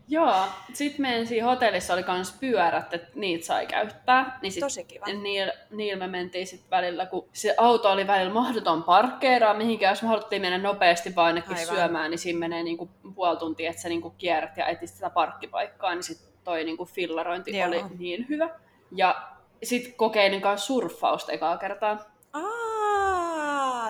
Joo, 0.08 0.34
sitten 0.72 1.02
meidän 1.02 1.26
siinä 1.26 1.46
hotellissa 1.46 1.94
oli 1.94 2.04
myös 2.08 2.36
pyörät, 2.40 2.94
että 2.94 3.08
niitä 3.14 3.46
sai 3.46 3.66
käyttää. 3.66 4.38
Niin 4.42 4.52
sit 4.52 4.60
Tosi 4.60 4.84
kiva. 4.84 5.06
Niillä, 5.06 5.52
niillä 5.70 5.98
me 5.98 6.06
mentiin 6.06 6.46
sitten 6.46 6.70
välillä, 6.70 7.06
kun 7.06 7.28
se 7.32 7.54
auto 7.58 7.90
oli 7.90 8.06
välillä 8.06 8.32
mahdoton 8.32 8.82
parkkeeraa 8.82 9.54
mihinkään, 9.54 9.92
jos 9.92 10.02
me 10.02 10.08
haluttiin 10.08 10.42
mennä 10.42 10.58
nopeasti 10.58 11.16
vaan 11.16 11.26
ainakin 11.26 11.56
Aivan. 11.56 11.76
syömään, 11.76 12.10
niin 12.10 12.18
siinä 12.18 12.38
menee 12.38 12.62
niinku 12.62 12.90
puoli 13.14 13.36
tuntia, 13.36 13.70
että 13.70 13.82
sä 13.82 13.88
niinku 13.88 14.10
kierrät 14.10 14.56
ja 14.56 14.66
etit 14.66 14.90
sitä 14.90 15.10
parkkipaikkaa, 15.10 15.94
niin 15.94 16.02
sitten 16.02 16.32
toi 16.44 16.64
niinku 16.64 16.84
fillarointi 16.84 17.58
Joo. 17.58 17.68
oli 17.68 17.84
niin 17.98 18.26
hyvä. 18.28 18.48
Ja 18.92 19.22
sitten 19.62 19.94
kokeilin 19.94 20.40
kanssa 20.40 20.66
surffausta 20.66 21.32
ekaa 21.32 21.56
kertaa. 21.56 21.98
Aa, 22.32 22.42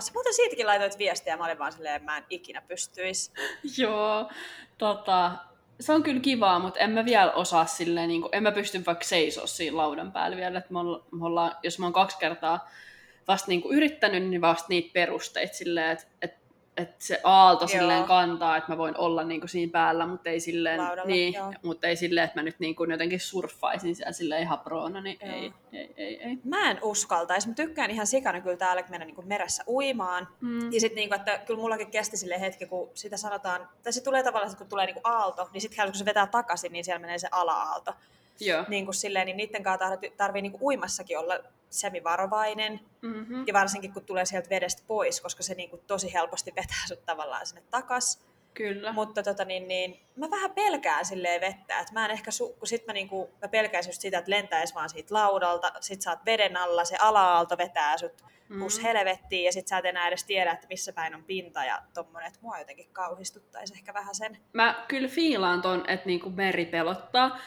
sä 0.01 0.13
muuten 0.15 0.35
siitäkin 0.35 0.67
laitoit 0.67 0.99
viestiä, 0.99 1.37
mä 1.37 1.45
olin 1.45 1.59
vaan 1.59 1.73
silleen, 1.73 2.05
mä 2.05 2.17
en 2.17 2.25
ikinä 2.31 2.61
pystyis. 2.61 3.33
Joo, 3.79 4.31
tota, 4.79 5.33
se 5.81 5.93
on 5.93 6.03
kyllä 6.03 6.21
kivaa, 6.21 6.59
mutta 6.59 6.81
en 6.81 6.91
mä 6.91 7.05
vielä 7.05 7.33
osaa 7.33 7.67
silleen, 7.67 8.09
niin 8.09 8.21
kuin, 8.21 8.35
en 8.35 8.43
mä 8.43 8.53
pysty 8.53 8.83
vaikka 8.87 9.05
seisoo 9.05 9.47
siinä 9.47 9.77
laudan 9.77 10.13
päällä 10.13 10.37
vielä, 10.37 10.59
että 10.59 10.73
me 10.73 10.79
olla- 10.79 11.07
me 11.13 11.27
ollaan, 11.27 11.57
jos 11.63 11.79
mä 11.79 11.87
oon 11.87 11.93
kaksi 11.93 12.19
kertaa 12.19 12.69
vasta 13.29 13.49
niin 13.49 13.63
kuin 13.63 13.77
yrittänyt, 13.77 14.23
niin 14.23 14.41
vasta 14.41 14.67
niitä 14.69 14.91
perusteita 14.93 15.55
silleen, 15.55 15.91
että 15.91 16.07
et, 16.23 16.44
et 16.77 17.01
se 17.01 17.21
aalto 17.25 17.65
Joo. 17.65 17.69
silleen 17.69 18.05
kantaa, 18.05 18.57
että 18.57 18.73
mä 18.73 18.79
voin 18.79 18.97
olla 18.97 19.25
niin 19.25 19.41
kuin 19.41 19.49
siinä 19.49 19.73
päällä, 19.73 20.07
mutta 20.07 20.31
ei 20.31 20.41
silleen, 20.41 20.81
Laudalla, 20.81 21.05
niin, 21.05 21.35
joo. 21.35 21.53
mutta 21.63 21.87
ei 21.87 21.97
silleen, 21.97 22.25
että 22.25 22.39
mä 22.39 22.43
nyt 22.43 22.59
niin 22.59 22.77
kuin 22.77 22.91
jotenkin 22.91 23.21
surffaisin 23.21 23.97
siellä 23.97 24.13
silleen 24.13 24.43
ihan 24.43 24.59
proona, 24.59 25.01
niin 25.01 25.19
Joo. 25.23 25.35
ei, 25.35 25.53
ei, 25.73 25.95
ei, 25.97 26.23
ei. 26.23 26.39
Mä 26.45 26.71
en 26.71 26.79
uskaltaisi. 26.83 27.49
Mä 27.49 27.55
tykkään 27.55 27.91
ihan 27.91 28.07
sikana 28.07 28.41
kyllä 28.41 28.57
täällä 28.57 28.83
mennä 28.89 29.07
niin 29.07 29.29
meressä 29.29 29.65
uimaan. 29.69 30.29
Mm. 30.41 30.73
Ja 30.73 30.81
sitten 30.81 30.97
niinku, 30.97 31.15
että 31.15 31.39
kyllä 31.39 31.61
mullakin 31.61 31.91
kesti 31.91 32.17
sille 32.17 32.41
hetki, 32.41 32.67
kun 32.67 32.91
sitä 32.95 33.17
sanotaan, 33.17 33.69
tai 33.83 33.93
se 33.93 34.03
tulee 34.03 34.23
tavallaan, 34.23 34.53
että 34.53 34.59
kun 34.59 34.69
tulee 34.71 34.87
niinku 34.87 35.01
aalto, 35.05 35.49
niin 35.53 35.61
sitten 35.61 35.87
kun 35.87 35.95
se 35.95 36.05
vetää 36.05 36.27
takaisin, 36.27 36.73
niin 36.73 36.85
siellä 36.85 37.01
menee 37.01 37.19
se 37.19 37.29
ala-aalto. 37.31 37.95
Joo. 38.41 38.65
Niin 38.69 38.85
kuin 38.85 38.95
silleen, 38.95 39.27
niin 39.27 39.37
niiden 39.37 39.63
kanssa 39.63 39.89
tarvii, 39.89 40.11
tarvii 40.17 40.43
niinku 40.43 40.67
uimassakin 40.67 41.19
olla 41.19 41.35
semivarovainen. 41.71 42.81
Mm-hmm. 43.03 43.45
Ja 43.47 43.55
varsinkin 43.55 43.93
kun 43.93 44.05
tulee 44.05 44.25
sieltä 44.25 44.51
vedestä 44.51 44.83
pois, 44.87 45.21
koska 45.21 45.43
se 45.43 45.55
niinku 45.55 45.77
tosi 45.87 46.13
helposti 46.15 46.53
vetää 46.61 46.85
sut 46.89 47.05
tavallaan 47.07 47.47
sinne 47.47 47.63
takas. 47.71 48.25
Kyllä. 48.55 48.93
Mutta 48.93 49.23
tota, 49.23 49.45
niin, 49.45 49.69
niin, 49.69 50.01
mä 50.17 50.31
vähän 50.31 50.51
pelkään 50.51 51.05
silleen 51.05 51.41
vettä, 51.41 51.79
että 51.81 51.93
mä 51.93 52.05
en 52.05 52.11
ehkä, 52.11 52.31
su- 52.31 52.59
kun 52.59 52.67
sit 52.69 52.87
mä, 52.87 52.93
niinku, 52.93 53.31
mä 53.43 53.49
pelkäisin 53.49 53.91
just 53.91 54.01
sitä, 54.01 54.19
että 54.19 54.31
lentäis 54.31 54.75
vaan 54.75 54.89
siitä 54.89 55.15
laudalta, 55.15 55.73
sit 55.81 56.03
sä 56.03 56.11
oot 56.11 56.19
veden 56.27 56.57
alla, 56.57 56.85
se 56.85 56.97
ala-aalto 57.01 57.59
vetää 57.59 57.99
sut 57.99 58.25
Mm. 58.49 58.59
plus 58.59 58.83
helvettiin 58.83 59.45
ja 59.45 59.53
sit 59.53 59.69
sä 59.69 59.79
et 59.79 59.85
enää 59.85 60.09
edes 60.09 60.25
tiedä, 60.25 60.53
että 60.53 60.67
missä 60.67 60.93
päin 60.93 61.15
on 61.15 61.25
pinta 61.25 61.65
ja 61.65 61.83
tommonen, 61.95 62.27
että 62.27 62.39
mua 62.43 62.59
jotenkin 62.59 62.89
kauhistuttaisi 62.93 63.75
ehkä 63.75 63.95
vähän 63.95 64.15
sen. 64.15 64.39
mä 64.53 64.85
kyllä 64.89 65.09
fiilaan 65.09 65.63
ton, 65.63 65.85
että 65.91 66.07
niinku 66.07 66.31
meri 66.31 66.67
pelottaa. 66.67 67.39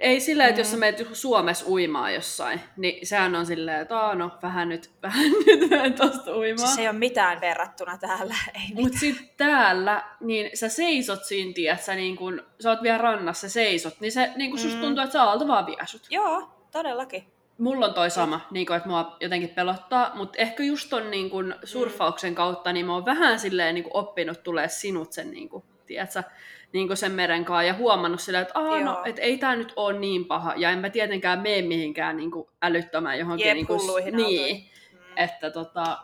Ei 0.00 0.20
sillä, 0.20 0.46
että 0.46 0.60
jos 0.60 0.70
sä 0.70 0.76
menet 0.76 1.06
Suomessa 1.12 1.64
uimaan 1.68 2.14
jossain, 2.14 2.60
niin 2.76 3.06
sehän 3.06 3.34
on 3.34 3.46
silleen, 3.46 3.80
että 3.80 3.98
"Aa, 3.98 4.14
no 4.14 4.30
vähän 4.42 4.68
nyt, 4.68 4.90
vähän 5.02 5.30
nyt 5.30 5.70
menen 5.70 5.92
tosta 5.94 6.36
uimaan. 6.36 6.68
Siis 6.68 6.78
ei 6.78 6.88
ole 6.88 6.98
mitään 6.98 7.40
verrattuna 7.40 7.98
täällä, 7.98 8.34
ei 8.54 8.60
mitään. 8.68 8.82
Mut 8.84 8.92
sit 9.00 9.36
täällä, 9.36 10.04
niin 10.20 10.50
sä 10.56 10.68
seisot 10.68 11.24
siinä, 11.24 11.52
tiedät, 11.52 11.82
sä, 11.82 11.94
niin 11.94 12.16
kun, 12.16 12.42
sä 12.60 12.70
oot 12.70 12.82
vielä 12.82 12.98
rannassa, 12.98 13.48
sä 13.48 13.52
seisot, 13.52 14.00
niin 14.00 14.12
se 14.12 14.30
niin 14.36 14.50
kun 14.50 14.58
susta 14.60 14.76
Mm. 14.76 14.82
tuntuu, 14.82 15.04
että 15.04 15.12
sä 15.12 15.22
aalto 15.22 15.48
vaan 15.48 15.66
vie 15.66 15.76
sut. 15.86 16.02
Joo, 16.10 16.48
todellakin. 16.72 17.24
Mulla 17.58 17.86
on 17.86 17.94
toi 17.94 18.10
sama, 18.10 18.40
niin 18.50 18.66
kun, 18.66 18.76
että 18.76 18.88
mua 18.88 19.16
jotenkin 19.20 19.48
pelottaa, 19.48 20.10
mutta 20.14 20.38
ehkä 20.38 20.62
just 20.62 20.90
ton 20.90 21.10
niin 21.10 21.30
kun, 21.30 21.54
surffauksen 21.64 22.34
kautta, 22.34 22.72
niin 22.72 22.86
mä 22.86 22.92
oon 22.94 23.04
vähän 23.04 23.38
silleen 23.38 23.74
niin 23.74 23.84
kun, 23.84 23.96
oppinut 23.96 24.42
tulee 24.42 24.68
sinut 24.68 25.12
sen, 25.12 25.30
niin 25.30 25.48
kun, 25.48 25.62
tiedätkö, 25.86 26.22
niin 26.72 26.96
sen 26.96 27.12
meren 27.12 27.44
kanssa 27.44 27.62
ja 27.62 27.74
huomannut 27.74 28.20
silleen, 28.20 28.42
että 28.42 28.58
Aa, 28.58 28.80
no, 28.80 29.02
et 29.04 29.18
ei 29.18 29.38
tää 29.38 29.56
nyt 29.56 29.72
ole 29.76 29.98
niin 29.98 30.24
paha, 30.24 30.54
ja 30.56 30.70
en 30.70 30.78
mä 30.78 30.90
tietenkään 30.90 31.40
mene 31.40 31.62
mihinkään 31.62 32.16
niin 32.16 32.30
kun, 32.30 32.48
älyttömään 32.62 33.18
johonkin. 33.18 33.46
Jep, 33.46 33.54
niin 33.54 33.68
hulluihin 33.68 34.16
niin. 34.16 34.64
Mm. 34.92 34.98
että 35.16 35.50
tota, 35.50 35.98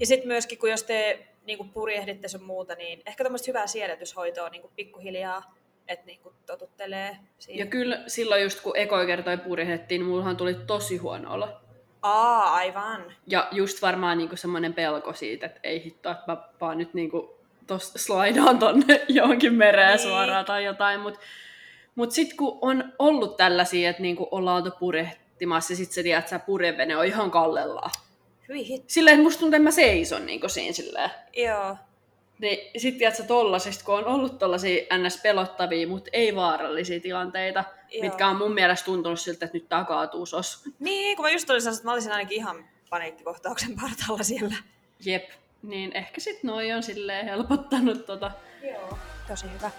Ja 0.00 0.06
sitten 0.06 0.28
myöskin, 0.28 0.58
kun 0.58 0.70
jos 0.70 0.82
te 0.82 1.26
niin 1.46 1.70
purjehditte 1.70 2.28
sun 2.28 2.42
muuta, 2.42 2.74
niin 2.74 3.02
ehkä 3.06 3.24
tämmöistä 3.24 3.50
hyvää 3.50 3.66
siedätyshoitoa 3.66 4.48
niin 4.48 4.62
pikkuhiljaa, 4.76 5.54
että 5.88 6.06
niin 6.06 6.20
totuttelee 6.46 7.16
siihen. 7.38 7.58
ja 7.58 7.66
kyllä 7.66 8.02
silloin 8.06 8.42
just 8.42 8.60
kun 8.60 8.76
ekoi 8.76 9.06
kertoi 9.06 9.38
purjehdettiin, 9.38 9.98
niin 9.98 10.08
mullahan 10.08 10.36
tuli 10.36 10.54
tosi 10.54 10.96
huono 10.96 11.32
olo. 11.32 11.48
Aa, 12.02 12.54
aivan. 12.54 13.12
Ja 13.26 13.48
just 13.52 13.82
varmaan 13.82 14.18
niinku 14.18 14.36
semmoinen 14.36 14.74
pelko 14.74 15.12
siitä, 15.12 15.46
että 15.46 15.60
ei 15.62 15.84
hitto, 15.84 16.10
että 16.10 16.24
mä 16.26 16.36
vaan 16.60 16.78
nyt 16.78 16.94
niinku 16.94 17.41
tos 17.66 17.92
slaidaan 17.96 18.58
tonne 18.58 19.04
johonkin 19.08 19.54
mereen 19.54 19.88
Niin. 19.96 20.08
suoraan 20.08 20.44
tai 20.44 20.64
jotain. 20.64 21.00
Mutta 21.00 21.20
mut 21.94 22.12
sitten 22.12 22.36
kun 22.36 22.58
on 22.60 22.92
ollut 22.98 23.36
tällaisia, 23.36 23.90
että 23.90 24.02
niinku 24.02 24.28
ollaan 24.30 24.56
oltu 24.64 24.76
purjehtimassa 24.78 25.72
ja 25.72 25.76
sitten 25.76 25.94
sä 25.94 26.02
tiedät, 26.02 26.18
että 26.24 26.38
se 26.38 26.44
purjevene 26.46 26.96
on 26.96 27.06
ihan 27.06 27.30
kallellaan. 27.30 27.90
Hyi 28.48 28.68
hit. 28.68 28.84
Silleen, 28.86 29.14
että 29.14 29.22
musta 29.24 29.40
tuntuu, 29.40 29.56
että 29.56 29.64
mä 29.64 29.70
seison 29.70 30.26
niinku 30.26 30.48
siinä 30.48 30.72
silleen. 30.72 31.10
Joo. 31.36 31.76
Niin 32.38 32.80
sit 32.80 32.98
tiedät 32.98 33.16
sä 33.16 33.22
tollasista, 33.22 33.84
kun 33.84 33.94
on 33.94 34.04
ollut 34.06 34.38
tollasia 34.38 34.84
ns. 34.98 35.20
pelottavia, 35.22 35.88
mutta 35.88 36.10
ei 36.12 36.34
vaarallisia 36.36 37.00
tilanteita, 37.00 37.64
Joo. 37.92 38.02
mitkä 38.04 38.26
on 38.28 38.36
mun 38.36 38.54
mielestä 38.54 38.84
tuntunut 38.84 39.20
siltä, 39.20 39.44
että 39.44 39.56
nyt 39.58 39.68
tää 39.68 39.84
kaatuu 39.84 40.26
sos. 40.26 40.64
Niin, 40.78 41.16
kun 41.16 41.24
mä 41.24 41.30
just 41.30 41.50
olin 41.50 41.62
sanonut, 41.62 41.78
että 41.78 41.88
mä 41.88 41.92
olisin 41.92 42.12
ainakin 42.12 42.36
ihan 42.36 42.64
paniikkikohtauksen 42.90 43.74
partalla 43.80 44.22
siellä. 44.22 44.54
Jep. 45.04 45.30
Niin 45.62 45.96
ehkä 45.96 46.20
sit 46.20 46.42
noi 46.42 46.72
on 46.72 46.82
silleen 46.82 47.24
helpottanut 47.24 48.06
tota 48.06 48.30
Joo. 48.62 48.98
Tosi 49.28 49.46
hyvä. 49.52 49.70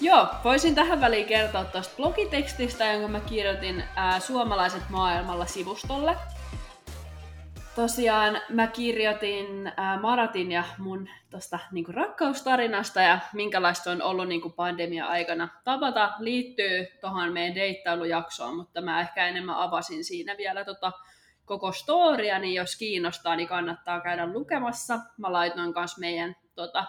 Joo, 0.00 0.28
voisin 0.44 0.74
tähän 0.74 1.00
väliin 1.00 1.26
kertoa 1.26 1.64
tuosta 1.64 1.96
blogitekstistä, 1.96 2.84
jonka 2.92 3.08
mä 3.08 3.20
kirjoitin 3.20 3.84
ää, 3.96 4.20
Suomalaiset 4.20 4.82
maailmalla 4.90 5.46
sivustolle. 5.46 6.16
Tosiaan 7.76 8.40
mä 8.48 8.66
kirjoitin 8.66 9.72
ää, 9.76 10.00
Maratin 10.00 10.52
ja 10.52 10.64
mun 10.78 11.08
tosta 11.30 11.58
niinku 11.72 11.92
rakkaustarinasta 11.92 13.00
ja 13.00 13.18
minkälaista 13.32 13.90
on 13.90 14.02
ollut 14.02 14.28
niinku 14.28 14.50
pandemia-aikana 14.50 15.48
tavata 15.64 16.12
liittyy 16.18 16.86
tuohon 17.00 17.32
meidän 17.32 17.54
deittailujaksoon, 17.54 18.56
mutta 18.56 18.80
mä 18.80 19.00
ehkä 19.00 19.26
enemmän 19.28 19.56
avasin 19.56 20.04
siinä 20.04 20.36
vielä 20.36 20.64
tota 20.64 20.92
koko 21.44 21.72
storia, 21.72 22.38
niin 22.38 22.54
jos 22.54 22.76
kiinnostaa, 22.76 23.36
niin 23.36 23.48
kannattaa 23.48 24.00
käydä 24.00 24.26
lukemassa. 24.26 24.98
Mä 25.18 25.32
laitoin 25.32 25.74
kanssa 25.74 26.00
meidän 26.00 26.36
tota, 26.54 26.84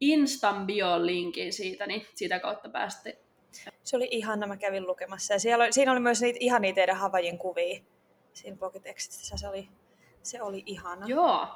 Instan 0.00 0.66
bio-linkin 0.66 1.52
siitä, 1.52 1.86
niin 1.86 2.06
sitä 2.14 2.38
kautta 2.38 2.68
pääsette. 2.68 3.18
Se 3.82 3.96
oli 3.96 4.08
ihana, 4.10 4.46
mä 4.46 4.56
kävin 4.56 4.86
lukemassa. 4.86 5.32
Ja 5.34 5.40
siellä 5.40 5.64
oli, 5.64 5.72
siinä 5.72 5.92
oli 5.92 6.00
myös 6.00 6.20
niitä 6.20 6.38
ihania 6.40 6.74
teidän 6.74 6.96
Havajin 6.96 7.38
kuvia 7.38 7.80
siinä 8.32 8.56
blogitekstissä. 8.56 9.36
Se 9.36 9.48
oli, 9.48 9.68
se 10.22 10.42
oli 10.42 10.62
ihana. 10.66 11.06
Joo. 11.06 11.46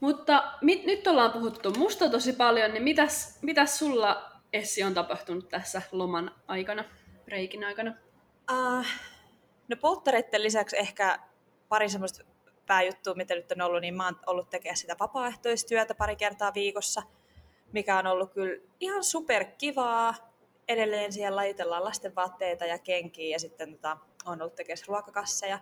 Mutta 0.00 0.52
mit, 0.60 0.86
nyt 0.86 1.06
ollaan 1.06 1.32
puhuttu 1.32 1.70
musta 1.70 2.08
tosi 2.08 2.32
paljon, 2.32 2.72
niin 2.72 2.82
mitäs, 2.82 3.38
mitäs 3.42 3.78
sulla 3.78 4.30
Essi 4.52 4.82
on 4.82 4.94
tapahtunut 4.94 5.48
tässä 5.48 5.82
loman 5.92 6.34
aikana, 6.46 6.84
reikin 7.28 7.64
aikana? 7.64 7.94
Uh, 8.52 8.86
no 9.68 9.76
polttareiden 9.80 10.42
lisäksi 10.42 10.78
ehkä 10.78 11.18
pari 11.70 11.88
semmoista 11.88 12.24
pääjuttua, 12.66 13.14
mitä 13.14 13.34
nyt 13.34 13.52
on 13.52 13.60
ollut, 13.60 13.80
niin 13.80 13.94
mä 13.94 14.04
oon 14.04 14.20
ollut 14.26 14.50
tekemään 14.50 14.76
sitä 14.76 14.96
vapaaehtoistyötä 15.00 15.94
pari 15.94 16.16
kertaa 16.16 16.54
viikossa, 16.54 17.02
mikä 17.72 17.98
on 17.98 18.06
ollut 18.06 18.32
kyllä 18.32 18.62
ihan 18.80 19.04
superkivaa. 19.04 20.14
Edelleen 20.68 21.12
siellä 21.12 21.36
lajitellaan 21.36 21.84
lasten 21.84 22.14
vaatteita 22.14 22.66
ja 22.66 22.78
kenkiä 22.78 23.34
ja 23.34 23.38
sitten 23.38 23.72
tota, 23.72 23.96
on 24.24 24.42
ollut 24.42 24.54
tekemässä 24.54 24.84
ruokakasseja. 24.88 25.58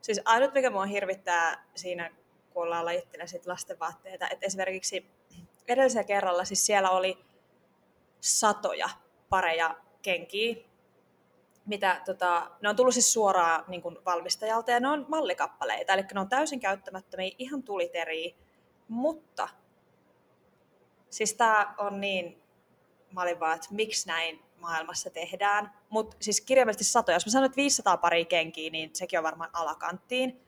Siis 0.00 0.20
ainut, 0.24 0.54
mikä 0.54 0.70
mua 0.70 0.86
hirvittää 0.86 1.66
siinä, 1.74 2.10
kun 2.50 2.62
ollaan 2.62 2.84
lajittelemaan 2.84 3.28
sit 3.28 3.46
lasten 3.46 3.78
vaatteita, 3.78 4.28
että 4.28 4.46
esimerkiksi 4.46 5.06
edellisellä 5.68 6.04
kerralla 6.04 6.44
siis 6.44 6.66
siellä 6.66 6.90
oli 6.90 7.18
satoja 8.20 8.88
pareja 9.28 9.76
kenkiä, 10.02 10.56
mitä 11.66 12.00
tota, 12.04 12.50
ne 12.62 12.68
on 12.68 12.76
tullut 12.76 12.94
siis 12.94 13.12
suoraan 13.12 13.64
niin 13.68 13.82
kuin 13.82 13.98
valmistajalta 14.04 14.70
ja 14.70 14.80
ne 14.80 14.88
on 14.88 15.06
mallikappaleita, 15.08 15.92
eli 15.92 16.02
ne 16.14 16.20
on 16.20 16.28
täysin 16.28 16.60
käyttämättömiä, 16.60 17.30
ihan 17.38 17.62
tuliteriä, 17.62 18.34
mutta 18.88 19.48
siis 21.10 21.34
tää 21.34 21.74
on 21.78 22.00
niin, 22.00 22.42
mä 23.12 23.22
olin 23.22 23.40
vaan, 23.40 23.54
että 23.54 23.68
miksi 23.70 24.08
näin 24.08 24.42
maailmassa 24.60 25.10
tehdään, 25.10 25.72
mutta 25.88 26.16
siis 26.20 26.40
kirjaimellisesti 26.40 26.92
satoja, 26.92 27.16
jos 27.16 27.26
mä 27.26 27.30
sanon, 27.32 27.46
että 27.46 27.56
500 27.56 27.96
paria 27.96 28.24
kenkiä, 28.24 28.70
niin 28.70 28.90
sekin 28.92 29.18
on 29.18 29.22
varmaan 29.22 29.50
alakanttiin. 29.52 30.40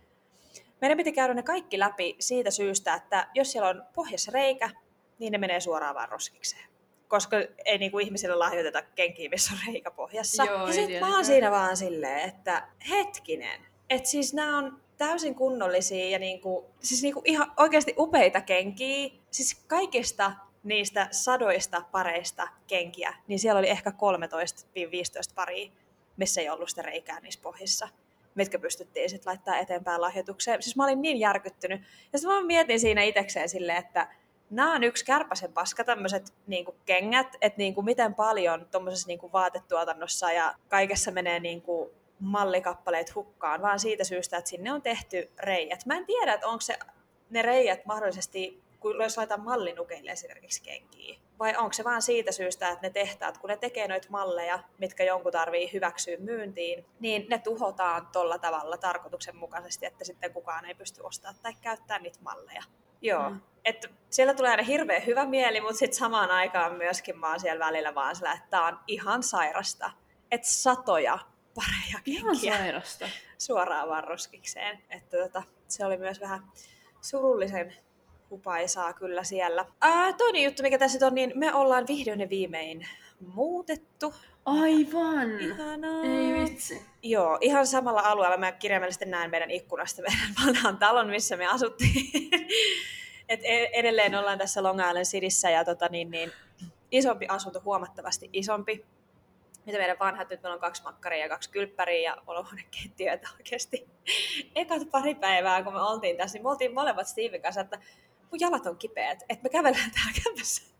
Meidän 0.80 0.96
piti 0.96 1.12
käydä 1.12 1.34
ne 1.34 1.42
kaikki 1.42 1.78
läpi 1.78 2.16
siitä 2.18 2.50
syystä, 2.50 2.94
että 2.94 3.28
jos 3.34 3.52
siellä 3.52 3.68
on 3.68 3.84
pohjassa 3.94 4.32
reikä, 4.32 4.70
niin 5.18 5.32
ne 5.32 5.38
menee 5.38 5.60
suoraan 5.60 5.94
vaan 5.94 6.08
roskikseen. 6.08 6.73
Koska 7.08 7.36
ei 7.64 7.78
niinku 7.78 7.98
ihmisille 7.98 8.34
lahjoiteta 8.34 8.82
kenkiä, 8.82 9.28
missä 9.28 9.52
on 9.54 9.58
reikä 9.66 9.90
pohjassa. 9.90 10.44
Joo, 10.44 10.66
ja 10.66 10.72
sitten 10.72 11.00
mä 11.00 11.14
oon 11.14 11.24
siinä 11.24 11.50
vaan 11.50 11.76
silleen, 11.76 12.28
että 12.28 12.68
hetkinen, 12.90 13.60
että 13.90 14.08
siis 14.08 14.34
nämä 14.34 14.58
on 14.58 14.80
täysin 14.98 15.34
kunnollisia 15.34 16.08
ja 16.08 16.18
niinku, 16.18 16.70
siis 16.80 17.02
niinku 17.02 17.22
ihan 17.24 17.52
oikeasti 17.56 17.94
upeita 17.98 18.40
kenkiä. 18.40 19.10
Siis 19.30 19.54
kaikista 19.66 20.32
niistä 20.62 21.08
sadoista 21.10 21.82
pareista 21.92 22.48
kenkiä, 22.66 23.14
niin 23.26 23.38
siellä 23.38 23.58
oli 23.58 23.70
ehkä 23.70 23.90
13-15 23.90 23.94
paria, 25.34 25.70
missä 26.16 26.40
ei 26.40 26.50
ollut 26.50 26.68
sitä 26.68 26.82
reikää 26.82 27.20
niissä 27.20 27.40
pohjissa 27.42 27.88
mitkä 28.34 28.58
pystyttiin 28.58 29.10
sitten 29.10 29.30
laittaa 29.30 29.58
eteenpäin 29.58 30.00
lahjoitukseen. 30.00 30.62
Siis 30.62 30.76
mä 30.76 30.84
olin 30.84 31.02
niin 31.02 31.20
järkyttynyt. 31.20 31.82
Ja 32.12 32.18
sitten 32.18 32.36
mä 32.36 32.46
mietin 32.46 32.80
siinä 32.80 33.02
itsekseen 33.02 33.48
silleen, 33.48 33.78
että 33.78 34.08
nämä 34.50 34.74
on 34.74 34.84
yksi 34.84 35.04
kärpäsen 35.04 35.52
paska, 35.52 35.84
tämmöiset 35.84 36.32
niinku 36.46 36.76
kengät, 36.84 37.36
että 37.40 37.58
niinku 37.58 37.82
miten 37.82 38.14
paljon 38.14 38.66
tuommoisessa 38.70 39.08
niinku 39.08 39.32
vaatetuotannossa 39.32 40.32
ja 40.32 40.54
kaikessa 40.68 41.10
menee 41.10 41.40
niinku 41.40 41.92
mallikappaleet 42.20 43.14
hukkaan, 43.14 43.62
vaan 43.62 43.80
siitä 43.80 44.04
syystä, 44.04 44.36
että 44.36 44.50
sinne 44.50 44.72
on 44.72 44.82
tehty 44.82 45.30
reijät. 45.38 45.86
Mä 45.86 45.96
en 45.96 46.06
tiedä, 46.06 46.34
että 46.34 46.46
onko 46.46 46.60
se 46.60 46.78
ne 47.30 47.42
reijät 47.42 47.86
mahdollisesti, 47.86 48.62
kun 48.80 49.02
jos 49.02 49.16
laitetaan 49.16 49.44
mallinukeille 49.44 50.10
esimerkiksi 50.10 50.62
kenkiä, 50.62 51.18
vai 51.38 51.56
onko 51.56 51.72
se 51.72 51.84
vaan 51.84 52.02
siitä 52.02 52.32
syystä, 52.32 52.68
että 52.68 52.86
ne 52.86 52.90
tehtaat, 52.90 53.38
kun 53.38 53.50
ne 53.50 53.56
tekee 53.56 53.88
noita 53.88 54.08
malleja, 54.10 54.58
mitkä 54.78 55.04
jonkun 55.04 55.32
tarvii 55.32 55.72
hyväksyä 55.72 56.16
myyntiin, 56.16 56.84
niin 57.00 57.26
ne 57.30 57.38
tuhotaan 57.38 58.08
tuolla 58.12 58.38
tavalla 58.38 58.76
tarkoituksenmukaisesti, 58.76 59.86
että 59.86 60.04
sitten 60.04 60.32
kukaan 60.32 60.64
ei 60.64 60.74
pysty 60.74 61.00
ostamaan 61.02 61.36
tai 61.42 61.54
käyttämään 61.60 62.02
niitä 62.02 62.18
malleja. 62.22 62.62
Joo. 63.04 63.30
Mm. 63.30 63.40
Että 63.64 63.88
siellä 64.10 64.34
tulee 64.34 64.50
aina 64.50 64.62
hirveän 64.62 65.06
hyvä 65.06 65.26
mieli, 65.26 65.60
mutta 65.60 65.78
sitten 65.78 65.98
samaan 65.98 66.30
aikaan 66.30 66.74
myöskin 66.74 67.18
mä 67.18 67.30
oon 67.30 67.40
siellä 67.40 67.66
välillä 67.66 67.94
vaan 67.94 68.16
sillä, 68.16 68.32
että 68.32 68.46
tää 68.50 68.64
on 68.64 68.78
ihan 68.86 69.22
sairasta. 69.22 69.90
Että 70.30 70.48
satoja 70.48 71.18
pareja 71.54 71.98
Ihan 72.06 72.36
sairasta. 72.36 73.08
suoraan 73.38 73.88
varroskikseen. 73.88 74.78
Että 74.90 75.16
tota, 75.16 75.42
se 75.68 75.86
oli 75.86 75.96
myös 75.96 76.20
vähän 76.20 76.42
surullisen 77.00 77.74
hupaisaa 78.30 78.92
kyllä 78.92 79.24
siellä. 79.24 79.64
Ää, 79.80 80.12
toinen 80.12 80.42
juttu, 80.42 80.62
mikä 80.62 80.78
tässä 80.78 81.06
on, 81.06 81.14
niin 81.14 81.32
me 81.34 81.54
ollaan 81.54 81.86
vihdoin 81.86 82.20
ja 82.20 82.28
viimein 82.28 82.88
muutettu. 83.20 84.14
Aivan! 84.44 85.40
Ihanaa. 85.40 86.02
Ei 86.04 86.44
vitsi. 86.44 86.82
Joo, 87.02 87.38
ihan 87.40 87.66
samalla 87.66 88.00
alueella. 88.00 88.36
Mä 88.36 88.52
kirjaimellisesti 88.52 89.04
näen 89.04 89.30
meidän 89.30 89.50
ikkunasta 89.50 90.02
meidän 90.08 90.34
vanhan 90.46 90.78
talon, 90.78 91.10
missä 91.10 91.36
me 91.36 91.46
asuttiin. 91.46 92.30
Et 93.28 93.40
e- 93.42 93.70
edelleen 93.72 94.14
ollaan 94.14 94.38
tässä 94.38 94.62
Long 94.62 94.80
Island 94.80 95.04
Cityssä 95.04 95.50
ja 95.50 95.64
tota, 95.64 95.88
niin, 95.88 96.10
niin, 96.10 96.32
isompi 96.90 97.26
asunto, 97.28 97.62
huomattavasti 97.64 98.30
isompi. 98.32 98.84
Mitä 99.66 99.78
meidän 99.78 99.98
vanhat, 100.00 100.30
nyt 100.30 100.42
meillä 100.42 100.54
on 100.54 100.60
kaksi 100.60 100.82
makkaria 100.82 101.20
ja 101.20 101.28
kaksi 101.28 101.50
kylppäriä 101.50 102.10
ja 102.10 102.16
olohuonekeittiöitä 102.26 103.28
oikeasti. 103.36 103.88
Ekat 104.54 104.90
pari 104.90 105.14
päivää, 105.14 105.62
kun 105.62 105.72
me 105.72 105.82
oltiin 105.82 106.16
tässä, 106.16 106.36
niin 106.38 106.42
me 106.42 106.50
oltiin 106.50 106.74
molemmat 106.74 107.08
Steven 107.08 107.42
kanssa, 107.42 107.60
että 107.60 107.78
mun 108.30 108.40
jalat 108.40 108.66
on 108.66 108.76
kipeät, 108.76 109.22
että 109.28 109.42
me 109.42 109.48
kävellään 109.48 109.90
täällä 109.90 110.12
kämpässä 110.24 110.73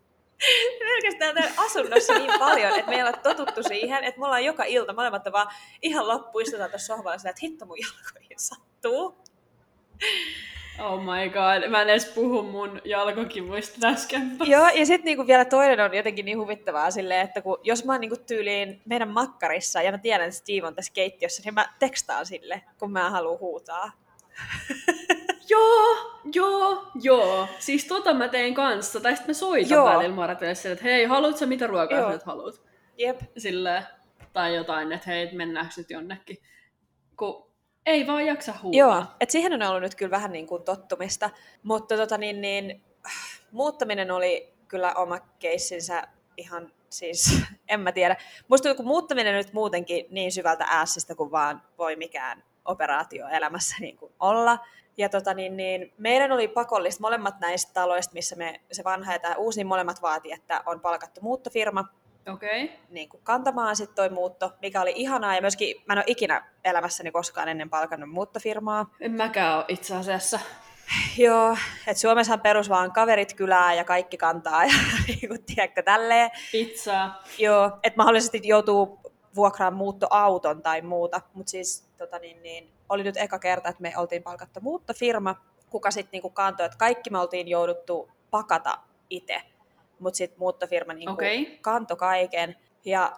pelkästään 0.79 1.35
täällä 1.35 1.53
asunnossa 1.57 2.14
niin 2.18 2.38
paljon, 2.38 2.79
että 2.79 2.90
me 2.90 2.97
ei 2.97 3.03
ole 3.03 3.12
totuttu 3.12 3.62
siihen, 3.62 4.05
että 4.05 4.20
me 4.20 4.27
ollaan 4.27 4.44
joka 4.44 4.64
ilta 4.64 4.92
molemmat 4.92 5.33
vaan 5.33 5.47
ihan 5.83 6.09
loppu 6.09 6.38
istutaan 6.38 6.70
tuossa 6.70 6.97
sohvalla 6.97 7.14
että 7.16 7.40
hitto 7.42 7.66
mun 7.66 7.77
jalkoihin 7.81 8.38
sattuu. 8.38 9.16
Oh 10.79 11.01
my 11.01 11.29
god, 11.29 11.70
mä 11.70 11.83
en 11.83 11.88
edes 11.88 12.07
puhu 12.07 12.42
mun 12.42 12.81
jalkokivuista 12.85 13.81
tässä 13.81 14.20
Joo, 14.47 14.68
ja 14.68 14.87
sitten 14.87 15.05
niinku 15.05 15.27
vielä 15.27 15.44
toinen 15.44 15.81
on 15.81 15.94
jotenkin 15.94 16.25
niin 16.25 16.38
huvittavaa 16.38 16.90
silleen, 16.90 17.20
että 17.20 17.42
kun, 17.42 17.59
jos 17.62 17.85
mä 17.85 17.92
oon 17.92 18.01
niinku 18.01 18.16
tyyliin 18.27 18.83
meidän 18.85 19.09
makkarissa 19.09 19.83
ja 19.83 19.90
mä 19.92 19.99
tiedän, 19.99 20.29
että 20.29 20.38
Steve 20.40 20.66
on 20.66 20.75
tässä 20.75 20.92
keittiössä, 20.92 21.42
niin 21.44 21.55
mä 21.55 21.75
tekstaan 21.79 22.27
sille, 22.27 22.62
kun 22.79 22.92
mä 22.92 23.11
haluan 23.11 23.40
huutaa. 23.40 23.92
Joo, 25.49 26.21
joo, 26.33 26.87
joo. 27.03 27.49
Siis 27.59 27.85
tota 27.85 28.15
mä 28.15 28.29
tein 28.29 28.55
kanssa. 28.55 29.01
Tai 29.01 29.13
sitten 29.13 29.31
mä 29.31 29.35
soitan 29.35 29.71
Joo. 29.71 29.87
välillä 29.87 30.15
Maratelle 30.15 30.55
sille, 30.55 30.73
että 30.73 30.85
hei, 30.85 31.05
haluatko 31.05 31.39
sä 31.39 31.47
mitä 31.47 31.67
ruokaa 31.67 31.99
Joo. 31.99 32.09
sä 32.09 32.13
nyt 32.13 32.23
haluat? 32.23 32.63
Jep. 32.99 33.21
Silleen, 33.39 33.83
tai 34.33 34.55
jotain, 34.55 34.93
että 34.93 35.11
hei, 35.11 35.35
mennäänkö 35.35 35.75
nyt 35.77 35.91
jonnekin. 35.91 36.39
Kun 37.17 37.51
ei 37.87 38.07
vaan 38.07 38.27
jaksa 38.27 38.55
huutaa. 38.63 38.79
Joo, 38.79 39.05
et 39.21 39.31
siihen 39.31 39.53
on 39.53 39.63
ollut 39.63 39.83
nyt 39.83 39.95
kyllä 39.95 40.11
vähän 40.11 40.33
niin 40.33 40.47
kuin 40.47 40.63
tottumista, 40.63 41.31
mutta 41.63 41.97
tota 41.97 42.19
niin, 42.19 42.41
niin, 42.41 42.83
muuttaminen 43.53 44.11
oli 44.11 44.55
kyllä 44.69 44.95
oma 44.95 45.19
keissinsä 45.39 46.09
ihan 46.37 46.73
siis, 46.91 47.43
en 47.69 47.81
mä 47.81 47.93
tiedä. 47.93 48.17
Musta 48.49 48.69
tuntuu, 48.69 48.77
kun 48.77 48.87
muuttaminen 48.87 49.35
nyt 49.35 49.53
muutenkin 49.53 50.07
niin 50.11 50.33
syvältä 50.33 50.65
äässistä 50.69 51.15
kuin 51.15 51.31
vaan 51.31 51.63
voi 51.79 51.97
mikään 51.97 52.45
operaatio 52.65 53.29
elämässä 53.29 53.77
niin 53.81 53.97
kuin 53.97 54.13
olla. 54.21 54.59
Ja 54.97 55.09
tota 55.09 55.35
niin, 55.35 55.57
niin, 55.57 55.93
meidän 55.99 56.33
oli 56.33 56.49
pakollista 56.49 57.01
molemmat 57.01 57.41
näistä 57.41 57.73
taloista, 57.73 58.15
missä 58.15 58.37
me, 58.37 58.61
se 58.73 58.85
vanha 58.85 59.13
ja 59.13 59.19
tämä 59.19 59.35
uusi, 59.35 59.59
niin 59.59 59.67
molemmat 59.67 60.03
vaati, 60.03 60.33
että 60.33 60.63
on 60.67 60.81
palkattu 60.81 61.21
muuttofirma, 61.21 61.85
Okei. 62.33 62.65
Okay. 62.65 62.77
niin 62.91 63.09
kuin 63.09 63.21
kantamaan 63.25 63.77
sitten 63.77 63.97
toi 63.97 64.09
muutto, 64.09 64.53
mikä 64.63 64.81
oli 64.81 64.93
ihanaa. 64.97 65.35
Ja 65.35 65.41
myöskin 65.41 65.77
mä 65.87 65.93
en 65.93 65.99
ole 65.99 66.05
ikinä 66.07 66.53
elämässäni 66.65 67.11
koskaan 67.11 67.49
ennen 67.49 67.71
palkannut 67.71 68.11
muuttofirmaa. 68.11 68.91
En 69.01 69.13
mäkään 69.13 69.57
ole 69.57 69.65
itse 69.69 69.97
asiassa. 69.97 70.41
Joo, 71.19 71.57
että 71.87 72.01
Suomessa 72.01 72.33
on 72.33 72.41
perus 72.41 72.69
vaan 72.69 72.93
kaverit 72.93 73.35
kylää 73.35 73.75
ja 73.75 73.85
kaikki 73.85 74.17
kantaa 74.17 74.65
ja 74.65 74.75
niin 75.07 75.29
kuin, 75.29 75.45
tiedätkö, 75.45 75.83
tälleen. 75.83 76.31
Pizzaa. 76.53 77.23
Joo, 77.39 77.79
että 77.83 77.97
mahdollisesti 77.97 78.41
joutuu 78.45 79.01
vuokraamaan 79.35 79.79
muuttoauton 79.79 80.63
tai 80.63 80.83
muuta, 80.83 81.21
mutta 81.35 81.51
siis 81.51 81.84
tota 81.99 82.19
niin, 82.19 82.43
niin, 82.43 82.73
oli 82.89 83.03
nyt 83.03 83.17
eka 83.17 83.39
kerta, 83.39 83.69
että 83.69 83.83
me 83.83 83.93
oltiin 83.97 84.23
palkattu 84.23 84.61
muuttofirma, 84.61 85.37
kuka 85.71 85.91
sitten 85.91 86.11
niinku 86.13 86.31
kantoi, 86.31 86.67
että 86.67 86.79
kaikki 86.79 87.11
me 87.11 87.19
oltiin 87.19 87.49
jouduttu 87.49 88.09
pakata 88.31 88.79
itse, 89.11 89.43
mutta 89.99 90.17
sitten 90.17 90.39
muuttofirma 90.39 90.93
niinku 90.93 91.13
Okei. 91.13 91.59
kantoi 91.63 91.97
kaiken. 91.97 92.57
Ja 92.85 93.13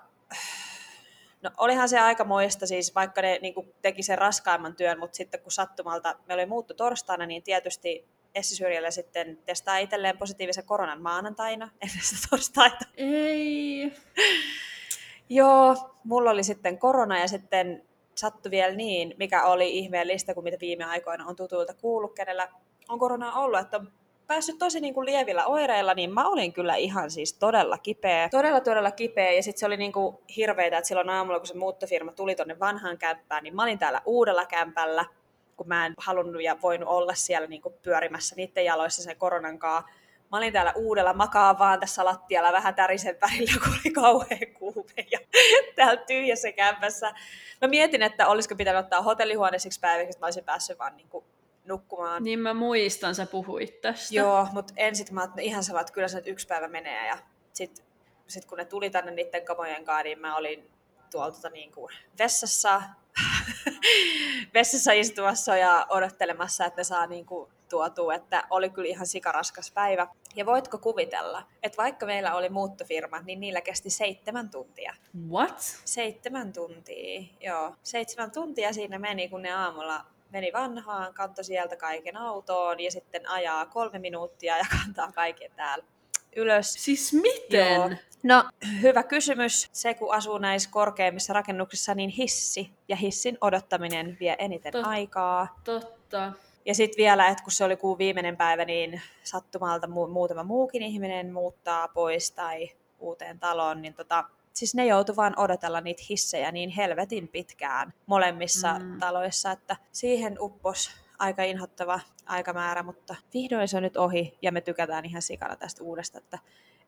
no, 1.43 1.51
olihan 1.59 1.89
se 1.89 1.99
aika 2.01 2.25
moista, 2.25 2.67
siis 2.67 2.95
vaikka 2.95 3.23
ne 3.23 3.39
niinku 3.43 3.67
teki 3.83 4.03
sen 4.03 4.19
raskaimman 4.19 4.77
työn, 4.77 4.99
mutta 4.99 5.17
sitten 5.17 5.41
kun 5.41 5.53
sattumalta 5.53 6.17
me 6.29 6.35
oli 6.35 6.47
muutto 6.47 6.75
torstaina, 6.75 7.27
niin 7.27 7.43
tietysti 7.43 8.09
Essi 8.35 8.57
Syrjällä 8.57 8.91
sitten 8.91 9.39
testaa 9.47 9.79
itselleen 9.79 10.19
positiivisen 10.19 10.65
koronan 10.65 11.03
maanantaina 11.03 11.71
ennen 11.83 12.03
sitä 12.03 12.29
torstaita. 12.31 12.85
Ei. 12.97 13.93
Joo, 15.29 15.91
mulla 16.05 16.31
oli 16.31 16.45
sitten 16.45 16.79
korona 16.79 17.19
ja 17.19 17.29
sitten 17.29 17.83
sattui 18.17 18.51
vielä 18.51 18.75
niin, 18.75 19.15
mikä 19.19 19.45
oli 19.45 19.79
ihmeellistä, 19.79 20.35
kuin 20.35 20.45
mitä 20.45 20.57
viime 20.61 20.85
aikoina 20.85 21.27
on 21.27 21.37
tutulta 21.37 21.75
kuullut, 21.75 22.15
kenellä 22.15 22.49
on 22.89 22.99
koronaa 22.99 23.41
ollut, 23.41 23.61
että 23.61 23.77
on 23.77 23.93
päässyt 24.27 24.59
tosi 24.59 24.81
niin 24.81 24.95
kuin 24.95 25.07
lievillä 25.07 25.47
oireilla, 25.47 25.95
niin 25.95 26.15
mä 26.15 26.29
olin 26.29 26.53
kyllä 26.53 26.77
ihan 26.77 27.11
siis 27.11 27.33
todella 27.33 27.79
kipeä. 27.79 28.29
Todella, 28.29 28.61
todella 28.61 28.91
kipeä. 28.91 29.33
Ja 29.33 29.43
sitten 29.43 29.61
se 29.61 29.67
oli 29.67 29.77
niin 29.77 29.93
kuin 29.93 30.17
hirveitä, 30.37 30.79
että 30.79 30.89
silloin 30.89 31.11
aamulla, 31.11 31.39
kun 31.39 31.47
se 31.47 31.57
muuttofirma 31.57 32.13
tuli 32.13 32.35
tonne 32.35 32.59
vanhaan 32.59 32.99
kämppään, 32.99 33.45
niin 33.45 33.57
mä 33.57 33.63
olin 33.63 33.79
täällä 33.79 34.03
uudella 34.05 34.47
kämpällä, 34.47 35.05
kun 35.57 35.69
mä 35.69 35.87
en 35.87 35.95
halunnut 35.99 36.43
ja 36.43 36.57
voinut 36.63 36.89
olla 36.89 37.15
siellä 37.15 37.49
niin 37.49 37.63
kuin 37.63 37.75
pyörimässä 37.83 38.37
niiden 38.37 38.65
jaloissa 38.65 39.03
sen 39.03 39.17
koronan 39.17 39.59
kanssa. 39.59 39.91
Mä 40.33 40.39
olin 40.39 40.53
täällä 40.53 40.73
uudella 40.77 41.13
makaa 41.13 41.59
vaan 41.59 41.81
tässä 41.81 42.05
lattialla 42.05 42.53
vähän 42.53 42.75
tärisen 42.75 43.17
värillä, 43.21 43.53
kun 43.65 43.73
oli 43.73 43.93
kauhean 43.93 44.55
kuume 44.59 45.07
ja 45.11 45.19
täällä 45.77 46.03
tyhjässä 46.07 46.53
kämpässä. 46.53 47.15
Mä 47.61 47.69
mietin, 47.69 48.03
että 48.03 48.27
olisiko 48.27 48.55
pitänyt 48.57 48.85
ottaa 48.85 49.03
hotellihuone 49.03 49.59
siksi 49.59 49.81
päiväksi, 49.81 50.11
että 50.11 50.21
mä 50.21 50.27
olisin 50.27 50.45
päässyt 50.45 50.79
vaan 50.79 50.97
niin 50.97 51.09
kuin 51.09 51.25
nukkumaan. 51.65 52.25
Niin 52.25 52.39
mä 52.39 52.55
muistan, 52.55 53.15
sä 53.15 53.27
puhuit 53.27 53.81
tästä. 53.81 54.15
Joo, 54.15 54.49
mutta 54.53 54.75
ensin 54.77 55.07
mä 55.11 55.21
ajattelin 55.21 55.49
ihan 55.49 55.65
sama, 55.65 55.81
että 55.81 55.93
kyllä 55.93 56.09
se 56.09 56.17
nyt 56.17 56.27
yksi 56.27 56.47
päivä 56.47 56.69
menee. 56.69 57.07
Ja 57.09 57.19
sitten 57.53 57.87
sit 58.27 58.45
kun 58.45 58.59
ne 58.59 58.65
tuli 58.65 58.91
tänne 58.91 59.11
niiden 59.11 59.45
kamojen 59.45 59.85
kanssa, 59.85 60.03
niin 60.03 60.19
mä 60.19 60.37
olin 60.37 60.71
tuolla 61.11 61.31
tota 61.31 61.51
niin 61.51 61.73
kuin 61.73 61.93
vessassa, 62.19 62.83
vessassa 64.55 64.93
istumassa 64.93 65.57
ja 65.57 65.87
odottelemassa, 65.89 66.65
että 66.65 66.81
ne 66.81 66.85
saa 66.85 67.07
niin 67.07 67.27
kuin 67.27 67.51
tuotua, 67.69 68.15
että 68.15 68.45
oli 68.51 68.71
kyllä 68.71 68.89
ihan 68.89 69.07
sikaraskas 69.07 69.71
päivä. 69.71 70.07
Ja 70.37 70.47
voitko 70.47 70.79
kuvitella, 70.79 71.43
että 71.63 71.77
vaikka 71.77 72.07
meillä 72.07 72.35
oli 72.35 72.49
muuttofirma, 72.49 73.21
niin 73.21 73.41
niillä 73.41 73.61
kesti 73.61 73.91
seitsemän 73.91 74.51
tuntia. 74.51 74.95
What? 75.31 75.61
Seitsemän 75.85 76.53
tuntia, 76.53 77.23
joo. 77.41 77.75
Seitsemän 77.83 78.31
tuntia 78.31 78.73
siinä 78.73 78.99
meni, 78.99 79.29
kun 79.29 79.43
ne 79.43 79.53
aamulla 79.53 80.05
meni 80.31 80.53
vanhaan, 80.53 81.15
kantoi 81.15 81.45
sieltä 81.45 81.77
kaiken 81.77 82.17
autoon 82.17 82.81
ja 82.81 82.91
sitten 82.91 83.31
ajaa 83.31 83.67
kolme 83.67 83.99
minuuttia 83.99 84.59
ja 84.59 84.65
kantaa 84.71 85.13
kaiken 85.13 85.51
täällä 85.57 85.85
ylös. 86.37 86.73
Siis 86.73 87.13
miten? 87.13 87.75
Joo. 87.75 87.91
No, 88.23 88.45
hyvä 88.83 89.03
kysymys. 89.03 89.69
Se, 89.73 89.95
kun 89.95 90.15
asuu 90.15 90.39
näissä 90.39 90.71
korkeimmissa 90.71 91.33
rakennuksissa, 91.33 91.95
niin 91.95 92.11
hissi 92.11 92.71
ja 92.89 92.97
hissin 92.97 93.39
odottaminen 93.41 94.17
vie 94.21 94.37
eniten 94.39 94.75
Tot- 94.75 94.87
aikaa. 94.87 95.61
Totta. 95.65 96.33
Ja 96.65 96.75
sitten 96.75 96.97
vielä, 96.97 97.29
että 97.29 97.45
kun 97.45 97.53
se 97.53 97.65
oli 97.65 97.77
kuun 97.77 97.99
viimeinen 97.99 98.37
päivä, 98.37 98.65
niin 98.65 99.03
sattumalta 99.23 99.87
mu- 99.87 100.11
muutama 100.11 100.43
muukin 100.43 100.83
ihminen 100.83 101.33
muuttaa 101.33 101.89
pois 101.89 102.31
tai 102.31 102.71
uuteen 102.99 103.39
taloon, 103.39 103.83
niin 103.83 103.95
tota, 103.95 104.25
siis 104.53 104.75
ne 104.75 104.87
joutu 104.87 105.17
vaan 105.17 105.39
odotella 105.39 105.81
niitä 105.81 106.03
hissejä 106.11 106.53
niin 106.53 106.71
helvetin 106.71 107.29
pitkään 107.29 107.93
molemmissa 108.07 108.79
mm. 108.79 108.99
taloissa, 108.99 109.51
että 109.51 109.77
siihen 109.93 110.37
uppos 110.41 110.91
aika 111.19 111.43
inhottava 111.43 112.01
aikamäärä, 112.27 112.83
mutta 112.83 113.15
vihdoin 113.35 113.69
se 113.69 113.77
on 113.77 113.83
nyt 113.83 113.97
ohi 113.97 114.39
ja 114.43 114.53
me 114.53 114.61
tykätään 114.61 115.05
ihan 115.05 115.23
sikana 115.23 115.57
tästä 115.57 115.85
uudesta, 115.85 116.19
että 116.19 116.39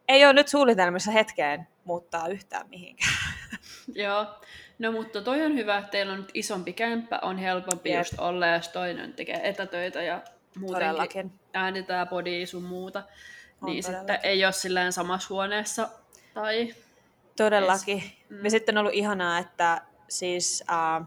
ei 0.09 0.25
ole 0.25 0.33
nyt 0.33 0.49
suunnitelmissa 0.49 1.11
hetkeen 1.11 1.69
muuttaa 1.85 2.29
yhtään 2.29 2.69
mihinkään. 2.69 3.13
Joo, 3.95 4.27
no 4.79 4.93
mutta 4.93 5.23
toi 5.23 5.43
on 5.43 5.55
hyvä, 5.55 5.79
että 5.79 5.91
teillä 5.91 6.13
on 6.13 6.19
nyt 6.19 6.31
isompi 6.35 6.73
kämppä, 6.73 7.19
on 7.23 7.39
helpompi 7.39 7.91
Jep. 7.91 7.99
just 7.99 8.15
olla, 8.19 8.47
jos 8.47 8.69
toinen 8.69 9.13
tekee 9.13 9.49
etätöitä 9.49 10.03
ja 10.03 10.23
muutenkin 10.59 11.33
äänitää 11.53 12.07
podia 12.07 12.47
sun 12.47 12.63
muuta, 12.63 12.99
on 12.99 13.67
niin 13.67 13.85
todellakin. 13.85 14.09
sitten 14.09 14.31
ei 14.31 14.45
ole 14.45 14.53
silleen 14.53 14.93
samassa 14.93 15.35
huoneessa 15.35 15.89
tai... 16.35 16.75
Todellakin. 17.37 18.03
Mm. 18.29 18.45
Ja 18.45 18.51
sitten 18.51 18.79
on 18.79 18.81
ollut 18.81 18.95
ihanaa, 18.95 19.39
että 19.39 19.81
siis 20.09 20.65
uh, 20.71 21.07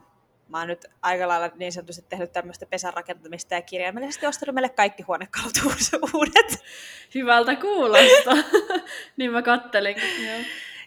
mä 0.51 0.59
oon 0.59 0.67
nyt 0.67 0.85
aika 1.01 1.27
lailla 1.27 1.49
niin 1.55 1.71
sanotusti 1.71 2.05
tehnyt 2.09 2.31
tämmöistä 2.31 2.65
pesän 2.65 2.93
rakentamista 2.93 3.53
ja 3.53 3.61
kirjaimellisesti 3.61 4.27
ostanut 4.27 4.55
meille 4.55 4.69
kaikki 4.69 5.03
huonekalut 5.03 5.53
uudet. 6.13 6.63
Hyvältä 7.15 7.55
kuulosta. 7.55 8.31
niin 9.17 9.31
mä 9.31 9.41
kattelin. 9.41 9.95
Joo. 10.27 10.39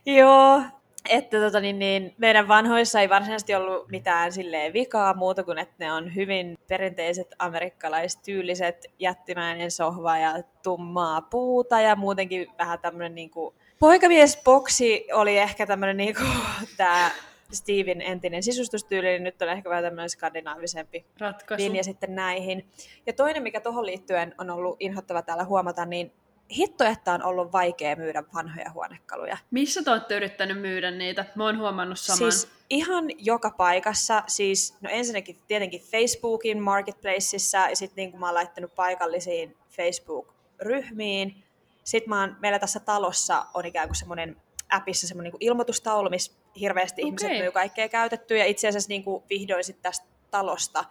Joo, 0.06 0.62
että 1.08 1.40
tota, 1.40 1.60
niin, 1.60 1.78
niin, 1.78 2.14
meidän 2.18 2.48
vanhoissa 2.48 3.00
ei 3.00 3.08
varsinaisesti 3.08 3.54
ollut 3.54 3.90
mitään 3.90 4.32
silleen 4.32 4.72
vikaa 4.72 5.14
muuta 5.14 5.44
kuin, 5.44 5.58
että 5.58 5.74
ne 5.78 5.92
on 5.92 6.14
hyvin 6.14 6.58
perinteiset 6.68 7.34
amerikkalaistyyliset 7.38 8.86
jättimäinen 8.98 9.70
sohva 9.70 10.18
ja 10.18 10.34
tummaa 10.62 11.20
puuta 11.20 11.80
ja 11.80 11.96
muutenkin 11.96 12.46
vähän 12.58 12.78
tämmöinen 12.78 13.14
niin 13.14 13.30
kuin, 13.30 13.54
poikamiesboksi 13.78 15.06
oli 15.12 15.38
ehkä 15.38 15.66
tämmöinen 15.66 15.96
niin 15.96 16.14
kuin, 16.14 16.30
tämä 16.76 17.10
Steven 17.52 18.02
entinen 18.02 18.42
sisustustyyli, 18.42 19.06
niin 19.06 19.24
nyt 19.24 19.42
on 19.42 19.48
ehkä 19.48 19.70
vähän 19.70 19.84
tämmöinen 19.84 20.10
skandinaavisempi 20.10 21.06
Ratkaisu. 21.18 21.64
linja 21.64 21.84
sitten 21.84 22.14
näihin. 22.14 22.68
Ja 23.06 23.12
toinen, 23.12 23.42
mikä 23.42 23.60
tuohon 23.60 23.86
liittyen 23.86 24.34
on 24.38 24.50
ollut 24.50 24.76
inhottava 24.80 25.22
täällä 25.22 25.44
huomata, 25.44 25.84
niin 25.84 26.12
hitto, 26.56 26.84
että 26.84 27.12
on 27.12 27.22
ollut 27.22 27.52
vaikea 27.52 27.96
myydä 27.96 28.24
vanhoja 28.34 28.70
huonekaluja. 28.70 29.36
Missä 29.50 29.82
te 29.82 29.90
olette 29.90 30.16
yrittänyt 30.16 30.60
myydä 30.60 30.90
niitä? 30.90 31.24
Mä 31.34 31.44
oon 31.44 31.58
huomannut 31.58 31.98
saman. 31.98 32.18
Siis 32.18 32.48
ihan 32.70 33.04
joka 33.18 33.50
paikassa. 33.50 34.22
Siis, 34.26 34.74
no 34.80 34.90
ensinnäkin 34.92 35.38
tietenkin 35.48 35.80
Facebookin 35.80 36.62
marketplaceissa 36.62 37.58
ja 37.58 37.76
sitten 37.76 37.96
niin 37.96 38.20
mä 38.20 38.26
oon 38.26 38.34
laittanut 38.34 38.74
paikallisiin 38.74 39.56
Facebook-ryhmiin. 39.70 41.44
Sitten 41.84 42.08
mä 42.08 42.20
oon, 42.20 42.36
meillä 42.40 42.58
tässä 42.58 42.80
talossa 42.80 43.46
on 43.54 43.66
ikään 43.66 43.88
kuin 43.88 43.96
semmoinen 43.96 44.36
appissa 44.70 45.08
semmoinen 45.08 45.32
niin 45.32 45.50
ilmoitustaulu, 45.50 46.10
missä 46.10 46.32
hirveästi 46.60 47.02
okay. 47.02 47.08
ihmiset 47.08 47.30
myy 47.30 47.52
kaikkea 47.52 47.88
käytettyä. 47.88 48.36
Ja 48.36 48.44
itse 48.44 48.68
asiassa 48.68 48.88
niin 48.88 49.04
kuin 49.04 49.24
vihdoin 49.30 49.64
sitten 49.64 49.82
tästä 49.82 50.06
talosta 50.30 50.84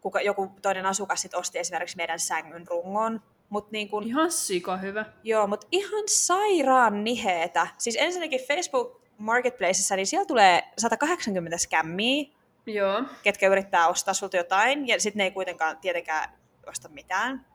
kuka, 0.00 0.20
joku 0.20 0.52
toinen 0.62 0.86
asukas 0.86 1.22
sit 1.22 1.34
osti 1.34 1.58
esimerkiksi 1.58 1.96
meidän 1.96 2.20
sängyn 2.20 2.66
rungon. 2.66 3.22
Mut 3.48 3.70
niin 3.70 3.88
kun, 3.88 4.02
ihan 4.02 4.32
sika 4.32 4.76
hyvä. 4.76 5.04
Joo, 5.24 5.46
mutta 5.46 5.66
ihan 5.72 6.04
sairaan 6.06 7.04
niheetä. 7.04 7.66
Siis 7.78 7.96
ensinnäkin 8.00 8.40
Facebook 8.40 9.00
Marketplaceissa, 9.18 9.96
niin 9.96 10.06
siellä 10.06 10.26
tulee 10.26 10.62
180 10.78 11.58
skämmiä, 11.58 12.24
Joo. 12.66 13.02
ketkä 13.22 13.48
yrittää 13.48 13.88
ostaa 13.88 14.14
sulta 14.14 14.36
jotain, 14.36 14.88
ja 14.88 15.00
sitten 15.00 15.18
ne 15.18 15.24
ei 15.24 15.30
kuitenkaan 15.30 15.78
tietenkään 15.78 16.38
osta 16.66 16.88
mitään. 16.88 17.46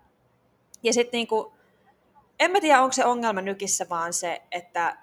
Ja 0.84 0.94
sitten 0.94 1.18
niinku, 1.18 1.54
en 2.40 2.52
mä 2.52 2.62
tiedä, 2.62 2.82
onko 2.82 2.94
se 2.94 3.06
ongelma 3.06 3.42
nykissä 3.42 3.86
vaan 3.90 4.14
se, 4.14 4.42
että 4.52 4.98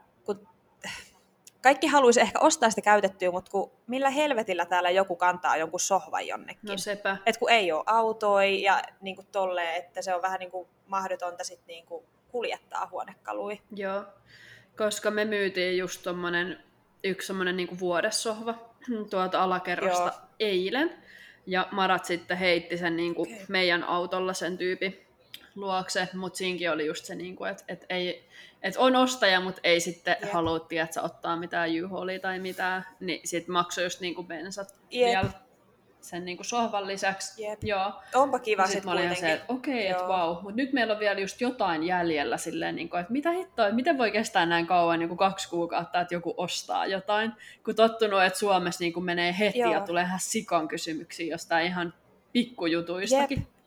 kaikki 1.62 1.86
haluaisi 1.86 2.20
ehkä 2.20 2.38
ostaa 2.40 2.70
sitä 2.70 2.80
käytettyä, 2.80 3.30
mutta 3.30 3.50
kun 3.50 3.70
millä 3.86 4.10
helvetillä 4.10 4.66
täällä 4.66 4.90
joku 4.90 5.16
kantaa 5.16 5.56
jonkun 5.56 5.80
sohvan 5.80 6.26
jonnekin. 6.26 6.68
No 6.68 6.76
sepä. 6.76 7.16
Et 7.26 7.36
kun 7.36 7.50
ei 7.50 7.72
ole 7.72 7.84
autoi 7.86 8.62
ja 8.62 8.82
niin 9.00 9.16
kuin 9.16 9.26
tolleen, 9.32 9.74
että 9.74 10.02
se 10.02 10.14
on 10.14 10.22
vähän 10.22 10.40
niin 10.40 10.50
kuin 10.50 10.68
mahdotonta 10.86 11.44
sit 11.44 11.60
niin 11.66 11.86
kuin 11.86 12.04
kuljettaa 12.28 12.88
huonekalui. 12.90 13.60
Joo, 13.76 14.04
koska 14.76 15.10
me 15.10 15.24
myytiin 15.24 15.78
just 15.78 16.02
tommonen, 16.02 16.58
yksi 17.04 17.26
semmoinen 17.26 17.56
niin 17.56 17.78
vuodessohva 17.80 18.54
tuolta 19.10 19.42
alakerrasta 19.42 20.12
Joo. 20.14 20.28
eilen. 20.40 20.92
Ja 21.46 21.68
Marat 21.70 22.04
sitten 22.04 22.36
heitti 22.36 22.78
sen 22.78 22.96
niin 22.96 23.14
kuin 23.14 23.34
okay. 23.34 23.44
meidän 23.48 23.84
autolla 23.84 24.32
sen 24.32 24.58
tyypin 24.58 25.06
luokse, 25.54 26.08
mutta 26.14 26.36
siinkin 26.36 26.70
oli 26.70 26.86
just 26.86 27.04
se, 27.04 27.14
niin 27.14 27.36
että 27.50 27.64
et 27.68 27.86
ei, 27.88 28.28
et 28.62 28.76
on 28.76 28.96
ostaja, 28.96 29.40
mutta 29.40 29.60
ei 29.64 29.80
sitten 29.80 30.16
yep. 30.22 30.32
halua, 30.32 30.66
että 30.70 30.94
sä 30.94 31.02
ottaa 31.02 31.36
mitään 31.36 31.74
juholia 31.74 32.20
tai 32.20 32.38
mitään, 32.38 32.86
niin 33.00 33.28
sitten 33.28 33.52
maksoi 33.52 33.84
just 33.84 34.00
niin 34.00 34.14
kuin 34.14 34.26
bensat 34.26 34.74
yep. 34.92 35.06
vielä 35.06 35.30
sen 36.00 36.24
niin 36.24 36.36
kuin 36.36 36.46
sohvan 36.46 36.86
lisäksi. 36.86 37.42
Jep. 37.42 37.64
Joo. 37.64 37.92
Onpa 38.14 38.38
kiva 38.38 38.66
sitten 38.66 38.84
mä 38.84 38.92
olin 38.92 39.16
se, 39.16 39.32
että 39.32 39.44
okei, 39.48 39.74
okay, 39.74 39.86
että 39.86 40.08
vau, 40.08 40.34
mutta 40.34 40.56
nyt 40.56 40.72
meillä 40.72 40.94
on 40.94 41.00
vielä 41.00 41.20
just 41.20 41.40
jotain 41.40 41.82
jäljellä 41.82 42.36
silleen, 42.36 42.76
niin 42.76 42.88
kuin, 42.88 43.00
että 43.00 43.12
mitä 43.12 43.30
hittoa, 43.30 43.70
miten 43.70 43.98
voi 43.98 44.10
kestää 44.10 44.46
näin 44.46 44.66
kauan, 44.66 44.98
niin 44.98 45.08
kuin 45.08 45.18
kaksi 45.18 45.48
kuukautta, 45.50 46.00
että 46.00 46.14
joku 46.14 46.34
ostaa 46.36 46.86
jotain, 46.86 47.32
kun 47.64 47.74
tottunut, 47.74 48.22
että 48.22 48.38
Suomessa 48.38 48.84
niin 48.84 48.92
kuin 48.92 49.04
menee 49.04 49.34
heti 49.38 49.58
Joo. 49.58 49.72
ja 49.72 49.80
tulee 49.80 50.04
ihan 50.04 50.20
sikan 50.20 50.68
kysymyksiä 50.68 51.26
jostain 51.26 51.66
ihan 51.66 51.94
pikkujutuistakin. 52.32 53.38
Jep. 53.38 53.59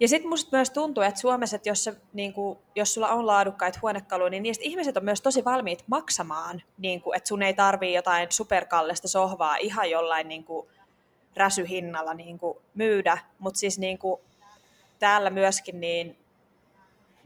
Ja 0.00 0.08
sitten 0.08 0.28
musta 0.28 0.56
myös 0.56 0.70
tuntuu, 0.70 1.02
että 1.02 1.20
Suomessa, 1.20 1.56
että 1.56 1.68
jos, 1.68 1.84
se, 1.84 1.96
niin 2.12 2.32
kuin, 2.32 2.58
jos 2.74 2.94
sulla 2.94 3.08
on 3.08 3.26
laadukkaita 3.26 3.78
huonekaluja, 3.82 4.30
niin 4.30 4.42
niistä 4.42 4.64
ihmiset 4.64 4.96
on 4.96 5.04
myös 5.04 5.20
tosi 5.20 5.44
valmiit 5.44 5.84
maksamaan, 5.86 6.62
niin 6.78 7.02
kuin, 7.02 7.16
että 7.16 7.28
sun 7.28 7.42
ei 7.42 7.54
tarvii 7.54 7.94
jotain 7.94 8.32
superkallista 8.32 9.08
sohvaa 9.08 9.56
ihan 9.56 9.90
jollain 9.90 10.28
niin 10.28 10.44
kuin, 10.44 10.68
räsyhinnalla 11.36 12.14
niin 12.14 12.38
kuin, 12.38 12.58
myydä. 12.74 13.18
Mutta 13.38 13.58
siis 13.58 13.78
niin 13.78 13.98
kuin, 13.98 14.20
täällä 14.98 15.30
myöskin 15.30 15.80
niin 15.80 16.18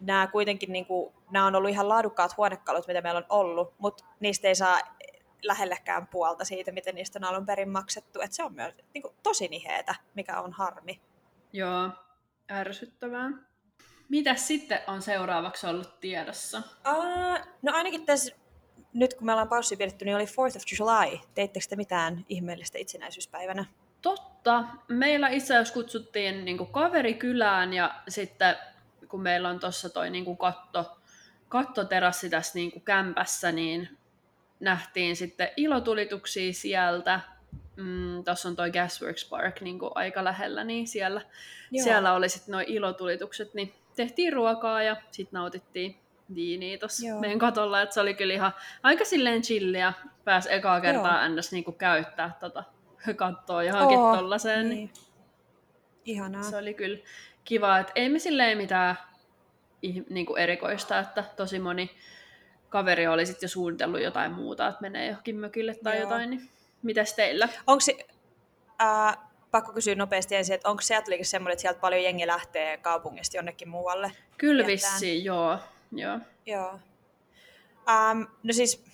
nämä 0.01 0.27
kuitenkin 0.27 0.73
niin 0.73 0.87
kuin, 0.87 1.13
nämä 1.31 1.47
on 1.47 1.55
ollut 1.55 1.71
ihan 1.71 1.89
laadukkaat 1.89 2.37
huonekalut, 2.37 2.87
mitä 2.87 3.01
meillä 3.01 3.19
on 3.19 3.27
ollut, 3.29 3.73
mutta 3.79 4.05
niistä 4.21 4.49
ei 4.49 4.55
saa 4.55 4.81
lähellekään 5.43 6.07
puolta 6.07 6.45
siitä, 6.45 6.73
miten 6.73 6.95
niistä 6.95 7.19
on 7.19 7.25
alun 7.25 7.47
perin 7.47 7.69
maksettu. 7.69 8.21
Et 8.21 8.33
se 8.33 8.45
on 8.45 8.53
myös 8.53 8.75
niin 8.95 9.03
kuin, 9.03 9.15
tosi 9.23 9.49
niheetä, 9.49 9.95
mikä 10.15 10.41
on 10.41 10.53
harmi. 10.53 11.01
Joo, 11.53 11.91
ärsyttävää. 12.51 13.31
Mitä 14.09 14.35
sitten 14.35 14.81
on 14.87 15.03
seuraavaksi 15.03 15.67
ollut 15.67 16.01
tiedossa? 16.01 16.63
Uh, 16.89 17.39
no 17.63 17.73
ainakin 17.73 18.07
tässä, 18.07 18.35
nyt 18.93 19.15
kun 19.15 19.27
me 19.27 19.33
ollaan 19.33 19.49
paussi 19.49 19.77
pidetty, 19.77 20.05
niin 20.05 20.17
oli 20.17 20.25
4th 20.25 20.57
of 20.57 20.63
July. 20.79 21.19
Teittekö 21.35 21.67
te 21.69 21.77
mitään 21.77 22.25
ihmeellistä 22.29 22.79
itsenäisyyspäivänä? 22.79 23.65
Totta. 24.03 24.65
Meillä 24.89 25.29
itse 25.29 25.55
asiassa 25.55 25.75
kutsuttiin 25.75 26.45
niin 26.45 26.59
kuin 26.59 26.73
kaveri 26.73 27.15
kylään 27.15 27.73
ja 27.73 27.95
sitten 28.09 28.57
kun 29.09 29.23
meillä 29.23 29.49
on 29.49 29.61
tuossa 29.61 29.91
toi 29.91 30.11
niin 30.11 30.25
kuin 30.25 30.39
katto, 30.39 30.99
kattoterassi 31.49 32.31
tässä 32.31 32.59
niin 32.59 32.73
kuin 32.73 32.83
kämpässä, 32.83 33.53
niin 33.53 33.99
nähtiin 34.61 35.17
sitten 35.17 35.49
ilotulituksia 35.57 36.53
sieltä 36.53 37.21
mm, 37.79 38.25
tuossa 38.25 38.49
on 38.49 38.57
toi 38.57 38.71
Gasworks 38.71 39.29
Park 39.29 39.61
niin 39.61 39.79
kuin 39.79 39.93
aika 39.95 40.25
lähellä, 40.25 40.65
niin 40.65 40.89
siellä, 40.89 41.21
siellä 41.83 42.15
oli 42.15 42.29
sitten 42.29 42.53
nuo 42.53 42.63
ilotulitukset, 42.67 43.55
niin 43.55 43.75
tehtiin 43.97 44.33
ruokaa 44.33 44.83
ja 44.83 44.97
sitten 45.11 45.39
nautittiin 45.39 45.97
viiniä 46.35 46.79
tuossa 46.79 47.07
meidän 47.21 47.39
katolla, 47.39 47.83
että 47.83 47.95
se 47.95 48.01
oli 48.01 48.15
kyllä 48.15 48.35
ihan 48.35 48.53
aika 48.83 49.05
silleen 49.05 49.43
chilliä, 49.43 49.93
pääsi 50.25 50.53
ekaa 50.53 50.81
kertaa 50.81 51.29
ns. 51.29 51.53
Niin 51.53 51.65
käyttää 51.79 52.37
tota 52.41 52.65
kattoa 53.17 53.63
johonkin 53.65 53.99
oh, 53.99 54.17
tollaiseen. 54.17 54.69
Niin. 54.69 54.91
Ihanaa. 56.05 56.43
Se 56.43 56.57
oli 56.57 56.75
kyllä 56.75 56.99
kiva, 57.45 57.79
että 57.79 57.93
ei 57.95 58.09
me 58.09 58.19
silleen 58.19 58.59
mitään 58.59 58.97
niin 60.11 60.27
kuin 60.27 60.41
erikoista, 60.41 60.99
että 60.99 61.25
tosi 61.37 61.59
moni 61.59 61.91
kaveri 62.69 63.07
oli 63.07 63.27
sitten 63.27 63.47
jo 63.47 63.49
suunnitellut 63.49 64.01
jotain 64.01 64.33
muuta, 64.33 64.69
että 64.69 64.81
menee 64.81 65.07
johonkin 65.07 65.37
mökille 65.37 65.75
tai 65.85 65.97
Joo. 65.97 66.03
jotain, 66.03 66.31
niin 66.31 66.51
Mitäs 66.83 67.15
teillä? 67.15 67.49
Onko 67.67 67.81
se, 67.81 68.07
äh, 68.83 69.19
pakko 69.51 69.73
kysyä 69.73 69.95
nopeasti 69.95 70.35
ensin, 70.35 70.55
että 70.55 70.69
onko 70.69 70.83
Seattlekin 70.83 71.27
semmoinen, 71.27 71.53
että 71.53 71.61
sieltä 71.61 71.81
paljon 71.81 72.03
jengi 72.03 72.27
lähtee 72.27 72.77
kaupungista 72.77 73.37
jonnekin 73.37 73.69
muualle? 73.69 74.13
Kyllä 74.39 74.67
vissiin, 74.67 75.25
joo. 75.25 75.59
Joo. 75.93 76.19
joo. 76.47 76.81
Um, 77.89 78.27
no 78.43 78.53
siis 78.53 78.85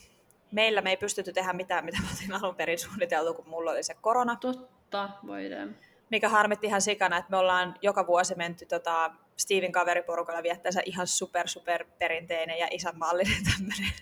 meillä 0.51 0.81
me 0.81 0.91
ei 0.91 0.97
pystytty 0.97 1.33
tehdä 1.33 1.53
mitään, 1.53 1.85
mitä 1.85 1.99
mä 2.03 2.09
olin 2.19 2.43
alun 2.43 2.55
perin 2.55 2.79
suunniteltu, 2.79 3.35
kun 3.35 3.49
mulla 3.49 3.71
oli 3.71 3.83
se 3.83 3.95
korona. 3.95 4.37
Totta, 4.37 5.11
voidaan. 5.27 5.77
Mikä 6.11 6.29
harmitti 6.29 6.67
ihan 6.67 6.83
sikana, 6.83 7.17
että 7.17 7.31
me 7.31 7.37
ollaan 7.37 7.75
joka 7.83 8.07
vuosi 8.07 8.35
menty 8.35 8.67
tota, 8.67 9.11
Steven 9.37 9.73
kaveriporukalla 9.73 10.43
viettäensä 10.43 10.83
ihan 10.85 11.07
super 11.07 11.49
super 11.49 11.85
perinteinen 11.99 12.59
ja 12.59 12.69
isänmaallinen 12.71 13.45
tämmöinen 13.45 13.93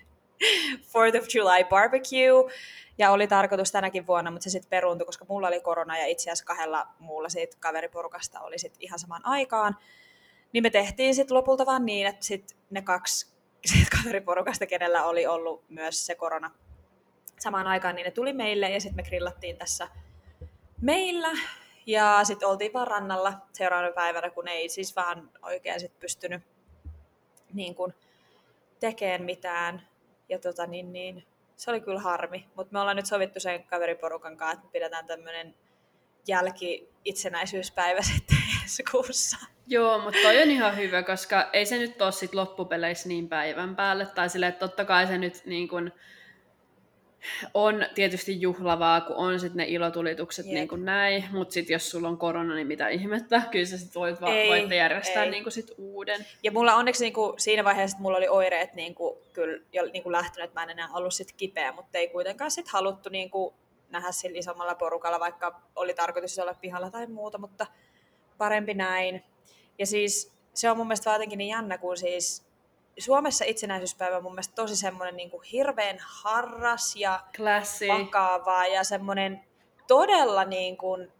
4th 0.80 1.18
of 1.20 1.26
July 1.34 1.64
barbecue. 1.68 2.52
Ja 2.98 3.10
oli 3.10 3.26
tarkoitus 3.26 3.72
tänäkin 3.72 4.06
vuonna, 4.06 4.30
mutta 4.30 4.44
se 4.44 4.50
sitten 4.50 4.70
peruuntui, 4.70 5.06
koska 5.06 5.24
mulla 5.28 5.48
oli 5.48 5.60
korona 5.60 5.98
ja 5.98 6.06
itse 6.06 6.22
asiassa 6.22 6.44
kahdella 6.44 6.86
muulla 6.98 7.28
siitä 7.28 7.56
kaveriporukasta 7.60 8.40
oli 8.40 8.58
sit 8.58 8.76
ihan 8.80 8.98
samaan 8.98 9.26
aikaan. 9.26 9.76
Niin 10.52 10.62
me 10.62 10.70
tehtiin 10.70 11.14
sitten 11.14 11.36
lopulta 11.36 11.66
vaan 11.66 11.86
niin, 11.86 12.06
että 12.06 12.24
sit 12.24 12.56
ne 12.70 12.82
kaksi 12.82 13.26
siitä 13.72 13.96
kaveriporukasta, 13.96 14.66
kenellä 14.66 15.04
oli 15.04 15.26
ollut 15.26 15.64
myös 15.68 16.06
se 16.06 16.14
korona 16.14 16.50
samaan 17.38 17.66
aikaan, 17.66 17.94
niin 17.94 18.04
ne 18.04 18.10
tuli 18.10 18.32
meille 18.32 18.70
ja 18.70 18.80
sitten 18.80 18.96
me 18.96 19.02
grillattiin 19.02 19.56
tässä 19.56 19.88
meillä. 20.80 21.28
Ja 21.86 22.20
sitten 22.24 22.48
oltiin 22.48 22.72
vaan 22.72 22.86
rannalla 22.86 23.32
seuraavana 23.52 23.92
päivänä, 23.92 24.30
kun 24.30 24.48
ei 24.48 24.68
siis 24.68 24.96
vaan 24.96 25.30
oikein 25.42 25.80
sit 25.80 26.00
pystynyt 26.00 26.42
niin 27.52 27.74
kun, 27.74 27.94
tekemään 28.80 29.22
mitään. 29.22 29.88
Ja 30.28 30.38
tota, 30.38 30.66
niin, 30.66 30.92
niin, 30.92 31.26
se 31.62 31.70
oli 31.70 31.80
kyllä 31.80 32.00
harmi. 32.00 32.46
Mutta 32.56 32.72
me 32.72 32.80
ollaan 32.80 32.96
nyt 32.96 33.06
sovittu 33.06 33.40
sen 33.40 33.64
kaveriporukan 33.64 34.36
kanssa, 34.36 34.52
että 34.52 34.66
me 34.66 34.70
pidetään 34.72 35.06
tämmöinen 35.06 35.54
jälki-itsenäisyyspäivä 36.28 38.02
sitten 38.12 38.36
ensi 38.62 38.82
kuussa. 38.90 39.36
Joo, 39.66 39.98
mutta 39.98 40.18
toi 40.22 40.42
on 40.42 40.50
ihan 40.50 40.76
hyvä, 40.76 41.02
koska 41.02 41.50
ei 41.52 41.66
se 41.66 41.78
nyt 41.78 42.02
ole 42.02 42.12
sit 42.12 42.34
loppupeleissä 42.34 43.08
niin 43.08 43.28
päivän 43.28 43.76
päälle. 43.76 44.06
Tai 44.06 44.28
sille, 44.28 44.46
että 44.46 44.58
totta 44.58 44.84
kai 44.84 45.06
se 45.06 45.18
nyt 45.18 45.42
niin 45.46 45.68
kun 45.68 45.92
on 47.54 47.86
tietysti 47.94 48.40
juhlavaa, 48.40 49.00
kun 49.00 49.16
on 49.16 49.40
sitten 49.40 49.56
ne 49.56 49.64
ilotulitukset 49.64 50.46
niin 50.46 50.68
kuin 50.68 50.84
näin, 50.84 51.24
mutta 51.32 51.52
sitten 51.52 51.74
jos 51.74 51.90
sulla 51.90 52.08
on 52.08 52.18
korona, 52.18 52.54
niin 52.54 52.66
mitä 52.66 52.88
ihmettä, 52.88 53.42
kyllä 53.50 53.64
sä 53.64 53.78
sitten 53.78 54.00
voit, 54.00 54.20
va- 54.20 54.48
voitte 54.48 54.76
järjestää 54.76 55.26
niin 55.26 55.42
kuin 55.42 55.52
sit 55.52 55.70
uuden. 55.78 56.26
Ja 56.42 56.52
mulla 56.52 56.74
onneksi 56.74 57.04
niin 57.04 57.12
kuin, 57.12 57.40
siinä 57.40 57.64
vaiheessa, 57.64 57.94
että 57.94 58.02
mulla 58.02 58.16
oli 58.16 58.28
oireet 58.28 58.74
niin 58.74 58.94
kuin, 58.94 59.18
kyllä 59.32 59.62
jo 59.72 59.84
niin 59.92 60.02
kuin 60.02 60.12
lähtenyt, 60.12 60.44
että 60.44 60.60
mä 60.60 60.64
en 60.64 60.70
enää 60.70 60.88
ollut 60.92 61.14
sit 61.14 61.32
kipeä, 61.32 61.72
mutta 61.72 61.98
ei 61.98 62.08
kuitenkaan 62.08 62.50
sit 62.50 62.68
haluttu 62.68 63.08
niin 63.08 63.30
kuin, 63.30 63.54
nähdä 63.90 64.12
sillä 64.12 64.38
isommalla 64.38 64.74
porukalla, 64.74 65.20
vaikka 65.20 65.60
oli 65.76 65.94
tarkoitus 65.94 66.38
olla 66.38 66.54
pihalla 66.54 66.90
tai 66.90 67.06
muuta, 67.06 67.38
mutta 67.38 67.66
parempi 68.38 68.74
näin. 68.74 69.24
Ja 69.78 69.86
siis 69.86 70.32
se 70.54 70.70
on 70.70 70.76
mun 70.76 70.86
mielestä 70.86 71.12
jotenkin 71.12 71.38
niin 71.38 71.48
jännä, 71.48 71.78
kun 71.78 71.96
siis 71.96 72.46
Suomessa 72.98 73.44
itsenäisyyspäivä 73.44 74.16
on 74.16 74.22
mun 74.22 74.32
mielestä 74.32 74.54
tosi 74.54 74.76
semmoinen 74.76 75.16
niin 75.16 75.30
kuin 75.30 75.42
hirveän 75.42 75.96
harras 76.00 76.96
ja 76.96 77.20
Classy. 77.36 77.88
vakava 77.88 78.66
ja 78.66 78.84
semmoinen 78.84 79.44
todella 79.86 80.44
niin 80.44 80.76
kuin 80.76 81.12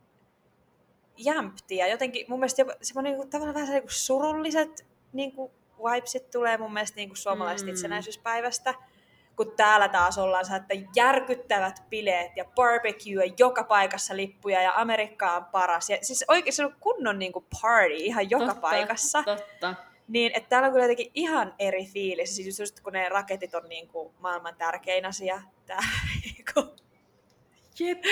jämpti 1.17 1.77
ja 1.77 1.87
jotenkin 1.87 2.27
mun 2.29 2.39
mielestä 2.39 2.65
semmoinen 2.83 3.11
niin 3.11 3.21
kuin, 3.21 3.31
tavallaan 3.31 3.55
vähän 3.55 3.69
niin 3.69 3.83
kuin 3.83 3.93
surulliset 3.93 4.87
niin 5.13 5.33
kuin 5.33 5.53
vibesit 5.79 6.31
tulee 6.31 6.59
mun 6.59 6.73
mielestä 6.73 6.97
niin 6.97 7.09
kuin 7.09 7.17
suomalaisesta 7.17 7.67
mm. 7.67 7.75
itsenäisyyspäivästä 7.75 8.75
kun 9.37 9.53
täällä 9.57 9.89
taas 9.89 10.19
ollaan 10.19 10.55
että 10.57 10.75
järkyttävät 10.97 11.83
bileet 11.91 12.37
ja 12.37 12.45
barbecue 12.45 13.25
ja 13.25 13.33
joka 13.39 13.65
paikassa 13.65 14.17
lippuja 14.17 14.63
ja 14.63 14.73
Amerikka 14.77 15.37
on 15.37 15.45
paras. 15.45 15.91
Ja 15.91 15.99
siis 16.03 16.25
oikein 16.29 16.53
se 16.53 16.65
on 16.65 16.77
kunnon 16.81 17.19
niin 17.19 17.33
kuin 17.33 17.45
party 17.63 17.95
ihan 17.95 18.31
joka 18.31 18.47
totta, 18.47 18.61
paikassa. 18.61 19.23
Totta. 19.23 19.75
Niin, 20.09 20.33
että 20.35 20.49
täällä 20.49 20.67
on 20.67 20.73
kyllä 20.73 20.85
jotenkin 20.85 21.11
ihan 21.15 21.55
eri 21.59 21.87
fiilis. 21.87 22.37
Siis 22.37 22.61
just 22.61 22.81
kun 22.81 22.93
ne 22.93 23.09
raketit 23.09 23.55
on 23.55 23.69
niin 23.69 23.89
kuin 23.89 24.15
maailman 24.19 24.57
tärkein 24.57 25.05
asia. 25.05 25.43
Tää, 25.67 25.83
niinku. 26.25 26.83
Jep. 27.79 28.03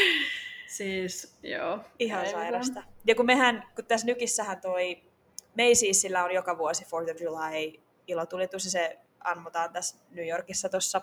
Siis, 0.66 1.38
joo. 1.42 1.78
Ihan 1.98 2.20
aivan. 2.20 2.32
sairasta. 2.32 2.82
Ja 3.06 3.14
kun 3.14 3.26
mehän, 3.26 3.66
kun 3.74 3.84
tässä 3.84 4.06
nykissähän 4.06 4.60
toi 4.60 5.02
Macy'sillä 5.50 6.24
on 6.24 6.34
joka 6.34 6.58
vuosi 6.58 6.84
4th 6.84 7.10
of 7.10 7.20
July 7.20 7.82
ilotulitus 8.06 8.64
ja 8.64 8.70
se 8.70 8.98
ammutaan 9.20 9.72
tässä 9.72 9.96
New 10.10 10.28
Yorkissa 10.28 10.68
tuossa 10.68 11.00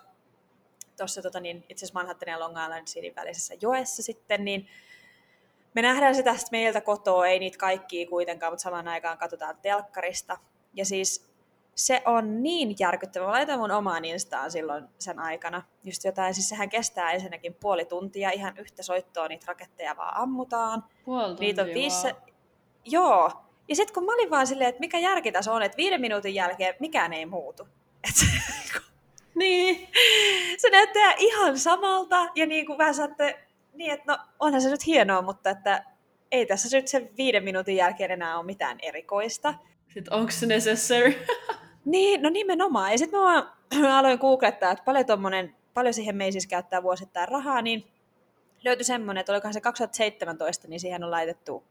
tuossa 0.97 1.21
tota, 1.21 1.39
niin, 1.39 1.65
itse 1.69 1.85
asiassa 1.85 1.99
Manhattanin 1.99 2.31
ja 2.31 2.39
Long 2.39 2.57
Island 2.63 2.87
City 2.87 3.15
välisessä 3.15 3.55
joessa 3.61 4.03
sitten, 4.03 4.45
niin 4.45 4.67
me 5.73 5.81
nähdään 5.81 6.15
se 6.15 6.23
tästä 6.23 6.47
meiltä 6.51 6.81
kotoa, 6.81 7.27
ei 7.27 7.39
niitä 7.39 7.57
kaikkia 7.57 8.09
kuitenkaan, 8.09 8.53
mutta 8.53 8.63
samaan 8.63 8.87
aikaan 8.87 9.17
katsotaan 9.17 9.57
telkkarista. 9.61 10.37
Ja 10.77 10.85
siis 10.85 11.27
se 11.75 12.01
on 12.05 12.43
niin 12.43 12.75
järkyttävä. 12.79 13.25
Mä 13.25 13.31
laitan 13.31 13.59
mun 13.59 13.71
omaan 13.71 14.05
Instaan 14.05 14.51
silloin 14.51 14.85
sen 14.99 15.19
aikana. 15.19 15.63
Just 15.83 16.03
jotain, 16.03 16.33
siis 16.33 16.49
sehän 16.49 16.69
kestää 16.69 17.11
ensinnäkin 17.11 17.53
puoli 17.53 17.85
tuntia, 17.85 18.31
ihan 18.31 18.57
yhtä 18.57 18.83
soittoa 18.83 19.27
niitä 19.27 19.45
raketteja 19.47 19.97
vaan 19.97 20.17
ammutaan. 20.17 20.83
Puoli 21.05 21.27
tuntia 21.27 21.47
niitä 21.47 21.61
on 21.61 21.67
viisi... 21.73 22.07
Joo. 22.85 23.31
Ja 23.67 23.75
sitten 23.75 23.93
kun 23.93 24.05
mä 24.05 24.13
olin 24.13 24.29
vaan 24.29 24.47
silleen, 24.47 24.69
että 24.69 24.79
mikä 24.79 24.99
järki 24.99 25.31
tässä 25.31 25.53
on, 25.53 25.63
että 25.63 25.77
viiden 25.77 26.01
minuutin 26.01 26.35
jälkeen 26.35 26.75
mikään 26.79 27.13
ei 27.13 27.25
muutu. 27.25 27.67
Et 28.09 28.15
niin. 29.35 29.89
Se 30.57 30.69
näyttää 30.69 31.13
ihan 31.17 31.59
samalta 31.59 32.27
ja 32.35 32.45
niin 32.45 32.65
kuin 32.65 32.77
vähän 32.77 32.95
saatte, 32.95 33.47
niin 33.73 33.91
että 33.91 34.13
no 34.13 34.17
onhan 34.39 34.61
se 34.61 34.69
nyt 34.69 34.85
hienoa, 34.85 35.21
mutta 35.21 35.49
että 35.49 35.83
ei 36.31 36.45
tässä 36.45 36.77
nyt 36.77 36.87
sen 36.87 37.09
viiden 37.17 37.43
minuutin 37.43 37.75
jälkeen 37.75 38.11
enää 38.11 38.37
ole 38.37 38.45
mitään 38.45 38.77
erikoista. 38.81 39.53
Sitten 39.93 40.13
onko 40.13 40.31
se 40.31 40.45
necessary? 40.45 41.13
niin, 41.85 42.21
no 42.21 42.29
nimenomaan. 42.29 42.91
Ja 42.91 42.97
sitten 42.97 43.19
mä 43.19 43.53
aloin 43.99 44.19
googlettaa, 44.19 44.71
että 44.71 44.83
paljon, 44.83 45.05
tommonen, 45.05 45.55
paljon 45.73 45.93
siihen 45.93 46.15
meisis 46.15 46.47
käyttää 46.47 46.83
vuosittain 46.83 47.27
rahaa, 47.27 47.61
niin 47.61 47.87
löytyi 48.63 48.85
semmoinen, 48.85 49.19
että 49.19 49.31
olikohan 49.31 49.53
se 49.53 49.61
2017, 49.61 50.67
niin 50.67 50.79
siihen 50.79 51.03
on 51.03 51.11
laitettu 51.11 51.63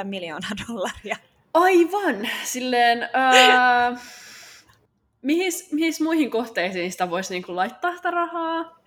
6,7 0.00 0.04
miljoonaa 0.04 0.50
dollaria. 0.68 1.16
Aivan! 1.54 2.28
Silleen, 2.44 3.08
ää, 3.12 3.90
mihin, 5.22 5.52
mihin 5.72 5.94
muihin 6.02 6.30
kohteisiin 6.30 6.92
sitä 6.92 7.10
voisi 7.10 7.34
niinku 7.34 7.56
laittaa 7.56 7.96
sitä 7.96 8.10
rahaa? 8.10 8.80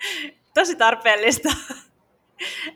Tosi 0.53 0.75
tarpeellista. 0.75 1.49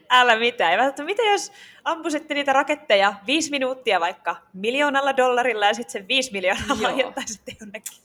Älä 0.09 0.35
mitään. 0.35 0.79
Mä 0.79 1.05
mitä 1.05 1.23
jos 1.23 1.51
ampusitte 1.83 2.33
niitä 2.33 2.53
raketteja 2.53 3.13
viisi 3.27 3.51
minuuttia 3.51 3.99
vaikka 3.99 4.35
miljoonalla 4.53 5.17
dollarilla 5.17 5.65
ja 5.65 5.73
sitten 5.73 5.91
sen 5.91 6.07
viisi 6.07 6.31
miljoonaa 6.31 6.77
lahjoittaisitte 6.81 7.55
jonnekin 7.59 7.97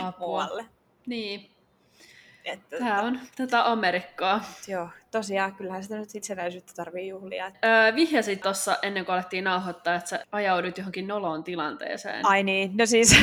Apua. 0.00 0.26
muualle. 0.26 0.64
Niin. 1.06 1.50
Että, 2.44 2.78
Tämä 2.78 3.02
on 3.02 3.20
tätä 3.36 3.70
Amerikkaa. 3.70 4.44
Joo, 4.68 4.88
tosiaan, 5.10 5.54
kyllähän 5.54 5.82
sitä 5.82 5.96
nyt 5.96 6.14
itsenäisyyttä 6.14 6.72
tarvii 6.76 7.08
juhlia. 7.08 7.46
Öö, 7.64 7.94
vihjasit 7.94 8.40
tuossa 8.40 8.76
ennen 8.82 9.04
kuin 9.04 9.14
alettiin 9.14 9.44
nauhoittaa, 9.44 9.94
että 9.94 10.08
sä 10.08 10.24
ajaudut 10.32 10.78
johonkin 10.78 11.06
noloon 11.06 11.44
tilanteeseen. 11.44 12.26
Ai 12.26 12.42
niin, 12.42 12.76
no 12.76 12.86
siis 12.86 13.16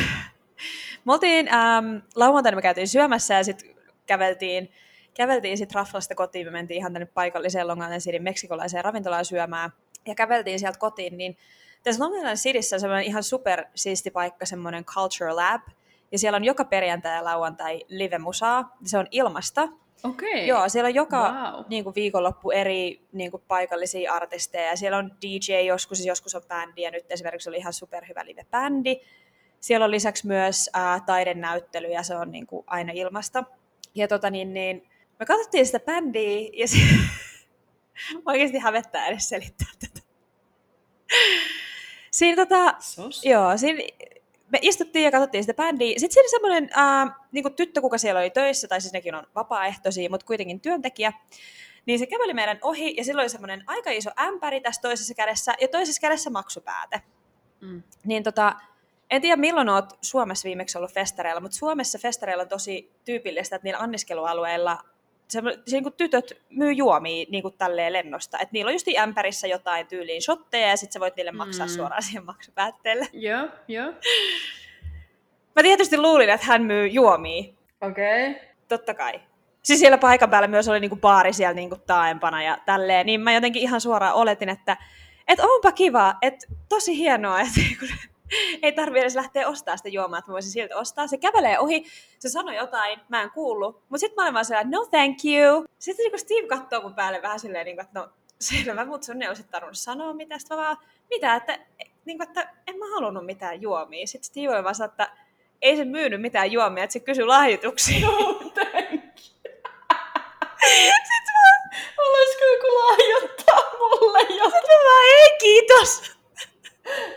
me 1.04 1.12
oltiin, 1.12 1.48
ähm, 1.54 1.96
lauantaina 2.14 2.56
me 2.56 2.62
käytiin 2.62 2.88
syömässä 2.88 3.34
ja 3.34 3.44
sitten 3.44 3.70
käveltiin, 4.06 4.72
käveltiin 5.14 5.58
sitten 5.58 5.74
Raflasta 5.74 6.14
kotiin, 6.14 6.46
me 6.46 6.50
mentiin 6.50 6.78
ihan 6.78 6.92
tänne 6.92 7.06
paikalliseen 7.06 7.68
Long 7.68 7.82
Island 7.82 8.00
Cityn 8.00 8.22
meksikolaiseen 8.22 8.84
ravintolaan 8.84 9.24
syömään 9.24 9.70
ja 10.06 10.14
käveltiin 10.14 10.58
sieltä 10.58 10.78
kotiin, 10.78 11.18
niin 11.18 11.36
tässä 11.82 12.04
Long 12.04 12.16
Island 12.16 12.36
Cityssä 12.36 12.76
on 12.76 12.80
semmoinen 12.80 13.06
ihan 13.06 13.22
super 13.22 13.64
siisti 13.74 14.10
paikka, 14.10 14.46
semmoinen 14.46 14.84
Culture 14.84 15.32
Lab, 15.32 15.62
ja 16.12 16.18
siellä 16.18 16.36
on 16.36 16.44
joka 16.44 16.64
perjantai 16.64 17.16
ja 17.16 17.24
lauantai 17.24 17.80
live-musaa, 17.88 18.76
se 18.84 18.98
on 18.98 19.06
ilmasta. 19.10 19.68
Okei. 20.04 20.34
Okay. 20.34 20.44
Joo, 20.44 20.68
siellä 20.68 20.88
on 20.88 20.94
joka 20.94 21.32
wow. 21.32 21.64
niin 21.68 21.84
kuin 21.84 21.94
viikonloppu 21.94 22.50
eri 22.50 23.06
niin 23.12 23.30
kuin 23.30 23.42
paikallisia 23.48 24.12
artisteja, 24.12 24.66
ja 24.66 24.76
siellä 24.76 24.98
on 24.98 25.10
DJ 25.22 25.60
joskus, 25.60 25.98
siis 25.98 26.06
joskus 26.06 26.34
on 26.34 26.42
bändi, 26.48 26.82
ja 26.82 26.90
nyt 26.90 27.04
esimerkiksi 27.10 27.48
oli 27.48 27.56
ihan 27.56 27.72
superhyvä 27.72 28.24
live-bändi, 28.24 29.00
siellä 29.60 29.84
on 29.84 29.90
lisäksi 29.90 30.26
myös 30.26 30.70
ää, 30.72 31.00
taidenäyttely 31.06 31.88
ja 31.88 32.02
se 32.02 32.16
on 32.16 32.32
niin 32.32 32.46
kuin 32.46 32.64
aina 32.66 32.92
ilmasta. 32.92 33.44
Ja 33.94 34.08
tota 34.08 34.30
niin, 34.30 34.54
niin 34.54 34.88
me 35.22 35.26
katsottiin 35.26 35.66
sitä 35.66 35.80
bändiä 35.80 36.50
ja 36.52 36.68
se, 36.68 36.76
oikeasti 38.26 38.58
hävettää 38.58 39.06
edes 39.06 39.28
selittää 39.28 39.68
tätä. 39.80 40.00
Siinä 42.10 42.46
tota, 42.46 42.74
Sos. 42.80 43.24
joo, 43.24 43.56
siinä 43.56 43.82
me 44.52 44.58
istuttiin 44.62 45.04
ja 45.04 45.10
katsottiin 45.10 45.42
sitä 45.42 45.54
bändiä. 45.54 45.98
Sitten 45.98 46.12
siinä 46.14 46.30
semmoinen 46.30 46.70
ää, 46.72 47.14
niin 47.32 47.54
tyttö, 47.54 47.80
kuka 47.80 47.98
siellä 47.98 48.20
oli 48.20 48.30
töissä, 48.30 48.68
tai 48.68 48.80
siis 48.80 48.92
nekin 48.92 49.14
on 49.14 49.26
vapaaehtoisia, 49.34 50.10
mutta 50.10 50.26
kuitenkin 50.26 50.60
työntekijä, 50.60 51.12
niin 51.86 51.98
se 51.98 52.06
käveli 52.06 52.34
meidän 52.34 52.58
ohi 52.62 52.94
ja 52.96 53.04
silloin 53.04 53.24
oli 53.24 53.28
semmoinen 53.28 53.64
aika 53.66 53.90
iso 53.90 54.10
ämpäri 54.20 54.60
tässä 54.60 54.80
toisessa 54.80 55.14
kädessä 55.14 55.54
ja 55.60 55.68
toisessa 55.68 56.00
kädessä 56.00 56.30
maksupääte. 56.30 57.02
Mm. 57.60 57.82
Niin 58.04 58.22
tota, 58.22 58.56
en 59.10 59.22
tiedä 59.22 59.36
milloin 59.36 59.68
olet 59.68 59.90
Suomessa 60.00 60.46
viimeksi 60.46 60.78
ollut 60.78 60.92
festareilla, 60.92 61.40
mutta 61.40 61.56
Suomessa 61.56 61.98
festareilla 61.98 62.42
on 62.42 62.48
tosi 62.48 62.92
tyypillistä, 63.04 63.56
että 63.56 63.66
niillä 63.66 63.80
anniskelualueilla 63.80 64.78
se, 65.32 65.42
se 65.66 65.76
niin 65.76 65.82
kuin 65.82 65.94
tytöt 65.96 66.42
myy 66.50 66.72
juomia 66.72 67.26
niin 67.30 67.42
kuin 67.42 67.54
tälleen 67.58 67.92
lennosta. 67.92 68.38
Että 68.38 68.52
niillä 68.52 68.68
on 68.68 68.74
just 68.74 68.86
ämpärissä 68.98 69.46
jotain 69.46 69.86
tyyliin 69.86 70.22
shotteja 70.22 70.68
ja 70.68 70.76
sitten 70.76 70.92
sä 70.92 71.00
voit 71.00 71.16
niille 71.16 71.32
maksaa 71.32 71.66
mm. 71.66 71.70
suoraan 71.70 72.02
siihen 72.02 72.24
maksupäätteelle. 72.24 73.08
Joo, 73.28 73.48
joo. 73.68 73.92
Mä 75.56 75.62
tietysti 75.62 75.98
luulin, 75.98 76.30
että 76.30 76.46
hän 76.46 76.62
myy 76.62 76.86
juomia. 76.86 77.44
Okei. 77.80 78.30
Okay. 78.30 78.42
Totta 78.68 78.94
kai. 78.94 79.20
Siis 79.62 79.80
siellä 79.80 79.98
paikan 79.98 80.30
päällä 80.30 80.48
myös 80.48 80.68
oli 80.68 80.80
niinku 80.80 80.96
baari 80.96 81.32
siellä 81.32 81.54
niinku 81.54 81.76
taaempana 81.86 82.42
ja 82.42 82.58
tälleen, 82.66 83.06
niin 83.06 83.20
mä 83.20 83.32
jotenkin 83.32 83.62
ihan 83.62 83.80
suoraan 83.80 84.14
oletin, 84.14 84.48
että 84.48 84.76
et 85.28 85.40
onpa 85.40 85.72
kiva, 85.72 86.14
että 86.22 86.46
tosi 86.68 86.98
hienoa, 86.98 87.40
että 87.40 87.60
ei 88.62 88.72
tarvi 88.72 89.00
edes 89.00 89.14
lähteä 89.14 89.48
ostamaan 89.48 89.78
sitä 89.78 89.88
juomaa, 89.88 90.18
että 90.18 90.30
mä 90.30 90.32
voisin 90.32 90.52
silti 90.52 90.74
ostaa. 90.74 91.06
Se 91.06 91.16
kävelee 91.18 91.58
ohi, 91.58 91.84
se 92.18 92.28
sanoi 92.28 92.56
jotain, 92.56 93.00
mä 93.08 93.22
en 93.22 93.30
kuullut. 93.30 93.82
Mutta 93.88 93.98
sitten 93.98 94.16
mä 94.16 94.22
olin 94.22 94.34
vaan 94.34 94.44
sellainen, 94.44 94.70
no 94.70 94.86
thank 94.86 95.18
you. 95.24 95.66
Sitten 95.78 96.04
niin 96.04 96.18
Steve 96.18 96.46
katsoo 96.46 96.82
mun 96.82 96.94
päälle 96.94 97.22
vähän 97.22 97.40
silleen, 97.40 97.64
niin 97.64 97.76
kuin, 97.76 97.84
että 97.84 98.00
no 98.00 98.08
selvä, 98.40 98.84
mutta 98.84 99.04
sun 99.04 99.22
ei 99.22 99.28
olisi 99.28 99.44
tarvinnut 99.50 99.78
sanoa 99.78 100.14
mitään. 100.14 100.40
Sitten 100.40 100.56
vaan, 100.56 100.76
mitä, 101.10 101.34
että, 101.34 101.58
niin 102.04 102.18
kuin, 102.18 102.28
että 102.28 102.48
en 102.66 102.78
mä 102.78 102.84
halunnut 102.94 103.26
mitään 103.26 103.62
juomia. 103.62 104.06
Sitten 104.06 104.24
Steve 104.26 104.54
oli 104.54 104.64
vaan 104.64 104.74
että 104.84 105.10
ei 105.62 105.76
se 105.76 105.84
myynyt 105.84 106.20
mitään 106.20 106.52
juomia, 106.52 106.84
että 106.84 106.92
se 106.92 107.00
kysyi 107.00 107.24
lahjoituksia. 107.24 108.06
No, 108.06 108.40
Sitten 111.10 111.34
mä... 111.34 111.52
Olisiko 111.98 112.44
joku 112.44 112.66
lahjoittaa 112.66 113.78
mulle 113.78 114.20
jotain? 114.20 114.52
Sitten 114.52 114.76
mä 114.76 114.84
vaan, 114.84 115.04
ei 115.04 115.38
kiitos. 115.38 116.21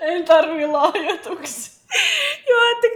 Ei 0.01 0.23
tarvii 0.23 0.67
lahjoituksia. 0.67 1.75
joo, 2.49 2.61
että, 2.71 2.87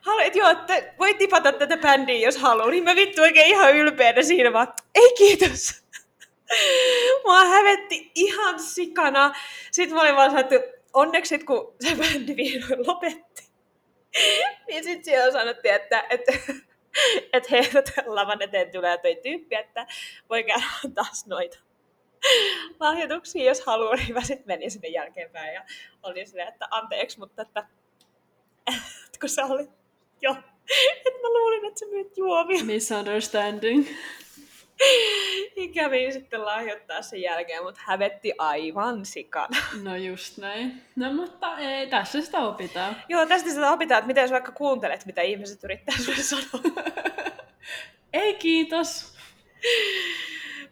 haluat, 0.00 0.36
joo, 0.36 0.50
että 0.50 0.94
voit 0.98 1.18
tipata 1.18 1.52
tätä 1.52 1.76
bändiä, 1.76 2.26
jos 2.26 2.36
haluaa. 2.36 2.70
Niin 2.70 2.84
mä 2.84 2.96
vittu 2.96 3.22
oikein 3.22 3.46
ihan 3.46 3.76
ylpeänä 3.76 4.22
siinä 4.22 4.52
vaan, 4.52 4.72
ei 4.94 5.14
kiitos. 5.18 5.82
Mua 7.24 7.44
hävetti 7.44 8.10
ihan 8.14 8.60
sikana. 8.60 9.34
Sitten 9.70 9.94
mä 9.94 10.02
olin 10.02 10.16
vaan 10.16 10.38
että 10.38 10.56
onneksi 10.92 11.28
sit, 11.28 11.44
kun 11.44 11.74
se 11.80 11.94
bändi 11.96 12.36
vihdoin 12.36 12.86
lopetti, 12.86 13.42
niin 14.68 14.84
sitten 14.84 15.04
siellä 15.04 15.32
sanottiin, 15.32 15.74
että, 15.74 16.04
että, 16.10 16.32
että 17.32 17.48
heilutella 17.50 18.38
eteen 18.40 18.70
tulee 18.72 18.98
toi 18.98 19.18
tyyppi, 19.22 19.54
että 19.54 19.86
voi 20.30 20.44
käydä 20.44 20.64
taas 20.94 21.26
noita 21.26 21.58
lahjoituksia, 22.80 23.44
jos 23.44 23.60
haluaa, 23.60 23.94
niin 23.94 24.14
mä 24.14 24.20
sitten 24.20 24.46
menin 24.46 24.70
sinne 24.70 24.88
jälkeenpäin 24.88 25.54
ja 25.54 25.64
olin 26.02 26.26
silleen, 26.26 26.48
että 26.48 26.68
anteeksi, 26.70 27.18
mutta 27.18 27.42
että, 27.42 27.66
että 29.06 29.18
kun 29.20 29.28
se 29.28 29.44
oli 29.44 29.68
jo, 30.20 30.36
että 31.06 31.18
mä 31.22 31.28
luulin, 31.28 31.64
että 31.64 31.80
sä 31.80 31.86
myyt 31.86 32.16
juomia. 32.16 32.64
Misunderstanding. 32.64 33.86
Niin 35.56 35.72
kävin 35.72 36.12
sitten 36.12 36.44
lahjoittaa 36.44 37.02
sen 37.02 37.22
jälkeen, 37.22 37.62
mutta 37.62 37.80
hävetti 37.84 38.32
aivan 38.38 39.06
sikana. 39.06 39.56
No 39.82 39.96
just 39.96 40.38
näin. 40.38 40.82
No 40.96 41.12
mutta 41.12 41.58
ei, 41.58 41.86
tässä 41.86 42.20
sitä 42.20 42.38
opitaan. 42.38 42.96
Joo, 43.08 43.26
tästä 43.26 43.50
sitä 43.50 43.72
opitaan, 43.72 43.98
että 43.98 44.06
miten 44.06 44.28
sä 44.28 44.32
vaikka 44.32 44.52
kuuntelet, 44.52 45.06
mitä 45.06 45.22
ihmiset 45.22 45.64
yrittää 45.64 45.94
sulle 45.98 46.22
sanoa. 46.22 46.82
ei 48.12 48.34
kiitos. 48.34 49.16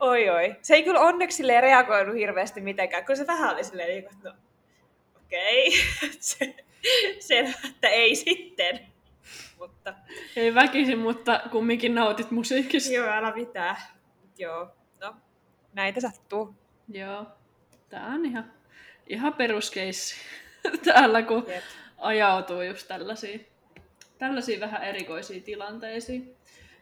Oi 0.01 0.28
oi. 0.28 0.57
Se 0.62 0.74
ei 0.74 0.82
kyllä 0.82 1.01
onneksi 1.01 1.42
reagoinut 1.61 2.14
hirveästi 2.14 2.61
mitenkään, 2.61 3.07
kun 3.07 3.16
se 3.16 3.26
vähän 3.26 3.55
oli 3.55 3.64
silleen, 3.64 3.88
niin 3.88 4.05
että 4.05 4.28
no 4.28 4.34
okei, 5.16 5.68
okay. 5.68 6.11
se, 6.20 6.55
selvä, 7.18 7.53
että 7.70 7.88
ei 7.88 8.16
sitten. 8.16 8.80
Mutta... 9.59 9.94
Ei 10.36 10.55
väkisin, 10.55 10.98
mutta 10.98 11.40
kumminkin 11.51 11.94
nautit 11.94 12.30
musiikista. 12.30 12.92
Joo, 12.92 13.09
älä 13.09 13.34
mitään. 13.34 13.76
Joo, 14.38 14.68
no, 15.01 15.16
näitä 15.72 16.01
sattuu. 16.01 16.55
Joo, 16.88 17.26
tää 17.88 18.07
on 18.07 18.26
ihan, 18.26 18.53
ihan 19.07 19.34
peruskeissi 19.34 20.16
täällä, 20.84 21.22
kun 21.22 21.44
Jep. 21.48 21.64
ajautuu 21.98 22.62
just 22.62 22.88
tällaisiin, 22.88 23.46
tällaisiin 24.18 24.61
vähän 24.61 24.82
erikoisiin 24.82 25.42
tilanteisiin. 25.42 26.36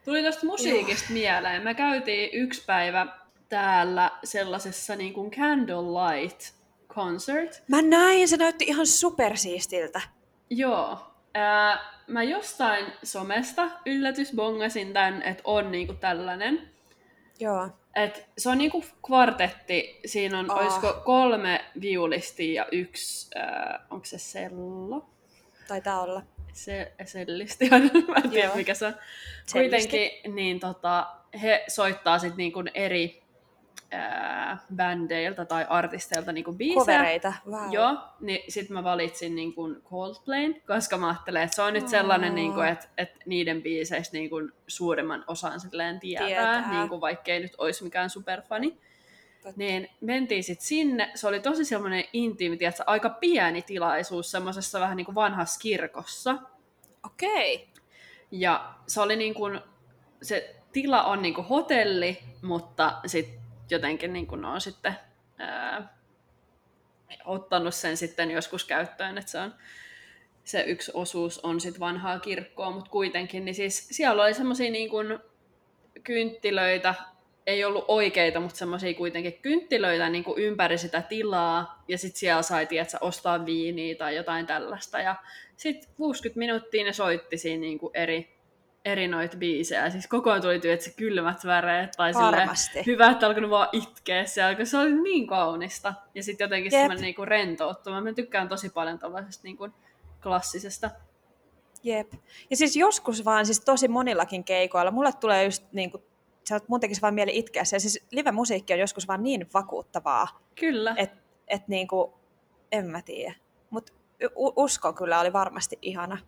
Tuli 0.09 0.23
tuosta 0.23 0.47
musiikista 0.47 1.13
mieleen. 1.13 1.63
Me 1.63 1.75
käytiin 1.75 2.31
yksi 2.33 2.65
päivä 2.67 3.07
täällä 3.49 4.11
sellaisessa 4.25 4.97
niin 4.97 5.13
kuin 5.13 5.31
candlelight 5.31 6.41
concert. 6.89 7.63
Mä 7.69 7.83
näin, 7.83 8.29
se 8.29 8.37
näytti 8.37 8.65
ihan 8.65 8.87
supersiistiltä. 8.87 10.01
Joo. 10.51 10.99
Ää, 11.35 11.79
mä 12.07 12.23
jostain 12.23 12.87
somesta 13.03 13.71
yllätysbongasin 13.87 14.93
tän, 14.93 15.23
että 15.23 15.43
on 15.45 15.71
niinku 15.71 15.95
tällainen. 15.95 16.71
Joo. 17.41 17.69
Et 17.95 18.29
se 18.39 18.49
on 18.49 18.59
niinku 18.59 18.85
kvartetti. 19.07 20.01
Siinä 20.07 20.39
on, 20.39 20.51
oh. 20.51 20.59
olisiko 20.59 21.01
kolme 21.05 21.65
viulistia 21.81 22.63
ja 22.63 22.69
yksi, 22.73 23.31
äh, 23.37 23.81
onko 23.91 24.05
se 24.05 24.19
sello? 24.19 25.09
Taitaa 25.69 26.03
olla. 26.03 26.23
Se, 26.59 26.93
sellisti, 27.05 27.69
mä 28.09 28.17
en 28.25 28.31
tiedä 28.31 28.55
mikä 28.55 28.75
se 28.75 28.87
on. 28.87 28.95
Kuitenkin 29.53 30.11
niin 30.35 30.61
tota, 30.61 31.07
he 31.43 31.65
soittaa 31.69 32.19
sitten 32.19 32.37
niinku 32.37 32.63
eri 32.75 33.23
ää, 33.91 34.59
bändeiltä 34.75 35.45
tai 35.45 35.67
artisteilta 35.69 36.33
niinku 36.33 36.53
biisejä. 36.53 36.99
Kovereita, 36.99 37.33
wow. 37.51 37.73
Joo, 37.73 37.97
niin 38.21 38.53
sitten 38.53 38.75
mä 38.75 38.85
valitsin 38.85 39.35
niinku 39.35 39.77
Coldplayn, 39.91 40.63
koska 40.67 40.97
mä 40.97 41.09
ajattelen, 41.09 41.43
että 41.43 41.57
se 41.57 41.63
on 41.63 41.73
nyt 41.73 41.89
sellainen, 41.89 42.35
niinku, 42.35 42.61
että 42.61 42.89
et 42.99 43.11
niiden 43.27 43.63
biiseistä 43.63 44.17
niinku 44.17 44.37
suurimman 44.67 45.25
osan 45.27 45.61
silleen 45.61 46.01
tietää, 46.01 46.27
tietää. 46.27 46.73
Niinku, 46.73 47.01
vaikkei 47.01 47.41
nyt 47.41 47.55
olisi 47.59 47.85
mikään 47.85 48.11
superfani. 48.11 48.79
Niin 49.57 49.89
mentiin 50.01 50.45
sitten 50.45 50.67
sinne, 50.67 51.11
se 51.15 51.29
oli 51.29 51.41
tosi 51.41 51.65
semmoinen 51.65 52.05
intiimi, 52.13 52.57
tiiätkö, 52.57 52.83
aika 52.87 53.11
pieni 53.11 53.63
tilaisuus 53.63 54.31
semmoisessa 54.31 54.81
vähän 54.81 54.97
niin 54.97 55.05
kuin 55.05 55.15
vanhassa 55.15 55.61
kirkossa. 55.61 56.39
Okei. 57.07 57.55
Okay. 57.55 57.85
Ja 58.31 58.75
se 58.87 59.01
oli 59.01 59.17
niin 59.17 59.35
kuin, 59.35 59.61
se 60.23 60.57
tila 60.73 61.03
on 61.05 61.23
niin 61.23 61.35
kuin 61.35 61.47
hotelli, 61.47 62.19
mutta 62.43 63.01
sitten 63.07 63.41
jotenkin 63.71 64.13
niin 64.13 64.27
kuin 64.27 64.45
on 64.45 64.61
sitten 64.61 64.95
ää, 65.39 65.99
ottanut 67.25 67.75
sen 67.75 67.97
sitten 67.97 68.31
joskus 68.31 68.65
käyttöön, 68.65 69.19
että 69.19 69.31
se 69.31 69.39
on 69.39 69.55
se 70.45 70.61
yksi 70.61 70.91
osuus 70.95 71.39
on 71.39 71.61
sitten 71.61 71.81
vanhaa 71.81 72.19
kirkkoa, 72.19 72.71
mutta 72.71 72.91
kuitenkin, 72.91 73.45
niin 73.45 73.55
siis 73.55 73.89
siellä 73.91 74.23
oli 74.23 74.35
semmoisia 74.35 74.71
niin 74.71 74.91
kuin 74.91 75.19
kynttilöitä, 76.05 76.95
ei 77.49 77.65
ollut 77.65 77.85
oikeita, 77.89 78.41
mutta 78.41 78.57
semmoisia 78.57 78.95
kuitenkin 78.95 79.39
kynttilöitä 79.43 80.09
niin 80.09 80.25
kuin 80.25 80.43
ympäri 80.43 80.79
sitä 80.79 81.03
tilaa, 81.03 81.83
ja 81.89 81.99
sitten 81.99 82.21
siellä 82.21 82.43
sai, 82.43 82.67
tiedätkö, 82.67 82.99
ostaa 83.01 83.47
viiniä 83.47 83.95
tai 83.95 84.17
jotain 84.17 84.47
tällaista, 84.47 85.01
ja 85.01 85.17
sitten 85.57 85.91
60 85.97 86.39
minuuttia 86.39 86.85
ne 86.85 86.93
soitti 86.93 87.39
siinä 87.39 87.61
niin 87.61 87.79
kuin 87.79 87.91
eri 87.95 88.39
eri 88.85 89.09
noita 89.09 89.37
biisejä. 89.37 89.91
Siis 89.91 90.07
koko 90.07 90.31
ajan 90.31 90.43
tuli 90.43 90.61
se 90.81 90.91
kylmät 90.97 91.45
väreet 91.45 91.93
tai 91.97 92.15
sille 92.15 92.85
hyvä, 92.87 93.11
että 93.11 93.27
alkanut 93.27 93.51
vaan 93.51 93.69
itkeä 93.73 94.25
siellä, 94.25 94.55
kun 94.55 94.67
se 94.67 94.79
oli 94.79 95.03
niin 95.03 95.27
kaunista. 95.27 95.95
Ja 96.15 96.23
sitten 96.23 96.45
jotenkin 96.45 96.73
Jep. 96.73 96.81
semmoinen 96.81 97.03
niinku 97.03 97.25
rentouttuma. 97.25 98.01
Mä 98.01 98.13
tykkään 98.13 98.49
tosi 98.49 98.71
paljon 98.71 98.99
tällaisesta 98.99 99.45
niinku 99.45 99.69
klassisesta. 100.23 100.91
Jep. 101.83 102.13
Ja 102.51 102.57
siis 102.57 102.77
joskus 102.77 103.25
vaan 103.25 103.47
siis 103.47 103.61
tosi 103.61 103.89
monillakin 103.89 104.45
keikoilla. 104.45 104.91
Mulle 104.91 105.13
tulee 105.21 105.45
just 105.45 105.73
niin 105.73 105.91
kuin, 105.91 106.03
se 106.49 106.55
on 106.55 106.61
mun 106.69 106.81
tekisi 106.81 107.03
vaan 107.03 107.15
mieli 107.15 107.39
itkeä. 107.39 107.63
Ja 107.73 107.81
siis 107.81 108.07
live-musiikki 108.11 108.73
on 108.73 108.79
joskus 108.79 109.09
vaan 109.09 109.23
niin 109.23 109.47
vakuuttavaa. 109.55 110.41
Kyllä. 110.61 110.95
Että 110.97 111.17
et 111.49 111.69
niin 111.69 111.89
kuin, 111.89 112.13
en 112.73 112.87
mä 112.87 113.03
tiedä. 113.03 113.35
Mutta 113.71 113.93
uskon 114.37 114.95
kyllä 114.95 115.21
oli 115.21 115.33
varmasti 115.33 115.79
ihana. 115.83 116.19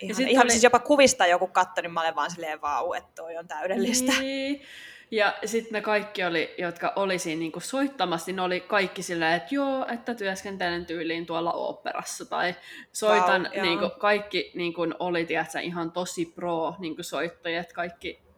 Ihan, 0.00 0.22
ja 0.22 0.28
ihan 0.28 0.44
oli... 0.44 0.50
siis 0.50 0.64
jopa 0.64 0.78
kuvista 0.78 1.26
joku 1.26 1.46
katto, 1.46 1.80
niin 1.80 1.92
mä 1.92 2.00
olen 2.00 2.14
vaan 2.14 2.30
silleen 2.30 2.60
vau, 2.60 2.92
että 2.92 3.10
toi 3.14 3.36
on 3.36 3.48
täydellistä. 3.48 4.12
Niin. 4.20 4.62
Ja 5.10 5.34
sitten 5.44 5.72
ne 5.72 5.80
kaikki, 5.80 6.24
oli, 6.24 6.54
jotka 6.58 6.92
oli 6.96 7.18
siinä 7.18 7.38
niinku 7.38 7.60
soittamassa, 7.60 8.26
niin 8.26 8.36
ne 8.36 8.42
oli 8.42 8.60
kaikki 8.60 9.02
silleen, 9.02 9.32
että 9.32 9.54
joo, 9.54 9.86
että 9.92 10.14
työskentelen 10.14 10.86
tyyliin 10.86 11.26
tuolla 11.26 11.52
oopperassa. 11.52 12.24
Tai 12.24 12.54
soitan, 12.92 13.48
wow, 13.54 13.62
niinku, 13.62 13.90
kaikki 13.98 14.52
niinku, 14.54 14.86
oli 14.98 15.26
tiedätkö, 15.26 15.60
ihan 15.60 15.92
tosi 15.92 16.26
pro 16.26 16.74
niinku, 16.78 17.02
soittajat, 17.02 17.72
kaikki 17.72 18.29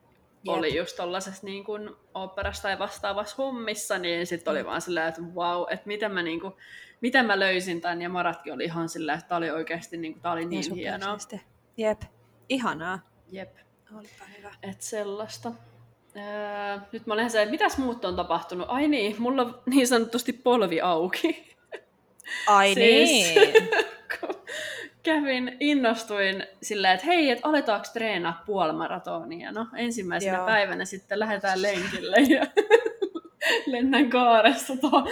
Jep. 0.44 0.56
oli 0.56 0.76
just 0.76 0.96
tollaisessa 0.96 1.46
niin 1.46 1.64
kuin 1.64 1.90
oopperassa 2.14 2.62
tai 2.62 2.78
vastaavassa 2.78 3.36
hommissa, 3.38 3.98
niin 3.98 4.26
sitten 4.26 4.50
oli 4.50 4.62
mm. 4.62 4.66
vaan 4.66 4.80
silleen, 4.80 5.08
että 5.08 5.20
wow, 5.34 5.64
että 5.70 5.86
miten 5.86 6.12
mä, 6.12 6.22
niin 6.22 6.40
kuin, 6.40 6.54
miten 7.00 7.26
mä 7.26 7.38
löysin 7.38 7.80
tämän, 7.80 8.02
ja 8.02 8.08
Maratkin 8.08 8.52
oli 8.52 8.64
ihan 8.64 8.88
silleen, 8.88 9.18
että 9.18 9.28
tämä 9.28 9.36
oli 9.36 9.50
oikeasti 9.50 9.96
niin 9.96 10.12
kuin, 10.12 10.22
tämä 10.22 10.32
oli 10.32 10.44
niin 10.44 10.74
hienoa. 10.74 11.18
Jep, 11.76 12.02
ihanaa. 12.48 12.98
Jep. 13.32 13.56
Olipa 13.98 14.24
hyvä. 14.38 14.54
Et 14.62 14.80
sellaista. 14.80 15.52
Öö, 16.16 16.78
nyt 16.92 17.06
mä 17.06 17.14
olen 17.14 17.30
se, 17.30 17.42
että 17.42 17.50
mitäs 17.50 17.78
muut 17.78 18.04
on 18.04 18.16
tapahtunut? 18.16 18.66
Ai 18.70 18.88
niin, 18.88 19.16
mulla 19.18 19.42
on 19.42 19.62
niin 19.66 19.88
sanotusti 19.88 20.32
polvi 20.32 20.80
auki. 20.80 21.56
Ai 22.46 22.74
siis, 22.74 23.34
niin. 23.34 23.52
kävin, 25.02 25.56
innostuin 25.60 26.46
silleen, 26.62 26.94
että 26.94 27.06
hei, 27.06 27.30
että 27.30 27.48
aletaanko 27.48 27.86
treenaa 27.92 28.42
puolimaratonia. 28.46 29.52
No 29.52 29.66
ensimmäisenä 29.76 30.36
Joo. 30.36 30.46
päivänä 30.46 30.84
sitten 30.84 31.18
lähdetään 31.18 31.62
lenkille 31.62 32.16
ja 32.16 32.46
lennän 33.72 34.10
kaaressa 34.10 34.76
tuohon 34.76 35.08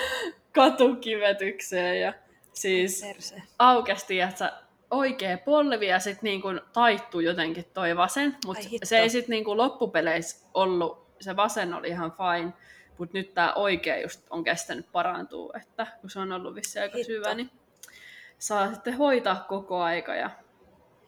katukivetykseen. 0.55 2.01
Ja 2.01 2.13
siis 2.53 3.03
Perse. 3.07 3.43
aukesti, 3.59 4.21
että 4.21 4.53
oikea 4.91 5.39
polvi 5.39 5.87
ja 5.87 5.99
sitten 5.99 6.29
niin 6.29 6.43
kuin 6.43 6.61
taittuu 6.73 7.21
jotenkin 7.21 7.65
toi 7.75 7.97
vasen, 7.97 8.37
mutta 8.47 8.65
se 8.85 8.99
ei 8.99 9.11
sitten 9.11 9.31
niin 9.31 9.45
kuin 9.45 9.59
loppupeleissä 9.59 10.47
ollut, 10.55 11.07
se 11.21 11.37
vasen 11.37 11.75
oli 11.75 11.89
ihan 11.89 12.13
fine, 12.13 12.53
mutta 12.99 13.19
nyt 13.19 13.35
tämä 13.35 13.53
oikea 13.53 14.01
just 14.01 14.21
on 14.31 14.45
kestänyt 14.45 14.87
parantua, 14.93 15.53
että 15.63 15.87
kun 16.01 16.11
se 16.11 16.19
on 16.19 16.33
ollut 16.33 16.55
vissi 16.55 16.79
aika 16.79 16.97
hitto. 16.97 17.13
syvä, 17.13 17.35
niin 17.35 17.51
saa 18.41 18.73
sitten 18.73 18.97
hoitaa 18.97 19.45
koko 19.49 19.81
aika 19.83 20.15
ja 20.15 20.31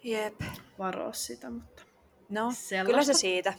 Jep. 0.02 0.40
varoa 0.78 1.12
sitä, 1.12 1.50
mutta 1.50 1.82
No, 2.28 2.50
sellaista. 2.54 2.86
kyllä 2.86 3.04
se 3.04 3.14
siitä. 3.14 3.54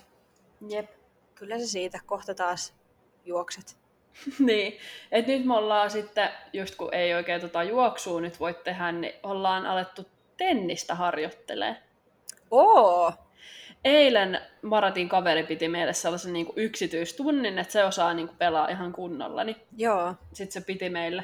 Jep. 0.69 0.89
Kyllä 1.35 1.59
se 1.59 1.65
siitä. 1.67 1.99
Kohta 2.05 2.35
taas 2.35 2.73
juokset. 3.25 3.77
niin, 4.39 4.77
että 5.11 5.31
nyt 5.31 5.45
me 5.45 5.53
ollaan 5.55 5.91
sitten, 5.91 6.29
just 6.53 6.75
kun 6.75 6.93
ei 6.93 7.13
oikein 7.13 7.41
tota 7.41 7.63
juoksua 7.63 8.21
nyt 8.21 8.39
voi 8.39 8.53
tehdä, 8.53 8.91
niin 8.91 9.13
ollaan 9.23 9.65
alettu 9.65 10.05
tennistä 10.37 10.95
harjoittelee. 10.95 11.77
Oo! 12.51 13.13
Eilen 13.83 14.41
Maratin 14.61 15.09
kaveri 15.09 15.43
piti 15.43 15.67
meille 15.69 15.93
sellaisen 15.93 16.33
niin 16.33 16.45
kuin 16.45 16.57
yksityistunnin, 16.57 17.59
että 17.59 17.71
se 17.73 17.85
osaa 17.85 18.13
niin 18.13 18.27
kuin 18.27 18.37
pelaa 18.37 18.67
ihan 18.67 18.93
kunnolla, 18.93 19.43
niin 19.43 19.57
Joo. 19.77 20.13
sitten 20.33 20.61
se 20.61 20.65
piti 20.65 20.89
meille. 20.89 21.23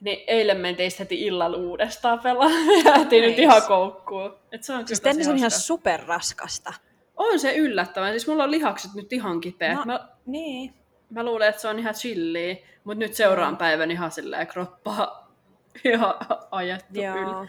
Niin 0.00 0.24
eilen 0.26 0.56
mentiin 0.56 0.90
sitten 0.90 1.04
heti 1.04 1.26
illalla 1.26 1.56
uudestaan 1.56 2.18
pelaa. 2.18 2.50
Jäätiin 2.84 3.22
nyt 3.22 3.38
ihan 3.38 3.62
koukkuun. 3.62 4.38
Et 4.52 4.62
se 4.62 4.72
on 4.72 4.78
Siis 4.78 5.00
kyllä 5.00 5.00
tosi 5.00 5.02
tennis 5.02 5.28
on 5.28 5.36
ihan 5.38 5.50
superraskasta. 5.50 6.72
On 7.16 7.38
se 7.38 7.56
yllättävän. 7.56 8.10
Siis 8.12 8.26
mulla 8.26 8.44
on 8.44 8.50
lihakset 8.50 8.94
nyt 8.94 9.12
ihan 9.12 9.40
kipeät. 9.40 9.74
No. 9.78 9.84
Mä, 9.84 10.08
Niin. 10.26 10.74
mä 11.10 11.22
luulen, 11.24 11.48
että 11.48 11.60
se 11.60 11.68
on 11.68 11.78
ihan 11.78 11.94
chilliä, 11.94 12.56
mutta 12.84 12.98
nyt 12.98 13.14
seuraan 13.14 13.52
Joo. 13.52 13.58
päivän 13.58 13.90
ihan 13.90 14.10
silleen 14.12 14.46
kroppaa 14.46 15.32
ihan 15.84 16.14
ajettu 16.50 16.94
yli. 16.94 17.02
Joo. 17.04 17.46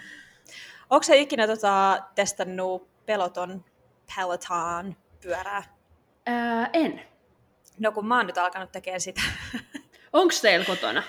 Onko 0.90 1.04
se 1.04 1.18
ikinä 1.18 1.48
tota, 1.48 2.00
testannut 2.16 2.88
peloton 3.06 3.66
Peloton 4.16 4.96
pyörää? 5.22 5.64
Ää, 6.26 6.70
en. 6.74 7.02
No 7.80 7.92
kun 7.92 8.08
mä 8.08 8.18
oon 8.18 8.28
nyt 8.28 8.38
alkanut 8.38 8.72
tekemään 8.72 9.02
sitä. 9.02 9.22
Onks 10.14 10.42
teillä 10.42 10.66
kotona? 10.66 11.04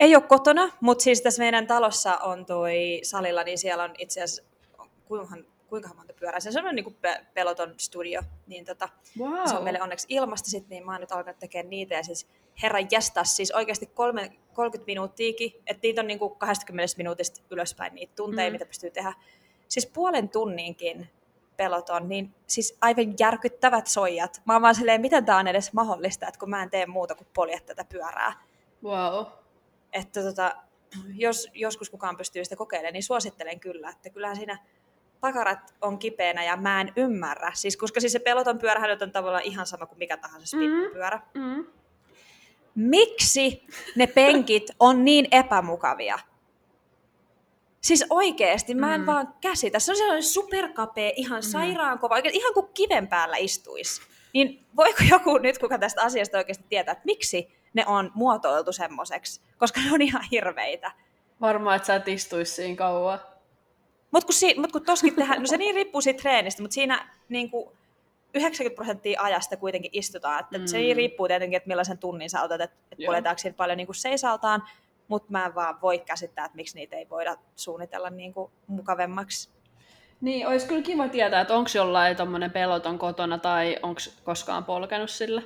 Ei 0.00 0.14
ole 0.16 0.22
kotona, 0.22 0.70
mutta 0.80 1.02
siis 1.02 1.20
tässä 1.22 1.42
meidän 1.42 1.66
talossa 1.66 2.16
on 2.16 2.46
toi 2.46 3.00
salilla, 3.02 3.42
niin 3.42 3.58
siellä 3.58 3.84
on 3.84 3.94
itse 3.98 4.22
asiassa, 4.22 4.42
kuinka, 5.04 5.36
kuinka 5.68 5.88
monta 5.96 6.12
pyörää, 6.12 6.40
se 6.40 6.60
on 6.68 6.74
niin 6.74 6.84
kuin 6.84 6.96
Peloton 7.34 7.74
studio, 7.76 8.22
niin 8.46 8.64
tota, 8.64 8.88
Wow. 9.18 9.48
se 9.48 9.56
on 9.56 9.64
meille 9.64 9.82
onneksi 9.82 10.06
ilmasta 10.10 10.50
sit, 10.50 10.68
niin 10.68 10.86
mä 10.86 10.92
oon 10.92 11.00
nyt 11.00 11.12
alkanut 11.12 11.38
tekemään 11.38 11.70
niitä 11.70 11.94
ja 11.94 12.02
siis 12.02 12.26
herran 12.62 12.86
jästäs, 12.90 13.36
siis 13.36 13.50
oikeasti 13.52 13.86
kolme, 13.86 14.32
30 14.54 14.86
minuuttiakin, 14.86 15.52
että 15.66 15.80
niitä 15.82 16.00
on 16.00 16.06
niin 16.06 16.18
kuin 16.18 16.36
20 16.36 16.94
minuutista 16.96 17.40
ylöspäin 17.50 17.94
niitä 17.94 18.12
tunteja, 18.16 18.48
Mm. 18.48 18.50
mm. 18.50 18.54
mitä 18.54 18.66
pystyy 18.66 18.90
tehdä. 18.90 19.12
Siis 19.68 19.86
puolen 19.86 20.28
tunninkin 20.28 21.08
peloton, 21.56 22.08
niin 22.08 22.34
siis 22.46 22.76
aivan 22.80 23.14
järkyttävät 23.20 23.86
soijat. 23.86 24.42
Mä 24.44 24.52
oon 24.52 24.62
vaan 24.62 24.74
silleen, 24.74 25.00
miten 25.00 25.24
tää 25.24 25.36
on 25.36 25.48
edes 25.48 25.72
mahdollista, 25.72 26.28
että 26.28 26.40
kun 26.40 26.50
mä 26.50 26.62
en 26.62 26.70
tee 26.70 26.86
muuta 26.86 27.14
kuin 27.14 27.28
polje 27.34 27.60
tätä 27.60 27.84
pyörää. 27.84 28.32
Wow. 28.84 29.26
Että 29.92 30.22
tota, 30.22 30.52
jos 31.14 31.48
joskus 31.54 31.90
kukaan 31.90 32.16
pystyy 32.16 32.44
sitä 32.44 32.56
kokeilemaan, 32.56 32.92
niin 32.92 33.02
suosittelen 33.02 33.60
kyllä, 33.60 33.90
että 33.90 34.10
kyllähän 34.10 34.36
siinä 34.36 34.58
pakarat 35.20 35.74
on 35.80 35.98
kipeänä 35.98 36.44
ja 36.44 36.56
mä 36.56 36.80
en 36.80 36.92
ymmärrä. 36.96 37.52
Siis, 37.54 37.76
koska 37.76 38.00
siis 38.00 38.12
se 38.12 38.18
peloton 38.18 38.58
pyörähän 38.58 39.02
on 39.02 39.12
tavallaan 39.12 39.44
ihan 39.44 39.66
sama 39.66 39.86
kuin 39.86 39.98
mikä 39.98 40.16
tahansa 40.16 40.46
speedpyörä. 40.46 41.20
Mm. 41.34 41.66
Miksi 42.74 43.62
ne 43.96 44.06
penkit 44.06 44.70
on 44.80 45.04
niin 45.04 45.28
epämukavia? 45.30 46.18
Siis 47.80 48.04
oikeesti, 48.10 48.74
mä 48.74 48.94
en 48.94 49.00
Mm. 49.00 49.02
mm. 49.02 49.06
vaan 49.06 49.34
käsitä. 49.40 49.78
Se 49.78 49.92
on 49.92 49.96
sellainen 49.96 50.22
superkapea, 50.22 51.12
ihan 51.16 51.38
Mm. 51.42 51.48
sairaan 51.50 51.98
kova, 51.98 52.14
oikein, 52.14 52.34
ihan 52.34 52.54
kuin 52.54 52.66
kiven 52.74 53.08
päällä 53.08 53.36
istuisi. 53.36 54.02
Niin 54.34 54.66
voiko 54.76 55.02
joku 55.10 55.38
nyt, 55.38 55.58
kuka 55.58 55.78
tästä 55.78 56.02
asiasta 56.02 56.38
oikeasti 56.38 56.64
tietää, 56.68 56.92
että 56.92 57.04
miksi 57.04 57.57
ne 57.74 57.84
on 57.86 58.10
muotoiltu 58.14 58.72
semmoiseksi? 58.72 59.40
Koska 59.58 59.80
ne 59.80 59.92
on 59.92 60.02
ihan 60.02 60.22
hirveitä. 60.30 60.92
Varmaan, 61.40 61.76
että 61.76 61.86
sä 61.86 61.94
et 61.94 62.08
istuisi 62.08 62.52
siinä 62.54 62.76
kauan. 62.76 63.18
Mutta 64.10 64.26
kun, 64.26 64.34
si- 64.34 64.60
mut 64.60 64.72
kun 64.72 64.84
toskin 64.84 65.14
tehdään, 65.14 65.40
no 65.40 65.46
se 65.46 65.56
niin 65.56 65.74
riippuu 65.74 66.00
siitä 66.00 66.20
treenistä, 66.20 66.62
mutta 66.62 66.74
siinä 66.74 67.08
niin 67.28 67.50
kuin 67.50 67.68
90 68.34 68.76
prosenttia 68.76 69.22
ajasta 69.22 69.56
kuitenkin 69.56 69.90
istutaan. 69.94 70.40
Että 70.40 70.58
Mm. 70.58 70.66
Se 70.66 70.78
niin 70.78 70.96
riippuu 70.96 71.28
tietenkin, 71.28 71.56
että 71.56 71.68
millaisen 71.68 71.98
tunnin 71.98 72.30
sä 72.30 72.42
otat, 72.42 72.60
että 72.60 72.76
et 72.92 72.98
poljetaanko 73.06 73.38
siinä 73.38 73.56
paljon 73.56 73.76
niin 73.76 73.86
kuin 73.86 73.96
seisaltaan, 73.96 74.62
mutta 75.08 75.32
mä 75.32 75.46
en 75.46 75.54
vaan 75.54 75.80
voi 75.82 75.98
käsittää, 75.98 76.44
että 76.44 76.56
miksi 76.56 76.74
niitä 76.74 76.96
ei 76.96 77.06
voida 77.10 77.36
suunnitella 77.56 78.10
niin 78.10 78.34
kuin 78.34 78.52
mukavemmaksi. 78.66 79.50
Niin, 80.20 80.46
olisi 80.48 80.66
kyllä 80.66 80.82
kiva 80.82 81.08
tietää, 81.08 81.40
että 81.40 81.54
onko 81.54 81.70
jollain 81.74 82.16
tommonen 82.16 82.50
peloton 82.50 82.98
kotona 82.98 83.38
tai 83.38 83.76
onko 83.82 84.00
koskaan 84.24 84.64
polkenut 84.64 85.10
sillä. 85.10 85.42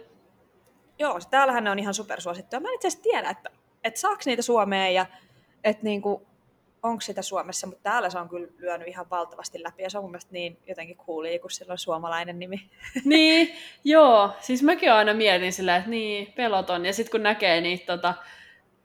Joo, 1.03 1.19
täällähän 1.31 1.65
ne 1.65 1.71
on 1.71 1.79
ihan 1.79 1.95
supersuosittuja. 1.95 2.61
Mä 2.61 2.69
en 2.69 2.75
itse 2.75 2.89
asiassa 2.89 3.03
tiedä, 3.03 3.31
että, 3.31 3.51
että 3.85 4.01
saako 4.01 4.23
niitä 4.27 4.43
Suomeen 4.43 4.95
ja 4.95 5.07
että 5.65 5.85
niin 5.85 6.03
kuin, 6.03 6.23
onko 6.83 7.01
sitä 7.01 7.23
Suomessa, 7.23 7.67
mutta 7.67 7.83
täällä 7.83 8.11
se 8.11 8.19
on 8.19 8.29
kyllä 8.29 8.49
lyönyt 8.59 8.89
ihan 8.89 9.11
valtavasti 9.11 9.63
läpi 9.63 9.83
ja 9.83 9.91
se 9.91 9.99
on 9.99 10.05
mun 10.05 10.11
mielestä 10.11 10.33
niin 10.33 10.59
jotenkin 10.67 10.97
coolia, 10.97 11.39
kun 11.39 11.51
sillä 11.51 11.73
on 11.73 11.79
suomalainen 11.79 12.39
nimi. 12.39 12.71
niin, 13.05 13.55
joo. 13.85 14.31
Siis 14.41 14.63
mäkin 14.63 14.93
aina 14.93 15.15
mietin 15.15 15.53
sillä, 15.53 15.77
että 15.77 15.91
niin, 15.91 16.33
peloton. 16.33 16.87
Ja 16.87 16.93
sitten 16.93 17.11
kun 17.11 17.23
näkee 17.23 17.61
niitä, 17.61 17.87
tota, 17.87 18.15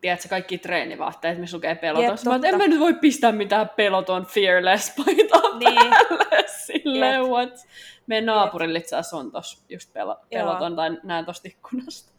tiedätkö, 0.01 0.27
kaikki 0.29 0.57
treenivaatteet, 0.57 1.37
missä 1.39 1.57
lukee 1.57 1.75
peloton. 1.75 2.17
Mä, 2.41 2.47
en 2.47 2.57
mä 2.57 2.67
nyt 2.67 2.79
voi 2.79 2.93
pistää 2.93 3.31
mitään 3.31 3.69
peloton 3.69 4.25
fearless 4.25 4.93
paitaa 5.05 5.57
Niin. 5.59 5.75
päälle. 5.75 6.43
Silleen, 6.47 7.21
Jep. 7.21 7.29
what? 7.29 7.67
Meidän 8.07 8.25
naapurille 8.25 8.79
itse 8.79 8.95
asiassa 8.95 9.17
on 9.17 9.31
tossa 9.31 9.65
just 9.69 9.93
pelo, 9.93 10.11
Joo. 10.11 10.19
peloton, 10.31 10.75
tai 10.75 10.97
näen 11.03 11.25
tosta 11.25 11.47
ikkunasta. 11.47 12.11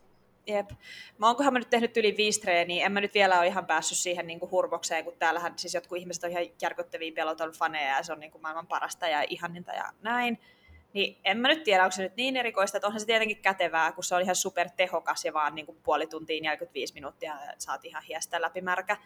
Jep. 0.47 0.71
Mä 1.19 1.27
oonkohan 1.27 1.53
mä 1.53 1.59
nyt 1.59 1.71
tehnyt 1.71 1.97
yli 1.97 2.15
viisi 2.17 2.41
treeniä, 2.41 2.87
en 2.87 2.93
mä 2.93 3.01
nyt 3.01 3.15
vielä 3.15 3.39
ole 3.39 3.47
ihan 3.47 3.67
päässyt 3.67 3.99
siihen 3.99 4.27
niin 4.27 4.41
kuin 4.41 4.51
hurmokseen, 4.51 5.05
kun 5.05 5.15
täällähän 5.19 5.53
siis 5.57 5.75
jotkut 5.75 5.99
ihmiset 5.99 6.25
on 6.25 6.31
ihan 6.31 6.47
järkyttäviä 6.63 7.13
peloton 7.15 7.53
faneja 7.53 7.97
ja 7.97 8.03
se 8.03 8.13
on 8.13 8.21
niin 8.21 8.31
kuin 8.33 8.43
maailman 8.43 8.67
parasta 8.67 9.09
ja 9.09 9.25
ihaninta 9.29 9.73
ja 9.73 9.93
näin. 10.03 10.39
Niin 10.93 11.17
en 11.25 11.39
mä 11.39 11.49
nyt 11.49 11.63
tiedä, 11.65 11.85
onko 11.85 11.93
se 11.93 12.03
nyt 12.03 12.17
niin 12.17 12.37
erikoista, 12.37 12.79
että 12.79 12.87
onhan 12.87 13.01
se 13.01 13.07
tietenkin 13.07 13.43
kätevää, 13.43 13.93
kun 13.93 14.05
se 14.05 14.15
on 14.15 14.23
ihan 14.23 14.37
super 14.37 14.69
tehokas 14.77 15.25
ja 15.25 15.33
vaan 15.33 15.55
niin 15.55 15.67
kuin 15.67 15.79
puoli 15.83 16.07
tuntia 16.07 16.43
45 16.43 16.95
minuuttia 16.95 17.33
ja 17.47 17.53
saat 17.59 17.85
ihan 17.85 18.03
hiestä 18.03 18.41
läpimärkä. 18.41 18.97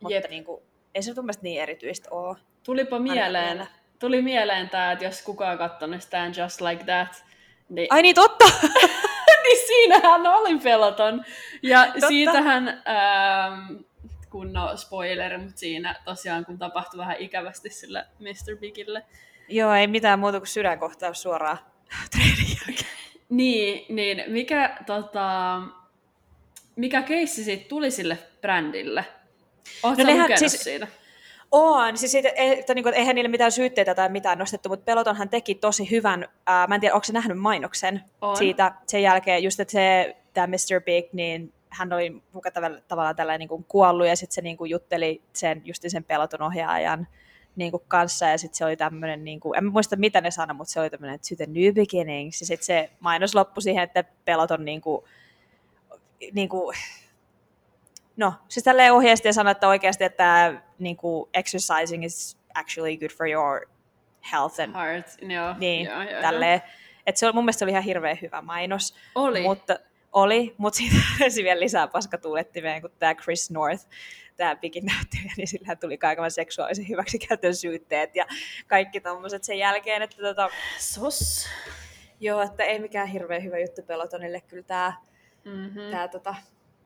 Mutta 0.00 0.14
Jep. 0.14 0.30
niin 0.30 0.44
kuin, 0.44 0.62
ei 0.94 1.02
se 1.02 1.14
mun 1.14 1.30
niin 1.42 1.62
erityistä 1.62 2.08
ole. 2.10 2.36
Tulipa 2.64 2.98
mieleen, 2.98 3.66
tuli 3.98 4.22
mieleen 4.22 4.70
tää, 4.70 4.92
että 4.92 5.04
jos 5.04 5.22
kukaan 5.22 5.52
on 5.52 5.58
kattonut 5.58 6.02
Stand 6.02 6.34
Just 6.42 6.60
Like 6.60 6.84
That, 6.84 7.24
niin, 7.68 7.86
Ai 7.90 8.02
niin, 8.02 8.14
totta! 8.14 8.44
niin 9.44 9.66
siinähän 9.66 10.26
oli 10.26 10.58
peloton. 10.58 11.24
Ja 11.62 11.86
Totta. 11.86 12.08
siitähän, 12.08 12.68
ähm, 12.68 13.76
kun 14.30 14.52
no 14.52 14.76
spoiler, 14.76 15.38
mutta 15.38 15.58
siinä 15.58 15.94
tosiaan 16.04 16.44
kun 16.44 16.58
tapahtui 16.58 16.98
vähän 16.98 17.16
ikävästi 17.18 17.70
sille 17.70 18.04
Mr. 18.18 18.56
Bigille, 18.56 19.04
Joo, 19.48 19.74
ei 19.74 19.86
mitään 19.86 20.18
muuta 20.18 20.40
kuin 20.40 20.48
sydänkohtaus 20.48 21.22
suoraan 21.22 21.58
treenin 22.10 22.56
jälkeen. 22.66 22.90
niin, 23.28 23.94
niin 23.96 24.22
mikä, 24.32 24.76
tota, 24.86 25.60
mikä 26.76 27.02
keissi 27.02 27.44
siitä 27.44 27.68
tuli 27.68 27.90
sille 27.90 28.18
brändille? 28.40 29.04
Oletko 29.82 30.02
No 30.02 30.06
nehän 30.06 30.22
lukenut 30.22 30.38
siis- 30.38 30.64
siitä? 30.64 30.86
On, 31.52 31.96
siis 31.98 32.12
siitä, 32.12 32.28
että, 32.36 32.74
niin 32.74 32.82
kuin, 32.82 32.94
eihän 32.94 33.14
niille 33.14 33.28
mitään 33.28 33.52
syytteitä 33.52 33.94
tai 33.94 34.08
mitään 34.08 34.38
nostettu, 34.38 34.68
mutta 34.68 34.84
Pelotonhan 34.84 35.28
teki 35.28 35.54
tosi 35.54 35.90
hyvän, 35.90 36.28
ää, 36.46 36.66
mä 36.66 36.74
en 36.74 36.80
tiedä, 36.80 36.94
onko 36.94 37.04
se 37.04 37.12
nähnyt 37.12 37.38
mainoksen 37.38 38.00
On. 38.20 38.36
siitä 38.36 38.72
sen 38.86 39.02
jälkeen, 39.02 39.42
just 39.42 39.60
että 39.60 39.72
se, 39.72 40.16
tämä 40.34 40.46
Mr. 40.46 40.80
Big, 40.84 41.06
niin 41.12 41.52
hän 41.68 41.92
oli 41.92 42.22
muka 42.32 42.50
tavallaan 42.88 43.16
tällainen 43.16 43.38
niin 43.38 43.48
kuin 43.48 43.64
kuollut 43.64 44.06
ja 44.06 44.16
sitten 44.16 44.34
se 44.34 44.40
niin 44.40 44.56
kuin 44.56 44.70
jutteli 44.70 45.22
sen, 45.32 45.62
just 45.64 45.82
sen 45.88 46.04
Peloton 46.04 46.42
ohjaajan 46.42 47.08
niin 47.58 47.70
kuin 47.70 47.82
kanssa 47.88 48.26
ja 48.26 48.38
sitten 48.38 48.56
se 48.56 48.64
oli 48.64 48.76
tämmöinen, 48.76 49.24
niin 49.24 49.40
kuin, 49.40 49.58
en 49.58 49.64
muista 49.64 49.96
mitä 49.96 50.20
ne 50.20 50.30
sanoi, 50.30 50.54
mutta 50.54 50.72
se 50.72 50.80
oli 50.80 50.90
tämmöinen, 50.90 51.14
että 51.14 51.28
to 51.28 51.36
the 51.36 51.46
new 51.46 51.74
beginnings 51.74 52.40
ja 52.40 52.46
sitten 52.46 52.66
se 52.66 52.90
mainos 53.00 53.34
loppui 53.34 53.62
siihen, 53.62 53.82
että 53.82 54.04
Peloton 54.24 54.64
niin 54.64 54.80
kuin, 54.80 55.04
niin 56.32 56.48
kuin, 56.48 56.76
No, 58.16 58.34
siis 58.48 58.64
tälleen 58.64 58.92
ohjeesti 58.92 59.28
ja 59.28 59.32
sanoi, 59.32 59.50
että 59.50 59.68
oikeasti, 59.68 60.04
että 60.04 60.62
niin 60.78 60.96
kuin, 60.96 61.30
exercising 61.34 62.04
is 62.04 62.36
actually 62.54 62.96
good 62.96 63.10
for 63.10 63.28
your 63.28 63.66
health 64.32 64.60
and 64.60 64.74
Heart, 64.74 65.06
joo. 65.22 65.54
niin, 65.58 65.86
joo, 65.86 66.02
joo, 66.02 66.20
tälleen. 66.20 66.62
Että 67.06 67.18
se 67.18 67.26
oli, 67.26 67.32
mun 67.32 67.44
mielestä 67.44 67.58
se 67.58 67.64
oli 67.64 67.72
ihan 67.72 67.82
hirveän 67.82 68.18
hyvä 68.22 68.42
mainos. 68.42 68.94
Oli. 69.14 69.42
Mutta 69.42 69.78
oli, 70.12 70.54
mutta 70.58 70.76
siitä 70.76 70.96
se 71.34 71.42
vielä 71.42 71.60
lisää 71.60 71.88
paskatuulettimeen, 71.88 72.82
kun 72.82 72.90
tämä 72.98 73.14
Chris 73.14 73.50
North, 73.50 73.86
tämä 74.36 74.56
Bigin 74.56 74.86
näyttelijä, 74.86 75.32
niin 75.36 75.48
sillä 75.48 75.76
tuli 75.76 75.98
kaiken 75.98 76.30
seksuaalisen 76.30 76.88
hyväksikäytön 76.88 77.54
syytteet 77.54 78.16
ja 78.16 78.26
kaikki 78.66 79.00
tommoset 79.00 79.44
sen 79.44 79.58
jälkeen, 79.58 80.02
että 80.02 80.16
tota, 80.22 80.48
Sos. 80.78 81.46
joo, 82.20 82.42
että 82.42 82.64
ei 82.64 82.78
mikään 82.78 83.08
hirveän 83.08 83.44
hyvä 83.44 83.58
juttu 83.58 83.82
Pelotonille 83.82 84.40
kyllä 84.40 84.62
tämä 84.62 84.92
Mm-hmm. 85.44 85.90
tämä 85.90 86.08
tota, 86.08 86.34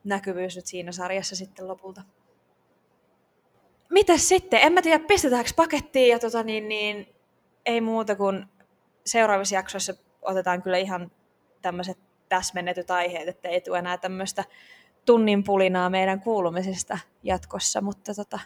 näkyvyys 0.03 0.55
nyt 0.55 0.65
siinä 0.65 0.91
sarjassa 0.91 1.35
sitten 1.35 1.67
lopulta. 1.67 2.01
Mitäs 3.89 4.27
sitten? 4.27 4.59
En 4.61 4.73
mä 4.73 4.81
tiedä, 4.81 5.05
pistetäänkö 5.07 5.49
pakettiin 5.55 6.09
ja 6.09 6.19
tota, 6.19 6.43
niin, 6.43 6.67
niin, 6.67 7.15
ei 7.65 7.81
muuta 7.81 8.15
kuin 8.15 8.45
seuraavissa 9.05 9.55
jaksoissa 9.55 9.93
otetaan 10.21 10.61
kyllä 10.61 10.77
ihan 10.77 11.11
tämmöiset 11.61 11.97
täsmennetyt 12.33 12.91
aiheet, 12.91 13.27
että 13.27 13.49
ei 13.49 13.61
tule 13.61 13.79
enää 13.79 13.97
tämmöistä 13.97 14.43
tunnin 15.05 15.43
pulinaa 15.43 15.89
meidän 15.89 16.19
kuulumisesta 16.19 16.97
jatkossa, 17.23 17.81
mutta 17.81 18.13
tota, 18.13 18.39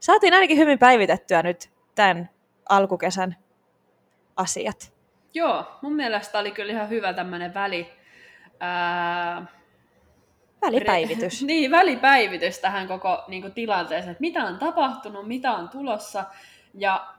saatiin 0.00 0.34
ainakin 0.34 0.56
hyvin 0.56 0.78
päivitettyä 0.78 1.42
nyt 1.42 1.70
tämän 1.94 2.30
alkukesän 2.68 3.36
asiat. 4.36 4.92
Joo, 5.34 5.78
mun 5.82 5.92
mielestä 5.92 6.38
oli 6.38 6.50
kyllä 6.50 6.72
ihan 6.72 6.88
hyvä 6.88 7.12
tämmöinen 7.12 7.54
väli, 7.54 7.92
ää, 8.60 9.46
Välipäivitys. 10.62 11.42
niin, 11.46 11.70
välipäivitys 11.70 12.58
tähän 12.58 12.88
koko 12.88 13.24
niin 13.28 13.42
kuin, 13.42 13.54
tilanteeseen, 13.54 14.10
että 14.10 14.20
mitä 14.20 14.44
on 14.44 14.58
tapahtunut, 14.58 15.28
mitä 15.28 15.52
on 15.52 15.68
tulossa. 15.68 16.24
Ja 16.74 17.17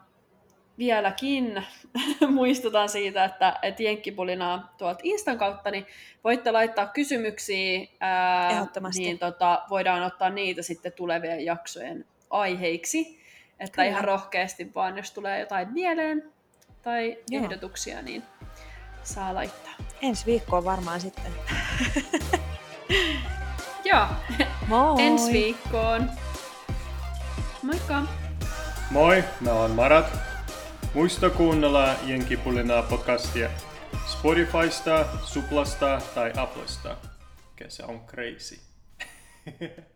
vieläkin 0.80 1.64
muistutan 2.28 2.90
siitä, 2.90 3.26
että, 3.26 3.60
että 3.62 3.84
Jenkkipulinaa 3.84 4.74
tuolta 4.78 5.00
Instan 5.04 5.38
kautta, 5.38 5.72
niin 5.72 5.86
voitte 6.24 6.52
laittaa 6.52 6.88
kysymyksiä, 6.88 7.88
ää, 8.00 8.50
Ehdottomasti. 8.50 9.02
niin 9.02 9.20
tota, 9.20 9.62
voidaan 9.70 10.04
ottaa 10.04 10.30
niitä 10.30 10.62
sitten 10.62 10.92
tulevien 10.92 11.46
jaksojen 11.46 12.06
aiheiksi. 12.30 13.20
Että 13.60 13.76
Kyllä. 13.76 13.88
ihan 13.90 14.04
rohkeasti 14.04 14.72
vaan, 14.76 14.98
jos 14.98 15.12
tulee 15.12 15.40
jotain 15.40 15.74
mieleen 15.74 16.32
tai 16.82 17.18
Joo. 17.30 17.44
ehdotuksia, 17.44 18.02
niin 18.02 18.24
saa 19.04 19.34
laittaa. 19.34 19.74
Ensi 20.02 20.26
viikkoon 20.26 20.66
varmaan 20.66 21.02
sitten. 21.02 21.32
Joo, 23.86 24.08
Moi! 24.68 24.96
ensi 25.00 25.34
viikkoon. 25.34 26.10
Moikka! 27.64 28.04
Moi, 28.92 29.24
mä 29.42 29.52
oon 29.52 29.72
Marat. 29.72 30.29
Muista 30.94 31.30
kuunnella 31.30 31.96
Jenkipulinaa 32.06 32.84
podcastia 32.84 33.50
Spotifysta, 34.08 35.06
Suplasta 35.24 36.02
tai 36.16 36.34
Applesta. 36.38 36.98
Kesä 37.56 37.86
on 37.86 38.00
crazy. 38.00 38.60